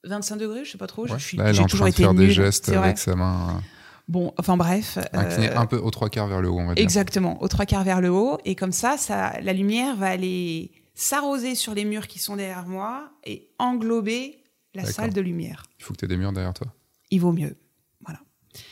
[0.06, 1.08] 25 degrés, je sais pas trop.
[1.08, 1.54] je Ouais.
[1.54, 2.78] J'ai en toujours train de été faire des gestes vrai.
[2.78, 3.62] avec sa main.
[4.10, 4.98] Bon, enfin bref.
[4.98, 6.84] euh, inclinée euh, un peu aux trois quarts vers le haut, on va dire.
[6.84, 8.38] Exactement, aux trois quarts vers le haut.
[8.44, 12.68] Et comme ça, ça, la lumière va aller s'arroser sur les murs qui sont derrière
[12.68, 14.43] moi et englober
[14.74, 15.66] la salle de lumière.
[15.80, 16.74] Il faut que tu aies des murs derrière toi.
[17.12, 17.56] Il vaut mieux.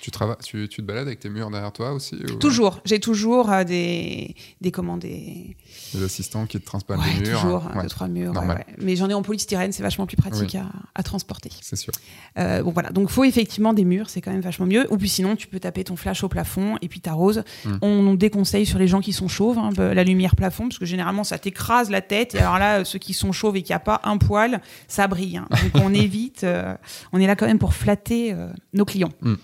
[0.01, 2.35] Tu, travailles, tu, tu, te balades avec tes murs derrière toi aussi ou...
[2.35, 2.81] Toujours.
[2.85, 5.55] J'ai toujours euh, des, des, comment, des...
[5.93, 7.41] des assistants qui te transportent ouais, des murs.
[7.41, 7.83] Toujours, ouais.
[7.83, 8.33] deux, trois murs.
[8.33, 10.59] Ouais, Mais j'en ai en polystyrène, c'est vachement plus pratique oui.
[10.59, 11.51] à, à, transporter.
[11.61, 11.93] C'est sûr.
[12.37, 12.89] Euh, bon, voilà.
[12.89, 14.91] Donc, il faut effectivement des murs, c'est quand même vachement mieux.
[14.91, 17.43] Ou puis sinon, tu peux taper ton flash au plafond et puis t'arroses.
[17.65, 17.77] Mm.
[17.81, 20.85] On, on, déconseille sur les gens qui sont chauves, hein, la lumière plafond, parce que
[20.85, 22.35] généralement, ça t'écrase la tête.
[22.35, 25.37] Et alors là, ceux qui sont chauves et qui n'ont pas un poil, ça brille.
[25.37, 25.47] Hein.
[25.73, 26.43] Donc, on évite.
[26.43, 26.75] Euh,
[27.11, 29.11] on est là quand même pour flatter euh, nos clients.
[29.21, 29.35] Mm.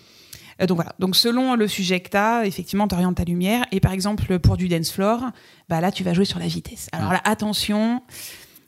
[0.66, 0.94] Donc voilà.
[1.00, 3.66] Donc selon le sujet que tu as, effectivement, tu orientes ta lumière.
[3.72, 5.22] Et par exemple, pour du dance floor,
[5.70, 6.88] bah là, tu vas jouer sur la vitesse.
[6.92, 8.02] Alors là, attention,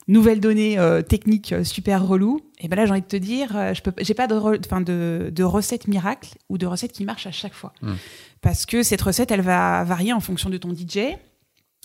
[0.07, 2.41] nouvelle donnée euh, technique super relou.
[2.59, 4.57] Et ben là, j'ai envie de te dire, euh, je peux, j'ai pas de, re,
[4.59, 7.73] de, de recette miracle ou de recette qui marche à chaque fois.
[7.81, 7.93] Mm.
[8.41, 11.15] Parce que cette recette, elle va varier en fonction de ton DJ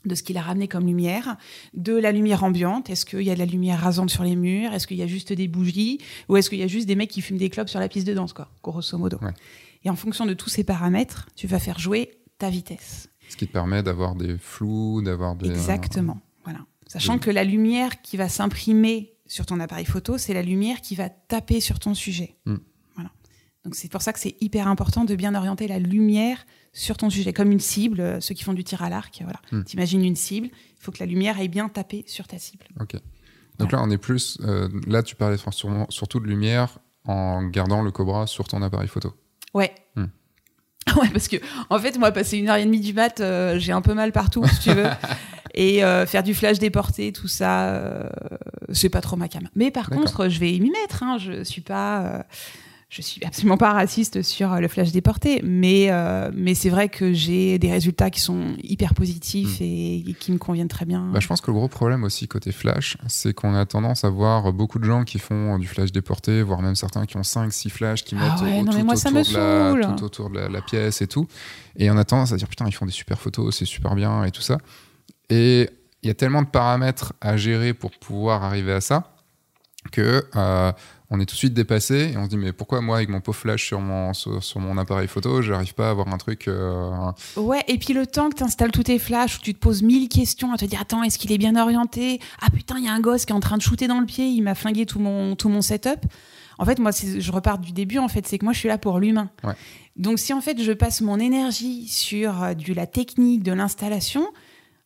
[0.04, 1.36] de ce qu'il a ramené comme lumière,
[1.72, 2.90] de la lumière ambiante.
[2.90, 4.72] Est-ce qu'il y a de la lumière rasante sur les murs?
[4.72, 5.98] Est-ce qu'il y a juste des bougies?
[6.28, 8.06] Ou est-ce qu'il y a juste des mecs qui fument des clopes sur la piste
[8.06, 9.32] de danse, quoi, grosso modo ouais.
[9.84, 13.08] Et en fonction de tous ces paramètres, tu vas faire jouer ta vitesse.
[13.28, 15.50] Ce qui te permet d'avoir des flous, d'avoir des...
[15.50, 16.60] Exactement, voilà.
[16.86, 20.94] Sachant que la lumière qui va s'imprimer sur ton appareil photo, c'est la lumière qui
[20.94, 22.36] va taper sur ton sujet.
[22.44, 22.56] Mm.
[22.94, 23.10] Voilà.
[23.64, 27.08] Donc c'est pour ça que c'est hyper important de bien orienter la lumière sur ton
[27.08, 28.00] sujet, comme une cible.
[28.00, 29.40] Euh, ceux qui font du tir à l'arc, voilà.
[29.50, 29.64] Mm.
[29.64, 32.66] T'imagines une cible, il faut que la lumière aille bien taper sur ta cible.
[32.80, 32.94] Ok.
[33.58, 33.78] Donc voilà.
[33.78, 34.38] là, on est plus.
[34.42, 35.38] Euh, là, tu parlais
[35.88, 39.14] surtout de lumière en gardant le Cobra sur ton appareil photo.
[39.54, 39.72] Ouais.
[39.96, 40.04] Mm.
[41.00, 41.36] Ouais, parce que
[41.70, 44.12] en fait, moi, passer une heure et demie du mat, euh, j'ai un peu mal
[44.12, 44.86] partout, si tu veux.
[45.54, 48.08] et euh, faire du flash déporté, tout ça, euh,
[48.70, 49.48] c'est pas trop ma cam.
[49.56, 51.02] Mais par contre, je vais m'y mettre.
[51.02, 52.26] Hein, je suis pas
[52.94, 57.12] je suis absolument pas raciste sur le flash déporté, mais, euh, mais c'est vrai que
[57.12, 59.64] j'ai des résultats qui sont hyper positifs mmh.
[59.64, 61.10] et, et, qui me conviennent très bien.
[61.12, 64.10] Bah, je pense que le gros problème aussi côté flash, c'est qu'on a tendance à
[64.10, 67.68] voir beaucoup de gens qui font du flash déporté, voire même certains qui ont 5-6
[67.68, 70.38] flashs qui mettent ah ouais, au, non, tout, moi, autour de la, tout, autour de
[70.38, 71.26] la, la, pièce et tout.
[71.76, 74.22] Et on a tendance à dire putain, ils font des super photos, c'est super bien
[74.22, 74.58] et tout ça.
[75.30, 75.68] Et
[76.04, 79.10] il y a tellement de paramètres à gérer pour pouvoir arriver à ça
[79.90, 80.72] que euh,
[81.14, 83.20] on est tout de suite dépassé et on se dit mais pourquoi moi avec mon
[83.20, 86.48] pot flash sur mon sur, sur mon appareil photo j'arrive pas à avoir un truc
[86.48, 86.90] euh...
[87.36, 89.82] ouais et puis le temps que tu installes tous tes flashs où tu te poses
[89.82, 92.20] mille questions à te dire attends est-ce qu'il est bien orienté?
[92.42, 94.06] Ah putain il y a un gosse qui est en train de shooter dans le
[94.06, 96.00] pied il m'a flingué tout mon tout mon setup.
[96.58, 98.78] En fait moi je repars du début en fait c'est que moi je suis là
[98.78, 99.30] pour l'humain.
[99.42, 99.54] Ouais.
[99.96, 104.26] donc si en fait je passe mon énergie sur euh, du la technique de l'installation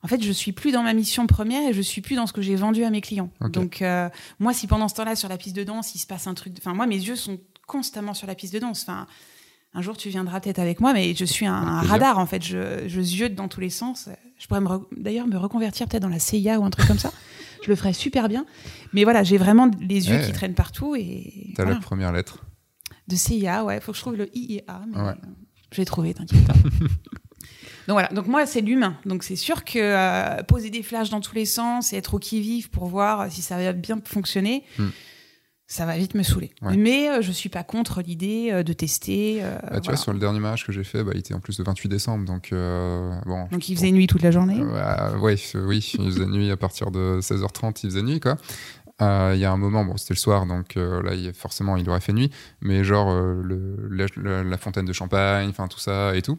[0.02, 2.32] en fait, je suis plus dans ma mission première et je suis plus dans ce
[2.32, 3.30] que j'ai vendu à mes clients.
[3.40, 3.50] Okay.
[3.50, 4.08] Donc, euh,
[4.38, 6.54] moi, si pendant ce temps-là, sur la piste de danse, il se passe un truc.
[6.58, 8.82] Enfin, moi, mes yeux sont constamment sur la piste de danse.
[8.82, 9.06] Enfin,
[9.74, 12.42] un jour, tu viendras peut-être avec moi, mais je suis un, un radar, en fait.
[12.44, 14.08] Je, je ziote dans tous les sens.
[14.38, 14.60] Je pourrais
[14.96, 17.12] d'ailleurs me reconvertir peut-être dans la CIA ou un truc comme ça.
[17.64, 18.46] Je le ferais super bien.
[18.92, 20.94] Mais voilà, j'ai vraiment les yeux qui traînent partout.
[20.94, 21.78] et T'as voilà.
[21.80, 22.44] la première lettre.
[23.08, 23.80] De CIA, ouais.
[23.80, 24.82] Faut que je trouve le I et A.
[24.86, 25.14] Mais ouais.
[25.72, 26.54] Je l'ai trouvé, t'inquiète pas.
[27.89, 28.97] Donc voilà, donc moi c'est l'humain.
[29.06, 32.19] Donc c'est sûr que euh, poser des flashs dans tous les sens et être au
[32.19, 34.89] qui-vive pour voir si ça va bien fonctionner, hmm.
[35.66, 36.52] ça va vite me saouler.
[36.60, 36.77] Ouais.
[36.77, 39.40] Mais euh, je suis pas contre l'idée euh, de tester.
[39.40, 39.81] Bah, tu voilà.
[39.81, 41.89] vois, sur le dernier mariage que j'ai fait, bah, il était en plus le 28
[41.89, 43.47] décembre, donc euh, bon.
[43.51, 44.60] Donc il faisait nuit toute la journée.
[44.62, 48.36] Bah, oui, oui, il faisait nuit à partir de 16h30, il faisait nuit quoi.
[49.01, 51.77] Euh, il y a un moment, bon, c'était le soir, donc euh, là, il, forcément,
[51.77, 55.78] il aurait fait nuit, mais genre euh, le, la, la, fontaine de champagne, enfin tout
[55.78, 56.36] ça et tout.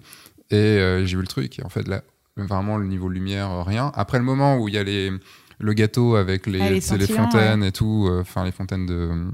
[0.52, 2.04] Et euh, j'ai vu le truc, et en fait, là,
[2.38, 3.92] vraiment, le niveau lumière, rien.
[3.96, 5.12] Après le moment où il y a les,
[5.60, 7.68] le gâteau avec les, ah, les, les fontaines ouais.
[7.68, 9.28] et tout, enfin, les fontaines de.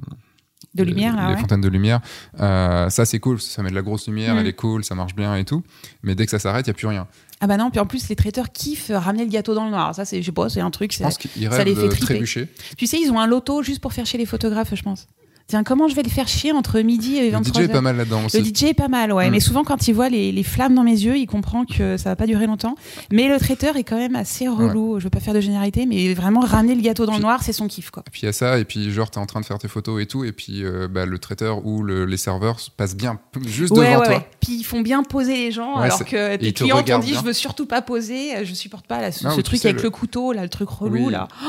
[0.74, 1.40] De lumière, là, les ouais.
[1.40, 2.02] fontaines de lumière,
[2.42, 4.40] euh, ça c'est cool, ça met de la grosse lumière, mm.
[4.40, 5.64] elle est cool, ça marche bien et tout.
[6.04, 7.08] Mais dès que ça s'arrête, il y a plus rien.
[7.40, 9.96] Ah bah non, puis en plus les traiteurs kiffent ramener le gâteau dans le noir.
[9.96, 10.92] Ça c'est, je sais pas, c'est un truc.
[10.94, 12.50] Je pense qu'ils ça les fait de trébucher.
[12.78, 15.08] Tu sais, ils ont un loto juste pour faire chier les photographes, je pense.
[15.48, 17.82] Tiens, comment je vais le faire chier entre midi et 23 Le DJ est pas
[17.82, 18.22] mal là-dedans.
[18.34, 19.28] Le DJ est pas mal, ouais.
[19.28, 19.32] Mm.
[19.32, 22.10] Mais souvent, quand il voit les, les, flammes dans mes yeux, il comprend que ça
[22.10, 22.76] va pas durer longtemps.
[23.12, 24.94] Mais le traiteur est quand même assez relou.
[24.94, 25.00] Ouais.
[25.00, 27.44] Je veux pas faire de généralité, mais vraiment ramener le gâteau dans puis, le noir,
[27.44, 28.04] c'est son kiff, quoi.
[28.08, 29.68] Et puis il y a ça, et puis genre, t'es en train de faire tes
[29.68, 33.20] photos et tout, et puis euh, bah, le traiteur ou le, les serveurs passent bien
[33.46, 34.16] juste ouais, devant ouais, toi.
[34.18, 34.28] Ouais.
[34.40, 37.34] Puis ils font bien poser les gens, alors que tes clients t'ont dit, je veux
[37.34, 39.84] surtout pas poser, je supporte pas là, ce, non, ce truc avec le...
[39.84, 41.12] le couteau, là, le truc relou, oui.
[41.12, 41.28] là.
[41.46, 41.48] Oh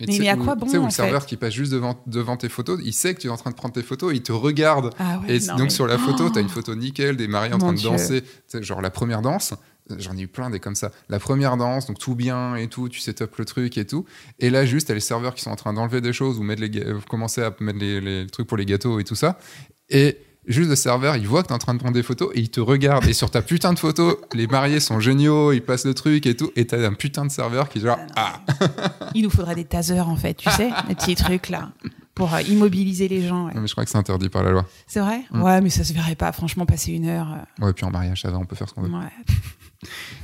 [0.00, 2.02] mais, mais, à quoi bon Tu sais, où le serveur fait qui passe juste devant,
[2.06, 4.22] devant tes photos, il sait que tu es en train de prendre tes photos, il
[4.22, 4.90] te regarde.
[4.98, 5.70] Ah ouais, et non, donc mais...
[5.70, 7.90] sur la photo, oh tu as une photo nickel des mariés en train de Dieu.
[7.90, 8.22] danser.
[8.60, 9.54] Genre la première danse,
[9.96, 10.90] j'en ai eu plein des comme ça.
[11.08, 14.04] La première danse, donc tout bien et tout, tu setup le truc et tout.
[14.38, 16.62] Et là, juste, t'as les serveurs qui sont en train d'enlever des choses ou mettre
[16.62, 16.70] les,
[17.08, 19.38] commencer à mettre les, les trucs pour les gâteaux et tout ça.
[19.90, 22.40] Et juste le serveur, il voit que t'es en train de prendre des photos et
[22.40, 23.06] il te regarde.
[23.06, 26.36] Et sur ta putain de photo, les mariés sont géniaux, ils passent le truc et
[26.36, 26.50] tout.
[26.56, 28.40] Et t'as un putain de serveur qui est genre Ah,
[29.14, 31.70] Il nous faudrait des tasers en fait, tu sais, des petits trucs là.
[32.14, 33.46] pour euh, immobiliser les gens.
[33.46, 33.54] ouais.
[33.54, 34.66] Non, mais je crois que c'est interdit par la loi.
[34.86, 35.22] C'est vrai?
[35.30, 35.42] Mm.
[35.42, 36.32] Ouais, mais ça se verrait pas.
[36.32, 37.28] Franchement, passer une heure.
[37.60, 38.90] euh, Ouais, puis en mariage, ça va, on peut faire ce qu'on veut.
[38.90, 39.34] ouais.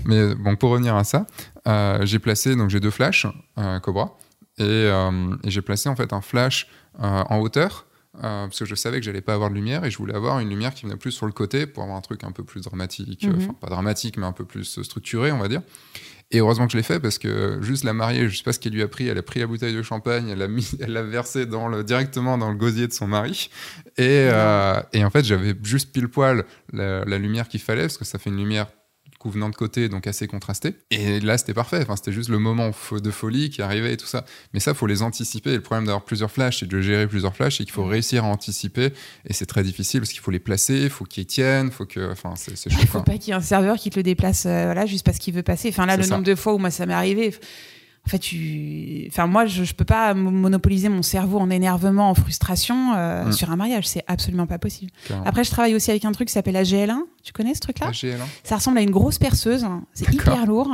[0.07, 1.27] Mais euh, bon, pour revenir à ça,
[1.69, 3.27] euh, j'ai placé, donc j'ai deux flashs
[3.59, 4.17] euh, Cobra,
[4.59, 6.67] et, euh, et j'ai placé en fait un flash
[7.03, 7.87] euh, en hauteur,
[8.23, 10.39] euh, parce que je savais que j'allais pas avoir de lumière, et je voulais avoir
[10.41, 12.63] une lumière qui venait plus sur le côté pour avoir un truc un peu plus
[12.63, 13.37] dramatique, euh, Mhm.
[13.43, 15.63] enfin pas dramatique, mais un peu plus structuré, on va dire.
[16.33, 18.61] Et heureusement que je l'ai fait parce que juste la mariée, je sais pas ce
[18.61, 20.93] qu'elle lui a pris, elle a pris la bouteille de champagne, elle l'a mis, elle
[20.93, 23.51] l'a versé dans le, directement dans le gosier de son mari.
[23.97, 27.99] Et, euh, et en fait, j'avais juste pile poil la, la lumière qu'il fallait parce
[27.99, 28.69] que ça fait une lumière
[29.29, 30.77] venant de côté, donc assez contrastée.
[30.91, 31.81] Et là, c'était parfait.
[31.83, 34.25] Enfin, c'était juste le moment de folie qui arrivait et tout ça.
[34.55, 35.51] Mais ça, faut les anticiper.
[35.51, 38.25] Et le problème d'avoir plusieurs flashs et de gérer plusieurs flashs, c'est qu'il faut réussir
[38.25, 38.93] à anticiper.
[39.27, 42.11] Et c'est très difficile parce qu'il faut les placer, il faut qu'ils tiennent, faut que.
[42.11, 42.55] Enfin, c'est.
[42.67, 45.05] Il faut pas qu'il y ait un serveur qui te le déplace euh, voilà, juste
[45.05, 45.69] parce qu'il veut passer.
[45.69, 46.15] Enfin là, le ça.
[46.15, 47.35] nombre de fois où moi ça m'est arrivé.
[48.07, 49.07] En fait, tu...
[49.09, 53.27] enfin, moi, je, je peux pas mo- monopoliser mon cerveau en énervement, en frustration euh,
[53.27, 53.33] Mm.
[53.33, 53.87] sur un mariage.
[53.87, 54.91] C'est absolument pas possible.
[55.07, 55.27] Carrément.
[55.27, 56.97] Après, je travaille aussi avec un truc qui s'appelle la GL1.
[57.23, 58.27] Tu connais ce truc-là Ah, GL, hein.
[58.43, 59.67] Ça ressemble à une grosse perceuse.
[59.93, 60.71] C'est hyper lourd.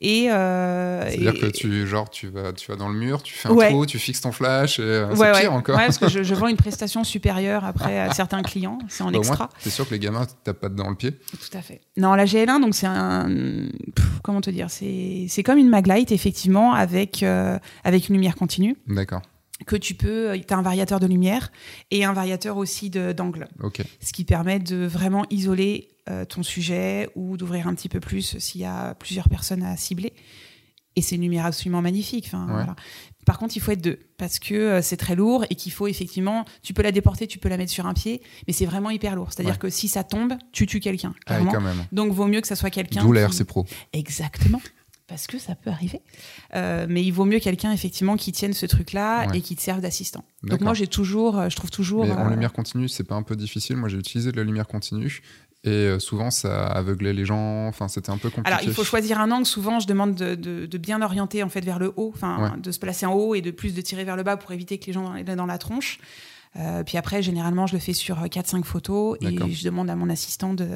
[0.00, 3.34] Et, euh, C'est-à-dire et- que tu, genre, tu vas, tu vas dans le mur, tu
[3.34, 3.70] fais un Ouais.
[3.70, 5.40] trou, tu fixes ton flash, et euh, Ouais, c'est ouais.
[5.40, 5.76] pire encore.
[5.76, 8.78] Parce que je, je vends une prestation supérieure après à certains clients.
[8.88, 9.48] C'est en Bah, extra.
[9.62, 11.80] T'es sûr que les gamins te tapent pas dans le pied Tout à fait.
[11.96, 13.28] Non, la GL1, donc c'est un,
[13.94, 18.36] pff, comment te dire, c'est c'est comme une maglite effectivement avec euh, avec une lumière
[18.36, 19.22] continue D'accord.
[19.66, 20.38] que tu peux.
[20.46, 21.50] Tu as un variateur de lumière
[21.90, 23.48] et un variateur aussi d'angle,
[24.00, 28.38] ce qui permet de vraiment isoler euh, ton sujet ou d'ouvrir un petit peu plus
[28.38, 30.12] s'il y a plusieurs personnes à cibler.
[30.96, 32.24] Et c'est une lumière absolument magnifique.
[32.26, 32.52] Enfin, Ouais.
[32.52, 32.74] voilà.
[33.24, 35.86] Par contre, il faut être deux parce que euh, c'est très lourd et qu'il faut
[35.86, 38.90] effectivement, tu peux la déporter, tu peux la mettre sur un pied, mais c'est vraiment
[38.90, 39.28] hyper lourd.
[39.32, 39.58] C'est-à-dire Ouais.
[39.58, 41.14] que si ça tombe, tu tues quelqu'un.
[41.26, 41.38] Ah.
[41.92, 43.02] Donc, vaut mieux que ça soit quelqu'un.
[43.04, 43.66] D'où la qui- RC Pro.
[43.92, 44.60] Exactement.
[45.10, 46.00] Parce que ça peut arriver.
[46.54, 49.38] Euh, mais il vaut mieux quelqu'un, effectivement, qui tienne ce truc-là Ouais.
[49.38, 50.24] et qui te serve d'assistant.
[50.44, 52.06] Donc, moi, j'ai toujours, euh, je trouve toujours.
[52.06, 53.76] Mais en euh, lumière continue, c'est pas un peu difficile.
[53.76, 55.20] Moi, j'ai utilisé de la lumière continue
[55.62, 57.66] et souvent ça aveuglait les gens.
[57.66, 58.48] Enfin, c'était un peu compliqué.
[58.48, 59.44] Alors, il faut choisir un angle.
[59.44, 62.60] Souvent, je demande de, de- de bien orienter en fait vers le haut, enfin, Ouais.
[62.60, 64.78] de se placer en haut et de plus de tirer vers le bas pour éviter
[64.78, 65.98] que les gens aient dans la tronche.
[66.56, 69.46] Euh, puis après, généralement, je le fais sur 4-5 photos D'accord.
[69.46, 70.68] et je demande à mon assistant de,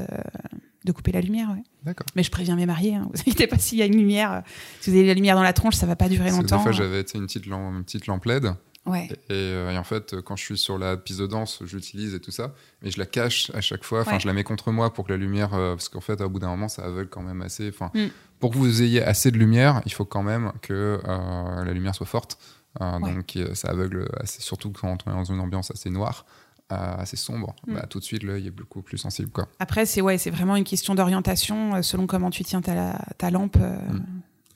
[0.85, 1.51] de couper la lumière.
[1.51, 1.63] ouais.
[1.83, 2.07] D'accord.
[2.15, 2.95] Mais je préviens mes mariés.
[2.95, 3.09] Hein.
[3.13, 4.33] Vous inquiétez pas s'il y a une lumière.
[4.33, 4.41] euh,
[4.81, 6.59] Si vous avez la lumière dans la tronche, ça va pas durer longtemps.
[6.59, 8.55] Des fois, j'avais une petite, lampe, une petite lampe LED.
[8.87, 9.09] Ouais.
[9.31, 12.21] Et, euh, et en fait, quand je suis sur la piste de danse, j'utilise et
[12.21, 12.55] tout ça.
[12.83, 14.03] Mais je la cache à chaque fois.
[14.03, 14.21] Enfin, Ouais.
[14.21, 15.55] je la mets contre moi pour que la lumière.
[15.55, 17.69] euh, parce qu'en fait, au bout d'un moment, ça aveugle quand même assez.
[17.71, 18.09] Enfin, Mm.
[18.41, 21.95] pour que vous ayez assez de lumière, il faut quand même que euh, la lumière
[21.95, 22.39] soit forte.
[22.81, 23.15] Euh, Ouais.
[23.15, 26.25] Donc, euh, ça aveugle assez, surtout quand on est dans une ambiance assez noire,
[26.73, 27.55] euh, assez sombre.
[27.67, 27.75] Mm.
[27.75, 29.31] Bah, tout de suite, l'œil est beaucoup plus sensible.
[29.31, 29.47] Quoi.
[29.61, 33.31] Après, c'est ouais, c'est vraiment une question d'orientation euh, selon comment tu tiens ta, ta
[33.31, 33.57] lampe.
[33.61, 34.05] euh, Mm.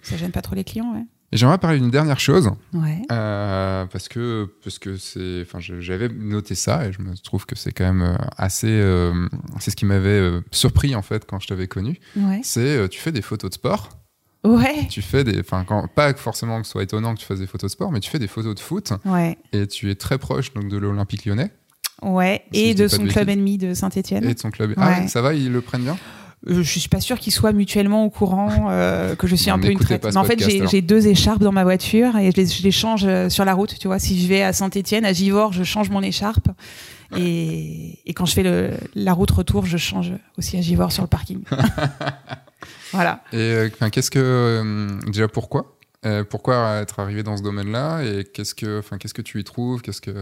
[0.02, 1.04] Ça gêne pas trop les clients, ouais.
[1.32, 2.50] J'aimerais parler d'une dernière chose.
[2.72, 3.02] Ouais.
[3.12, 7.44] Euh, parce que parce que c'est enfin je- j'avais noté ça et je me trouve
[7.44, 9.28] que c'est quand même euh, assez euh,
[9.60, 12.40] c'est ce qui m'avait euh, surpris en fait quand je t'avais connu Ouais.
[12.42, 13.90] c'est euh, tu fais des photos de sport
[14.56, 14.86] Ouais.
[14.88, 15.64] tu fais des enfin
[15.94, 18.10] pas forcément que ce soit étonnant que tu fasses des photos de sport mais tu
[18.10, 19.36] fais des photos de foot Ouais.
[19.52, 21.50] et tu es très proche donc de l'Olympique Lyonnais
[22.02, 22.42] Ouais.
[22.54, 24.24] Si Et de son club ennemi de Saint-Etienne.
[24.28, 25.08] et de son club ah Ouais.
[25.08, 25.96] ça va ils le prennent bien?
[26.48, 29.58] Euh, je suis pas sûre qu'ils soient mutuellement au courant euh, que je suis un
[29.58, 30.06] peu une traite.
[30.16, 30.38] en fait,
[30.70, 33.54] j'ai deux écharpes dans ma voiture et je les, je les change euh, sur la
[33.54, 33.76] route.
[33.80, 36.46] Tu vois, si je vais à Saint-Étienne, à Givors, je change mon écharpe.
[37.16, 41.02] Et, et quand je fais le, la route retour, je change aussi à Givors sur
[41.02, 41.40] le parking.
[42.92, 43.22] voilà.
[43.32, 45.76] et euh, enfin, qu'est-ce que euh, déjà pourquoi
[46.06, 49.44] Euh, pourquoi être arrivé dans ce domaine-là et qu'est-ce que enfin qu'est-ce que tu y
[49.44, 50.12] trouves qu'est-ce que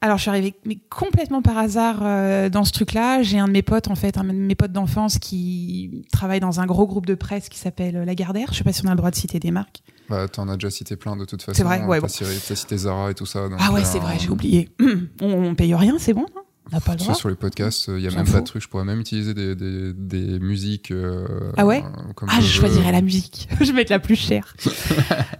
[0.00, 3.22] Alors, je suis arrivée mais complètement par hasard euh, dans ce truc-là.
[3.22, 6.60] J'ai un de mes potes, en fait, un de mes potes d'enfance qui travaille dans
[6.60, 8.52] un gros groupe de presse qui s'appelle Lagardère.
[8.52, 9.82] Je sais pas si on a le droit de citer des marques.
[10.08, 11.56] Bah, t'en as déjà cité plein de toute façon.
[11.56, 12.54] C'est vrai, ouais, T'as bon.
[12.54, 13.48] cité, Zara et tout ça.
[13.48, 14.70] donc, Ah ouais, euh, c'est vrai, j'ai oublié.
[15.20, 17.14] on, on paye rien, c'est bon hein On n'a pas le droit.
[17.14, 18.62] sur les podcasts, il y a même pas de truc.
[18.62, 20.90] Je pourrais même utiliser des, des, des musiques.
[20.90, 21.26] euh,
[21.56, 23.48] Ah ouais euh, comme Ah, je choisirais la musique.
[23.60, 24.54] je vais mettre la plus chère.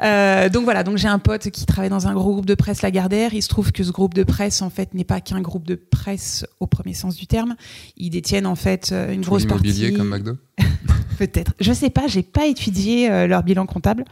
[0.01, 2.83] Euh, donc voilà, donc j'ai un pote qui travaille dans un gros groupe de presse
[2.83, 3.35] Lagardère.
[3.35, 5.75] Il se trouve que ce groupe de presse, en fait, n'est pas qu'un groupe de
[5.75, 7.57] presse au premier sens du terme.
[7.97, 9.93] Ils détiennent en fait euh, une Tout grosse partie.
[9.95, 10.37] comme McDo.
[11.19, 11.53] Peut-être.
[11.59, 14.05] Je sais pas, j'ai pas étudié euh, leur bilan comptable,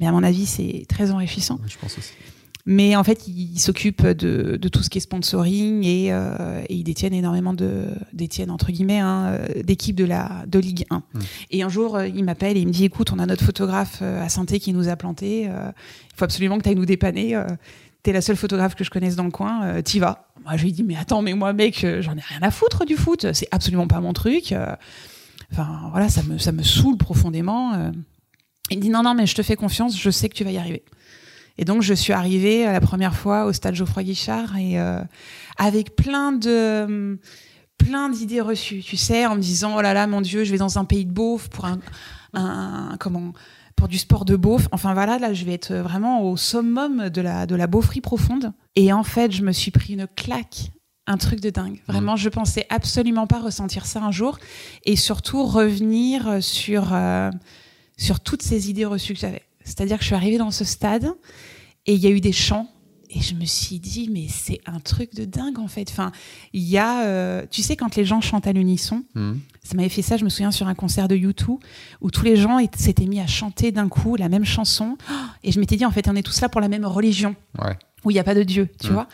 [0.00, 1.60] mais à mon avis, c'est très enrichissant.
[1.66, 2.12] Je pense aussi.
[2.66, 6.74] Mais en fait, ils s'occupent de, de tout ce qui est sponsoring et, euh, et
[6.76, 10.96] ils détiennent énormément de détiennent entre guillemets hein, euh, d'équipes de la de Ligue 1.
[10.96, 11.02] Mm.
[11.50, 13.98] Et un jour, euh, il m'appelle et il me dit "Écoute, on a notre photographe
[14.00, 15.46] euh, à Sainté qui nous a planté.
[15.48, 15.72] euh,
[16.10, 17.36] il faut absolument que tu ailles nous dépanner.
[17.36, 17.44] euh,
[18.02, 19.82] T'es la seule photographe que je connaisse dans le coin.
[19.82, 22.50] T'y vas." Moi, je lui dis "Mais attends, mais moi, mec, j'en ai rien à
[22.50, 23.26] foutre du foot.
[23.34, 24.54] C'est absolument pas mon truc.
[25.52, 27.92] Enfin, voilà, ça me ça me saoule profondément."
[28.70, 29.98] Il me dit "Non, non, mais je te fais confiance.
[30.00, 30.82] Je sais que tu vas y arriver."
[31.58, 34.76] Et donc, je suis arrivée la première fois au stade Geoffroy Guichard et
[35.56, 37.18] avec plein de
[37.78, 40.58] plein d'idées reçues, tu sais, en me disant oh là là, mon Dieu, je vais
[40.58, 41.78] dans un pays de beauf pour un,
[42.32, 43.32] un comment
[43.76, 44.68] pour du sport de beauf.
[44.72, 48.52] Enfin voilà, là, je vais être vraiment au summum de la de la beaufrie profonde.
[48.74, 50.70] Et en fait, je me suis pris une claque
[51.06, 51.80] un truc de dingue.
[51.86, 54.38] Vraiment, je pensais absolument pas ressentir ça un jour.
[54.84, 57.30] Et surtout, revenir sur, euh,
[57.96, 59.42] sur toutes ces idées reçues que j'avais.
[59.64, 61.10] C'est-à-dire que je suis arrivée dans ce stade
[61.86, 62.68] et il y a eu des chants
[63.14, 65.88] et je me suis dit, mais c'est un truc de dingue en fait.
[65.90, 66.10] Enfin,
[66.52, 69.34] il y a, euh, tu sais, quand les gens chantent à l'unisson, hmm.
[69.62, 71.58] ça m'avait fait ça, je me souviens, sur un concert de YouTube,
[72.00, 74.96] où tous les gens s'étaient mis à chanter d'un coup la même chanson.
[75.44, 77.36] Et je m'étais dit, en fait, on est tous là pour la même religion,
[78.04, 78.92] où il n'y a pas de Dieu, tu hmm.
[78.92, 79.08] vois.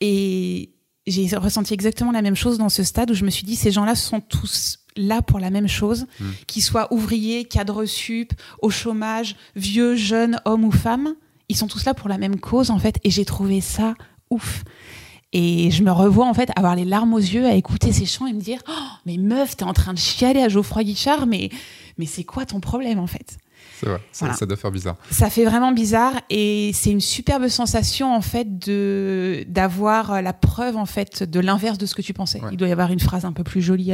[0.00, 0.70] Et
[1.06, 3.70] j'ai ressenti exactement la même chose dans ce stade où je me suis dit, ces
[3.70, 6.30] gens-là sont tous là pour la même chose, hmm.
[6.46, 11.14] qu'ils soient ouvriers, cadres sup, au chômage, vieux, jeunes, hommes ou femmes
[11.52, 13.94] ils sont tous là pour la même cause en fait et j'ai trouvé ça
[14.30, 14.64] ouf.
[15.34, 18.26] Et je me revois en fait avoir les larmes aux yeux à écouter ces chants
[18.26, 21.50] et me dire oh, mais meuf t'es en train de chialer à Geoffroy Guichard mais
[21.98, 23.38] mais c'est quoi ton problème en fait?
[24.12, 24.96] C'est vrai, ça, doit faire bizarre.
[25.10, 30.76] Ça fait vraiment bizarre et c'est une superbe sensation en fait de d'avoir la preuve
[30.76, 32.40] en fait de l'inverse de ce que tu pensais.
[32.50, 33.92] Il doit y avoir une phrase un peu plus jolie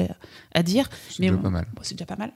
[0.55, 0.89] à, dire,
[1.19, 1.67] mais déjà pas mal.
[1.83, 2.33] c'est déjà pas mal.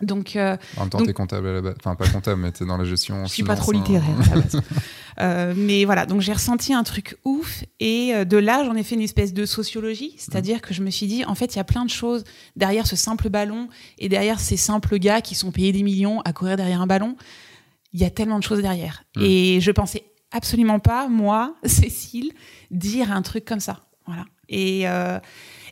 [0.00, 1.74] Donc, euh, en même temps, t'es comptable à la base.
[1.78, 3.24] Enfin, pas comptable, mais t'es dans la gestion.
[3.26, 4.60] Je suis pas trop littéraire à la base.
[5.20, 7.64] euh, mais voilà, donc j'ai ressenti un truc ouf.
[7.80, 10.14] Et euh, de là, j'en ai fait une espèce de sociologie.
[10.16, 12.86] C'est-à-dire que je me suis dit, en fait, il y a plein de choses derrière
[12.86, 13.68] ce simple ballon
[13.98, 17.16] et derrière ces simples gars qui sont payés des millions à courir derrière un ballon.
[17.92, 19.02] Il y a tellement de choses derrière.
[19.16, 19.22] Mm.
[19.22, 22.30] Et je pensais absolument pas, moi, Cécile,
[22.70, 23.80] dire un truc comme ça.
[24.06, 24.26] Voilà.
[24.48, 24.88] Et.
[24.88, 25.18] Euh,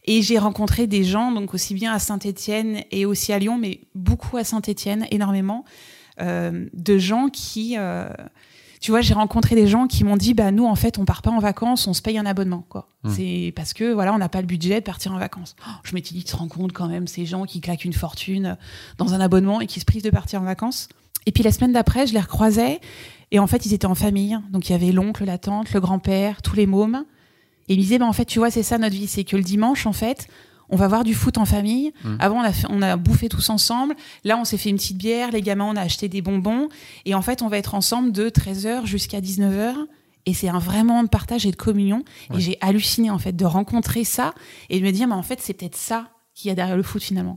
[0.06, 3.80] et j'ai rencontré des gens, donc aussi bien à Saint-Étienne et aussi à Lyon, mais
[3.94, 5.64] beaucoup à Saint-Étienne, énormément,
[6.20, 8.08] euh, de gens qui, euh,
[8.80, 11.22] tu vois, j'ai rencontré des gens qui m'ont dit, bah nous en fait, on part
[11.22, 12.88] pas en vacances, on se paye un abonnement, quoi.
[13.02, 13.10] Mmh.
[13.10, 15.56] C'est parce que voilà, on n'a pas le budget de partir en vacances.
[15.66, 17.92] Oh, je m'étais dit, tu te rends compte quand même, ces gens qui claquent une
[17.92, 18.56] fortune
[18.98, 20.88] dans un abonnement et qui se privent de partir en vacances.
[21.26, 22.80] Et puis la semaine d'après, je les recroisais
[23.32, 25.80] et en fait, ils étaient en famille, donc il y avait l'oncle, la tante, le
[25.80, 27.04] grand-père, tous les mômes.
[27.68, 29.36] Et il me disait, bah, en fait, tu vois, c'est ça notre vie, c'est que
[29.36, 30.28] le dimanche, en fait,
[30.68, 31.92] on va voir du foot en famille.
[32.04, 32.16] Mmh.
[32.18, 33.94] Avant, on a, on a bouffé tous ensemble.
[34.24, 35.30] Là, on s'est fait une petite bière.
[35.30, 36.68] Les gamins, on a acheté des bonbons.
[37.04, 39.74] Et en fait, on va être ensemble de 13h jusqu'à 19h.
[40.28, 42.04] Et c'est un vrai moment de partage et de communion.
[42.34, 44.34] Et j'ai halluciné, en fait, de rencontrer ça
[44.70, 46.82] et de me dire, mais en fait, c'est peut-être ça qu'il y a derrière le
[46.82, 47.36] foot, finalement.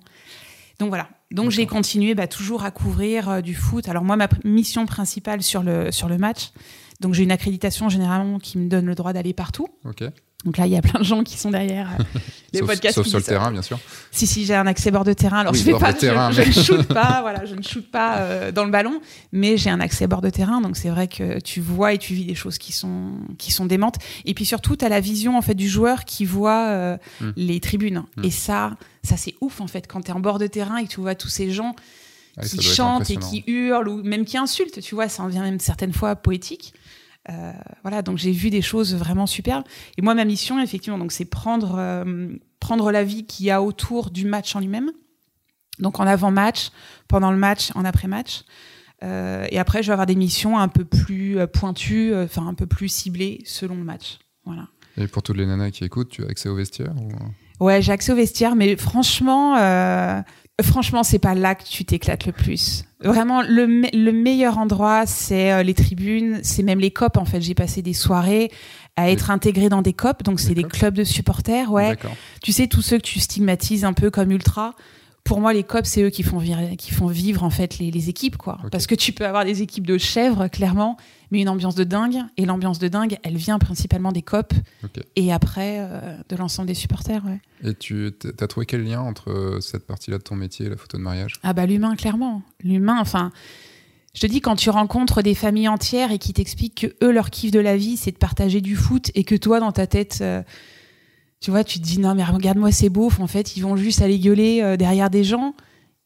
[0.80, 1.10] Donc voilà.
[1.32, 3.88] Donc j'ai continué bah, toujours à couvrir euh, du foot.
[3.88, 6.52] Alors moi, ma mission principale sur le, sur le match,
[7.00, 9.68] donc j'ai une accréditation généralement qui me donne le droit d'aller partout.
[10.46, 12.04] Donc là, il y a plein de gens qui sont derrière euh,
[12.54, 12.96] les podcasts.
[12.96, 13.78] Sauf sur le terrain, bien sûr.
[14.10, 15.40] Si, si, j'ai un accès bord de terrain.
[15.40, 18.64] Alors, je vais pas, je, ne shoot pas, voilà, je ne shoot pas euh, dans
[18.64, 19.02] le ballon,
[19.34, 20.62] mais j'ai un accès bord de terrain.
[20.62, 23.66] Donc, c'est vrai que tu vois et tu vis des choses qui sont, qui sont
[23.66, 23.98] démentes.
[24.24, 27.32] Et puis surtout, tu as la vision, en fait, du joueur qui voit euh, hmm.
[27.36, 28.04] les tribunes.
[28.16, 28.24] Hmm.
[28.24, 30.86] Et ça, ça, c'est ouf, en fait, quand tu es en bord de terrain et
[30.86, 31.76] que tu vois tous ces gens
[32.38, 35.44] ah qui chantent et qui hurlent ou même qui insultent, tu vois, ça en vient
[35.44, 36.74] même certaines fois poétique.
[37.30, 37.52] Euh,
[37.82, 39.64] voilà, donc j'ai vu des choses vraiment superbes.
[39.98, 42.30] Et moi, ma mission, effectivement, donc c'est prendre euh,
[42.60, 44.92] prendre la vie qu'il y a autour du match en lui-même.
[45.80, 46.70] Donc en avant-match,
[47.08, 48.44] pendant le match, en après-match.
[49.02, 52.68] Euh, et après, je vais avoir des missions un peu plus pointues, enfin un peu
[52.68, 54.20] plus ciblées selon le match.
[54.46, 54.68] Voilà.
[54.98, 56.94] Et pour toutes les nanas qui écoutent, tu as accès au vestiaire
[57.62, 59.56] Ouais, j'ai accès au vestiaire, mais franchement,
[60.62, 62.86] franchement, c'est pas là que tu t'éclates le plus.
[63.02, 67.18] Vraiment, le, le meilleur endroit, c'est euh, les tribunes, c'est même les COP.
[67.18, 68.52] En fait, j'ai passé des soirées
[68.98, 71.72] à être intégré dans des COP, donc c'est des clubs de supporters.
[71.72, 71.96] Ouais.
[72.44, 74.76] Tu sais, tous ceux que tu stigmatises un peu comme ultra,
[75.30, 77.92] pour moi, les COP, c'est eux qui font, vivre, qui font vivre en fait les,
[77.92, 78.58] les équipes, quoi.
[78.72, 80.98] Parce que tu peux avoir des équipes de chèvres, clairement,
[81.30, 82.18] mais une ambiance de dingue.
[82.38, 84.56] Et l'ambiance de dingue, elle vient principalement des COP
[85.16, 87.22] et après euh, de l'ensemble des supporters.
[87.26, 87.70] Ouais.
[87.70, 88.12] Et tu
[88.42, 91.04] as trouvé quel lien entre euh, cette partie-là de ton métier et la photo de
[91.04, 91.36] mariage?
[91.44, 92.42] Ah bah l'humain, clairement.
[92.64, 93.32] L'humain, enfin.
[94.16, 97.30] Je te dis, quand tu rencontres des familles entières et qui t'expliquent que eux, leur
[97.30, 100.18] kiff de la vie, c'est de partager du foot et que toi, dans ta tête,
[100.22, 100.42] euh,
[101.40, 104.02] tu vois, tu te dis non mais regarde-moi ces beaufs, en fait, ils vont juste
[104.02, 105.54] aller gueuler euh, derrière des gens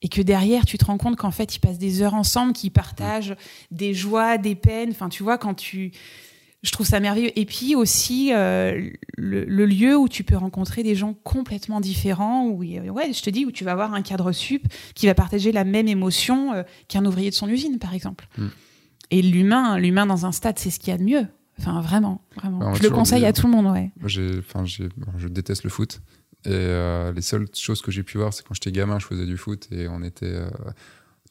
[0.02, 2.72] et que derrière tu te rends compte qu'en fait ils passent des heures ensemble, qu'ils
[2.72, 3.36] partagent
[3.72, 4.92] des joies, des peines.
[4.92, 5.92] Enfin, tu vois, quand tu,
[6.64, 7.38] je trouve ça merveilleux.
[7.38, 12.48] Et puis aussi euh, le, lieu où tu peux rencontrer des gens complètement différents.
[12.48, 15.52] Où ouais, je te dis où tu vas avoir un cadre sup qui va partager
[15.52, 18.28] la même émotion euh, qu'un ouvrier de son usine, par exemple.
[18.38, 18.48] Mm.
[19.12, 21.28] Et l'humain, l'humain dans un stade, c'est ce qu'il y a de mieux.
[21.60, 22.74] Enfin, vraiment, vraiment.
[22.74, 23.92] je le conseille à tout le monde, ouais.
[24.00, 26.02] Moi, je déteste le foot.
[26.46, 29.26] Et euh, les seules choses que j'ai pu voir, c'est quand j'étais gamin, je faisais
[29.26, 30.50] du foot et on était euh,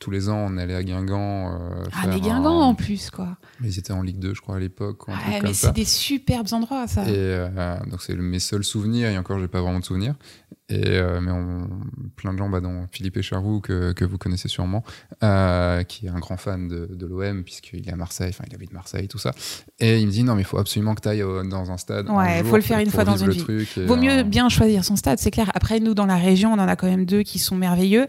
[0.02, 1.52] tous les ans, on allait à Guingamp.
[1.54, 3.36] euh, Ah, un- Guingamp en plus, quoi.
[3.60, 4.98] Mais ils étaient en Ligue 2, je crois, à l'époque.
[4.98, 5.14] comme
[5.44, 5.68] mais ça.
[5.68, 7.02] c'est des superbes endroits, ça.
[7.04, 10.14] Et euh, donc c'est mes seuls souvenirs, et encore j'ai pas vraiment de souvenirs.
[10.68, 11.68] Et euh, mais on,
[12.16, 14.82] plein de gens, bah, dont Philippe Echarroux que, que vous connaissez sûrement,
[15.20, 18.72] qui est un grand fan de, de l'OM puisqu'il est à Marseille, enfin il habite
[18.72, 19.32] Marseille, tout ça.
[19.78, 22.08] Et il me dit non mais il faut absolument que tu ailles dans un stade.
[22.08, 23.44] Ouais, jour faut le faire une fois dans une vie.
[23.86, 25.50] Vaut mieux bien choisir son stade, c'est clair.
[25.54, 28.06] Après, nous, dans la région, on en a quand même deux qui sont merveilleux.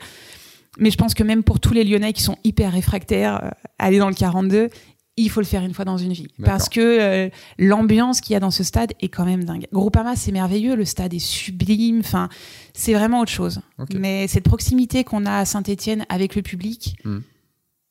[0.80, 4.00] Mais je pense que même pour tous les Lyonnais qui sont hyper réfractaires, euh, aller
[4.00, 4.70] dans le 42,
[5.16, 6.28] il faut le faire une fois dans une vie.
[6.44, 7.30] Parce que euh,
[7.60, 9.68] l'ambiance qu'il y a dans ce stade est quand même dingue.
[9.72, 12.30] Groupama, c'est merveilleux, le stade est sublime, enfin,
[12.74, 13.62] c'est vraiment autre chose.
[13.94, 17.20] Mais cette proximité qu'on a à Saint-Etienne avec le public, Hmm.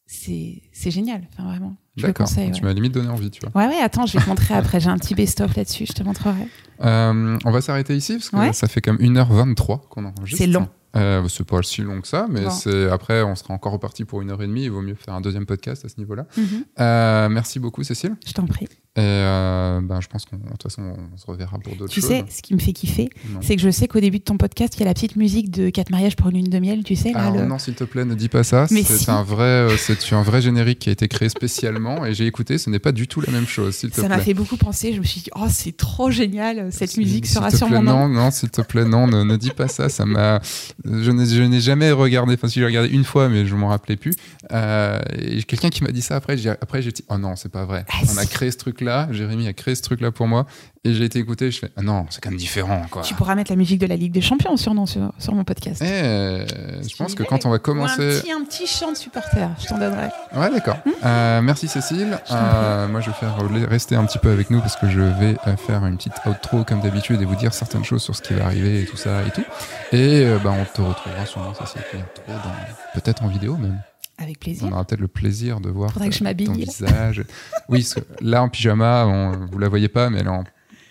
[0.07, 1.77] c'est génial, enfin, vraiment.
[1.97, 2.27] D'accord.
[2.27, 2.51] conseille.
[2.53, 2.69] Tu ouais.
[2.69, 3.51] m'as limite donné envie, tu vois.
[3.63, 4.81] Ouais, ouais, attends, je vais te montrer après.
[4.81, 6.49] J'ai un petit best-of là-dessus, je te montrerai.
[6.83, 8.53] Euh, on va s'arrêter ici parce que Ouais.
[8.53, 10.39] ça fait comme 1h23 qu'on enregistre.
[10.39, 10.69] C'est long.
[10.95, 12.51] Euh, c'est pas si long que ça, mais Bon.
[12.51, 14.65] c'est après on sera encore reparti pour une heure et demie.
[14.65, 16.27] Il vaut mieux faire un deuxième podcast à ce niveau-là.
[16.37, 16.45] Mhm.
[16.81, 18.15] Euh, merci beaucoup Cécile.
[18.27, 18.69] Je t'en prie.
[18.95, 20.83] Et euh, ben, je pense qu'en de toute façon
[21.15, 22.11] on se reverra pour d'autres Tu choses.
[22.11, 23.09] sais, ce qui me fait kiffer,
[23.41, 25.51] c'est que je sais qu'au début de ton podcast, il y a la petite musique
[25.51, 27.13] de 4 mariages pour une lune de miel, tu sais.
[27.13, 28.67] Là, Alors le- non, s'il te plaît, ne dis pas ça.
[28.69, 29.11] C'est si.
[29.11, 32.59] un vrai, euh, c'est un vrai générique qui a été créé spécialement et j'ai écouté.
[32.59, 33.75] Ce n'est pas du tout la même chose.
[33.77, 34.25] S'il te Ça m'a plaît.
[34.27, 34.93] fait beaucoup penser.
[34.93, 37.77] Je me suis dit, oh, c'est trop génial, cette S'il- musique sera te sur plaît,
[37.79, 38.09] mon nom.
[38.09, 39.89] Non, non, s'il te plaît, non, ne, ne dis pas ça.
[39.89, 40.43] Ça m'a,
[40.85, 42.35] je n'ai, jamais regardé.
[42.35, 44.13] Enfin, si j'ai regardé une fois, mais je m'en rappelais plus.
[44.53, 45.01] Euh,
[45.49, 46.37] quelqu'un qui m'a dit ça après.
[46.37, 47.87] j'ai- Après, j'ai dit, oh non, c'est pas vrai.
[47.89, 49.09] Ah, On a créé ce truc-là.
[49.11, 50.47] Jérémy a créé ce truc-là pour moi.
[50.85, 51.51] Et j'ai été écouté.
[51.51, 53.03] Je fais, ah non, c'est quand même différent, quoi.
[53.03, 55.45] Tu pourras mettre la musique de la Ligue des Champions sur, non, sur, sur mon
[55.45, 55.81] podcast.
[55.81, 56.45] Eh,
[56.89, 59.49] je pense que quand on va Ou un commencer, petit, un petit chant de supporter,
[59.61, 60.09] je t'en donnerai.
[60.35, 60.79] Ouais, d'accord.
[61.05, 62.19] Euh, merci Cécile.
[62.33, 63.37] Euh, moi, je vais faire
[63.69, 66.65] rester un petit peu avec nous parce que je vais euh, faire une petite outro
[66.65, 69.23] comme d'habitude et vous dire certaines choses sur ce qui va arriver et tout ça
[69.23, 69.45] et tout.
[69.93, 72.51] Et bah, on te retrouvera sûrement Cécile bientôt,
[72.95, 73.79] peut-être en vidéo même.
[74.23, 74.69] Avec plaisir.
[74.69, 77.25] On aura peut-être le plaisir de voir Faudrait que je ton visage.
[77.69, 80.45] oui, parce que là en pyjama, on, vous la voyez pas, mais elle est en...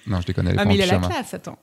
[0.07, 1.07] Non, je déconne, elle est Ah, pas mais en il a la pyjama.
[1.13, 1.59] classe, attends.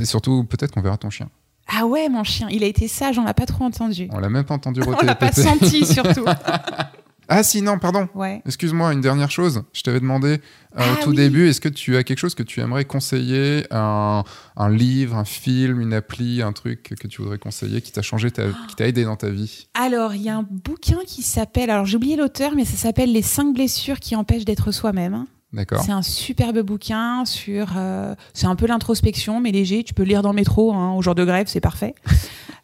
[0.00, 1.28] Et surtout, peut-être qu'on verra ton chien.
[1.68, 4.08] Ah ouais, mon chien, il a été sage, on l'a pas trop entendu.
[4.12, 6.24] On l'a même pas entendu On l'a pas senti, surtout.
[7.34, 8.08] Ah si, non, pardon.
[8.14, 8.42] Ouais.
[8.46, 9.62] Excuse-moi, une dernière chose.
[9.72, 10.36] Je t'avais demandé euh,
[10.76, 11.16] Ah au tout oui.
[11.16, 14.22] début, est-ce que tu as quelque chose que tu aimerais conseiller un,
[14.56, 18.30] un livre, un film, une appli, un truc que tu voudrais conseiller qui t'a changé,
[18.30, 19.66] ta- qui t'a aidé dans ta vie?
[19.74, 23.12] Alors, il y a un bouquin qui s'appelle, alors j'ai oublié l'auteur, mais ça s'appelle
[23.12, 25.24] Les cinq blessures qui empêchent d'être soi-même.
[25.54, 25.82] D'accord.
[25.84, 27.74] C'est un superbe bouquin sur.
[27.76, 29.84] euh, c'est un peu l'introspection, mais léger.
[29.84, 31.94] Tu peux le lire dans le métro hein, au jour de grève, c'est parfait.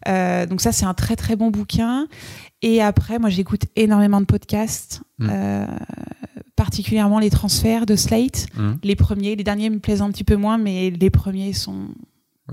[0.06, 2.06] Euh, donc, ça, c'est un très très bon bouquin.
[2.62, 5.28] Et après, moi, j'écoute énormément de podcasts, Mm.
[5.32, 5.66] euh,
[6.56, 8.46] particulièrement les transferts de Slate.
[8.56, 8.78] Mhm.
[8.82, 11.88] Les premiers, les derniers me plaisent un petit peu moins, mais les premiers sont,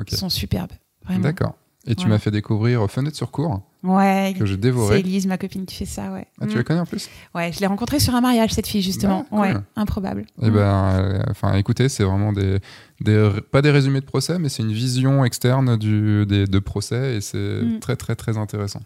[0.07, 0.71] sont superbes.
[1.19, 1.53] D'accord.
[1.87, 2.15] Et tu Voilà.
[2.15, 4.33] m'as fait découvrir Fenêtre sur cours, Ouais.
[4.37, 4.99] que j'ai C'est dévoré.
[4.99, 6.25] Elise, ma copine, qui fait ça, ouais.
[6.41, 6.57] Ah, tu Mm.
[6.57, 7.09] la connais en plus?
[7.33, 9.25] Ouais, je l'ai rencontrée sur un mariage, cette fille, justement.
[9.25, 9.39] Ah, cool.
[9.39, 10.25] Ouais, improbable.
[10.41, 10.53] Eh Mm.
[10.53, 12.59] ben, euh, enfin, écoutez, c'est vraiment des,
[13.01, 17.15] des, pas des résumés de procès, mais c'est une vision externe du, des, de procès
[17.17, 17.79] et c'est Mm.
[17.79, 18.81] très, très, très intéressant.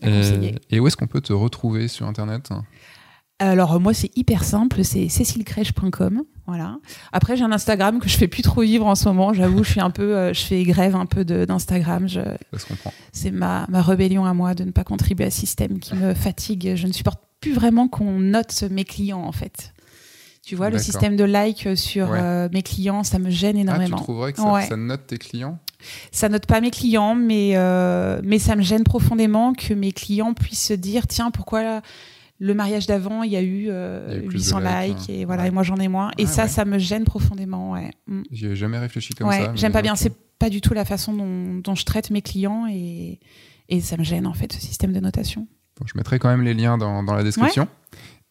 [0.00, 2.50] Et, et où est-ce qu'on peut te retrouver sur Internet?
[3.40, 6.78] Alors moi c'est hyper simple, c'est cécilecrèche.com, voilà.
[7.12, 9.70] Après j'ai un Instagram que je fais plus trop vivre en ce moment, j'avoue, je
[9.70, 12.08] suis un peu, euh, je fais grève un peu d'Instagram.
[12.08, 12.18] Je-.
[13.12, 16.14] C'est ma, ma rébellion à moi de ne pas contribuer à ce système qui me
[16.14, 16.72] fatigue.
[16.74, 19.72] Je ne supporte plus vraiment qu'on note mes clients en fait.
[20.44, 22.18] Tu vois, le système de like sur Ouais.
[22.20, 23.96] euh, mes clients, ça me gêne Ah, tu énormément.
[23.98, 24.66] trouverais que ça, Ouais.
[24.66, 25.58] ça note tes clients?
[26.10, 30.32] Ça note pas mes clients, mais, euh, mais ça me gêne profondément que mes clients
[30.34, 31.82] puissent se dire tiens, pourquoi
[32.40, 34.58] le mariage d'avant, il y a eu, euh, Il y a eu plus de 800
[34.60, 35.48] likes, likes, et voilà, Ouais.
[35.48, 36.10] et moi j'en ai moins.
[36.18, 36.48] Et Ah ça, ouais.
[36.48, 37.72] ça me gêne profondément.
[37.72, 38.22] Ouais, Mm.
[38.30, 39.52] J'y ai jamais réfléchi comme Ouais, ça.
[39.56, 39.96] j'aime pas bien.
[39.96, 43.18] C'est pas du tout la façon dont, dont je traite mes clients et,
[43.68, 45.48] et ça me gêne en fait, ce système de notation.
[45.80, 47.66] Bon, je mettrai quand même les liens dans, dans la description.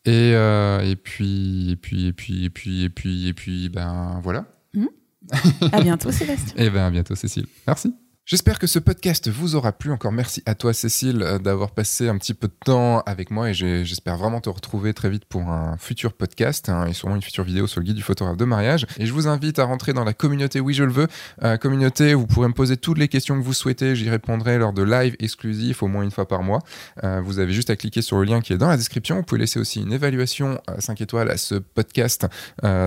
[0.06, 4.20] Et, euh, et puis, et puis, et puis, et puis, et puis, et puis, ben
[4.24, 4.46] voilà.
[5.74, 6.54] À bientôt, Sébastien.
[6.64, 7.48] Et ben à bientôt, Cécile.
[7.68, 7.94] Merci.
[8.30, 9.90] J'espère que ce podcast vous aura plu.
[9.90, 13.50] Encore merci à toi, Cécile, euh, d'avoir passé un petit peu de temps avec moi
[13.50, 17.22] et j'espère vraiment te retrouver très vite pour un futur podcast hein, et sûrement une
[17.22, 18.86] future vidéo sur le guide du photographe de mariage.
[18.98, 21.08] Et je vous invite à rentrer dans la communauté Oui, je le veux.
[21.44, 23.96] Euh, communauté, vous pourrez me poser toutes les questions que vous souhaitez.
[23.96, 26.60] J'y répondrai lors de live exclusifs au moins une fois par mois.
[27.06, 29.16] Euh, vous avez juste à cliquer sur le lien qui est dans la description.
[29.16, 32.28] Vous pouvez laisser aussi une évaluation à 5 étoiles à ce podcast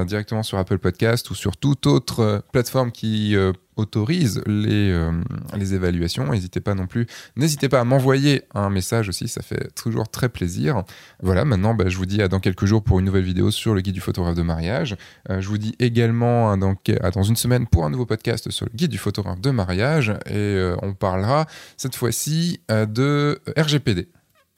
[0.07, 3.35] directement sur Apple Podcast ou sur toute autre plateforme qui
[3.81, 5.13] autorise les, euh,
[5.57, 6.31] les évaluations.
[6.31, 10.29] N'hésitez pas non plus, n'hésitez pas à m'envoyer un message aussi, ça fait toujours très
[10.29, 10.85] plaisir.
[11.23, 13.75] Voilà, maintenant bah, je vous dis à dans quelques jours pour une nouvelle vidéo sur
[13.75, 14.97] le guide du photographe de mariage.
[15.31, 18.77] Euh, je vous dis également à dans, une semaine pour un nouveau podcast sur le
[18.77, 21.47] guide du photographe de mariage et euh, on parlera
[21.77, 24.09] cette fois-ci de RGPD.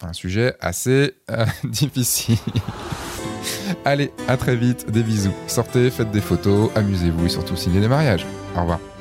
[0.02, 1.14] Un sujet assez
[1.64, 2.38] difficile.
[3.84, 5.34] Allez, à très vite, des bisous.
[5.46, 8.26] Sortez, faites des photos, amusez-vous et surtout signez des mariages.
[8.56, 8.91] Au revoir.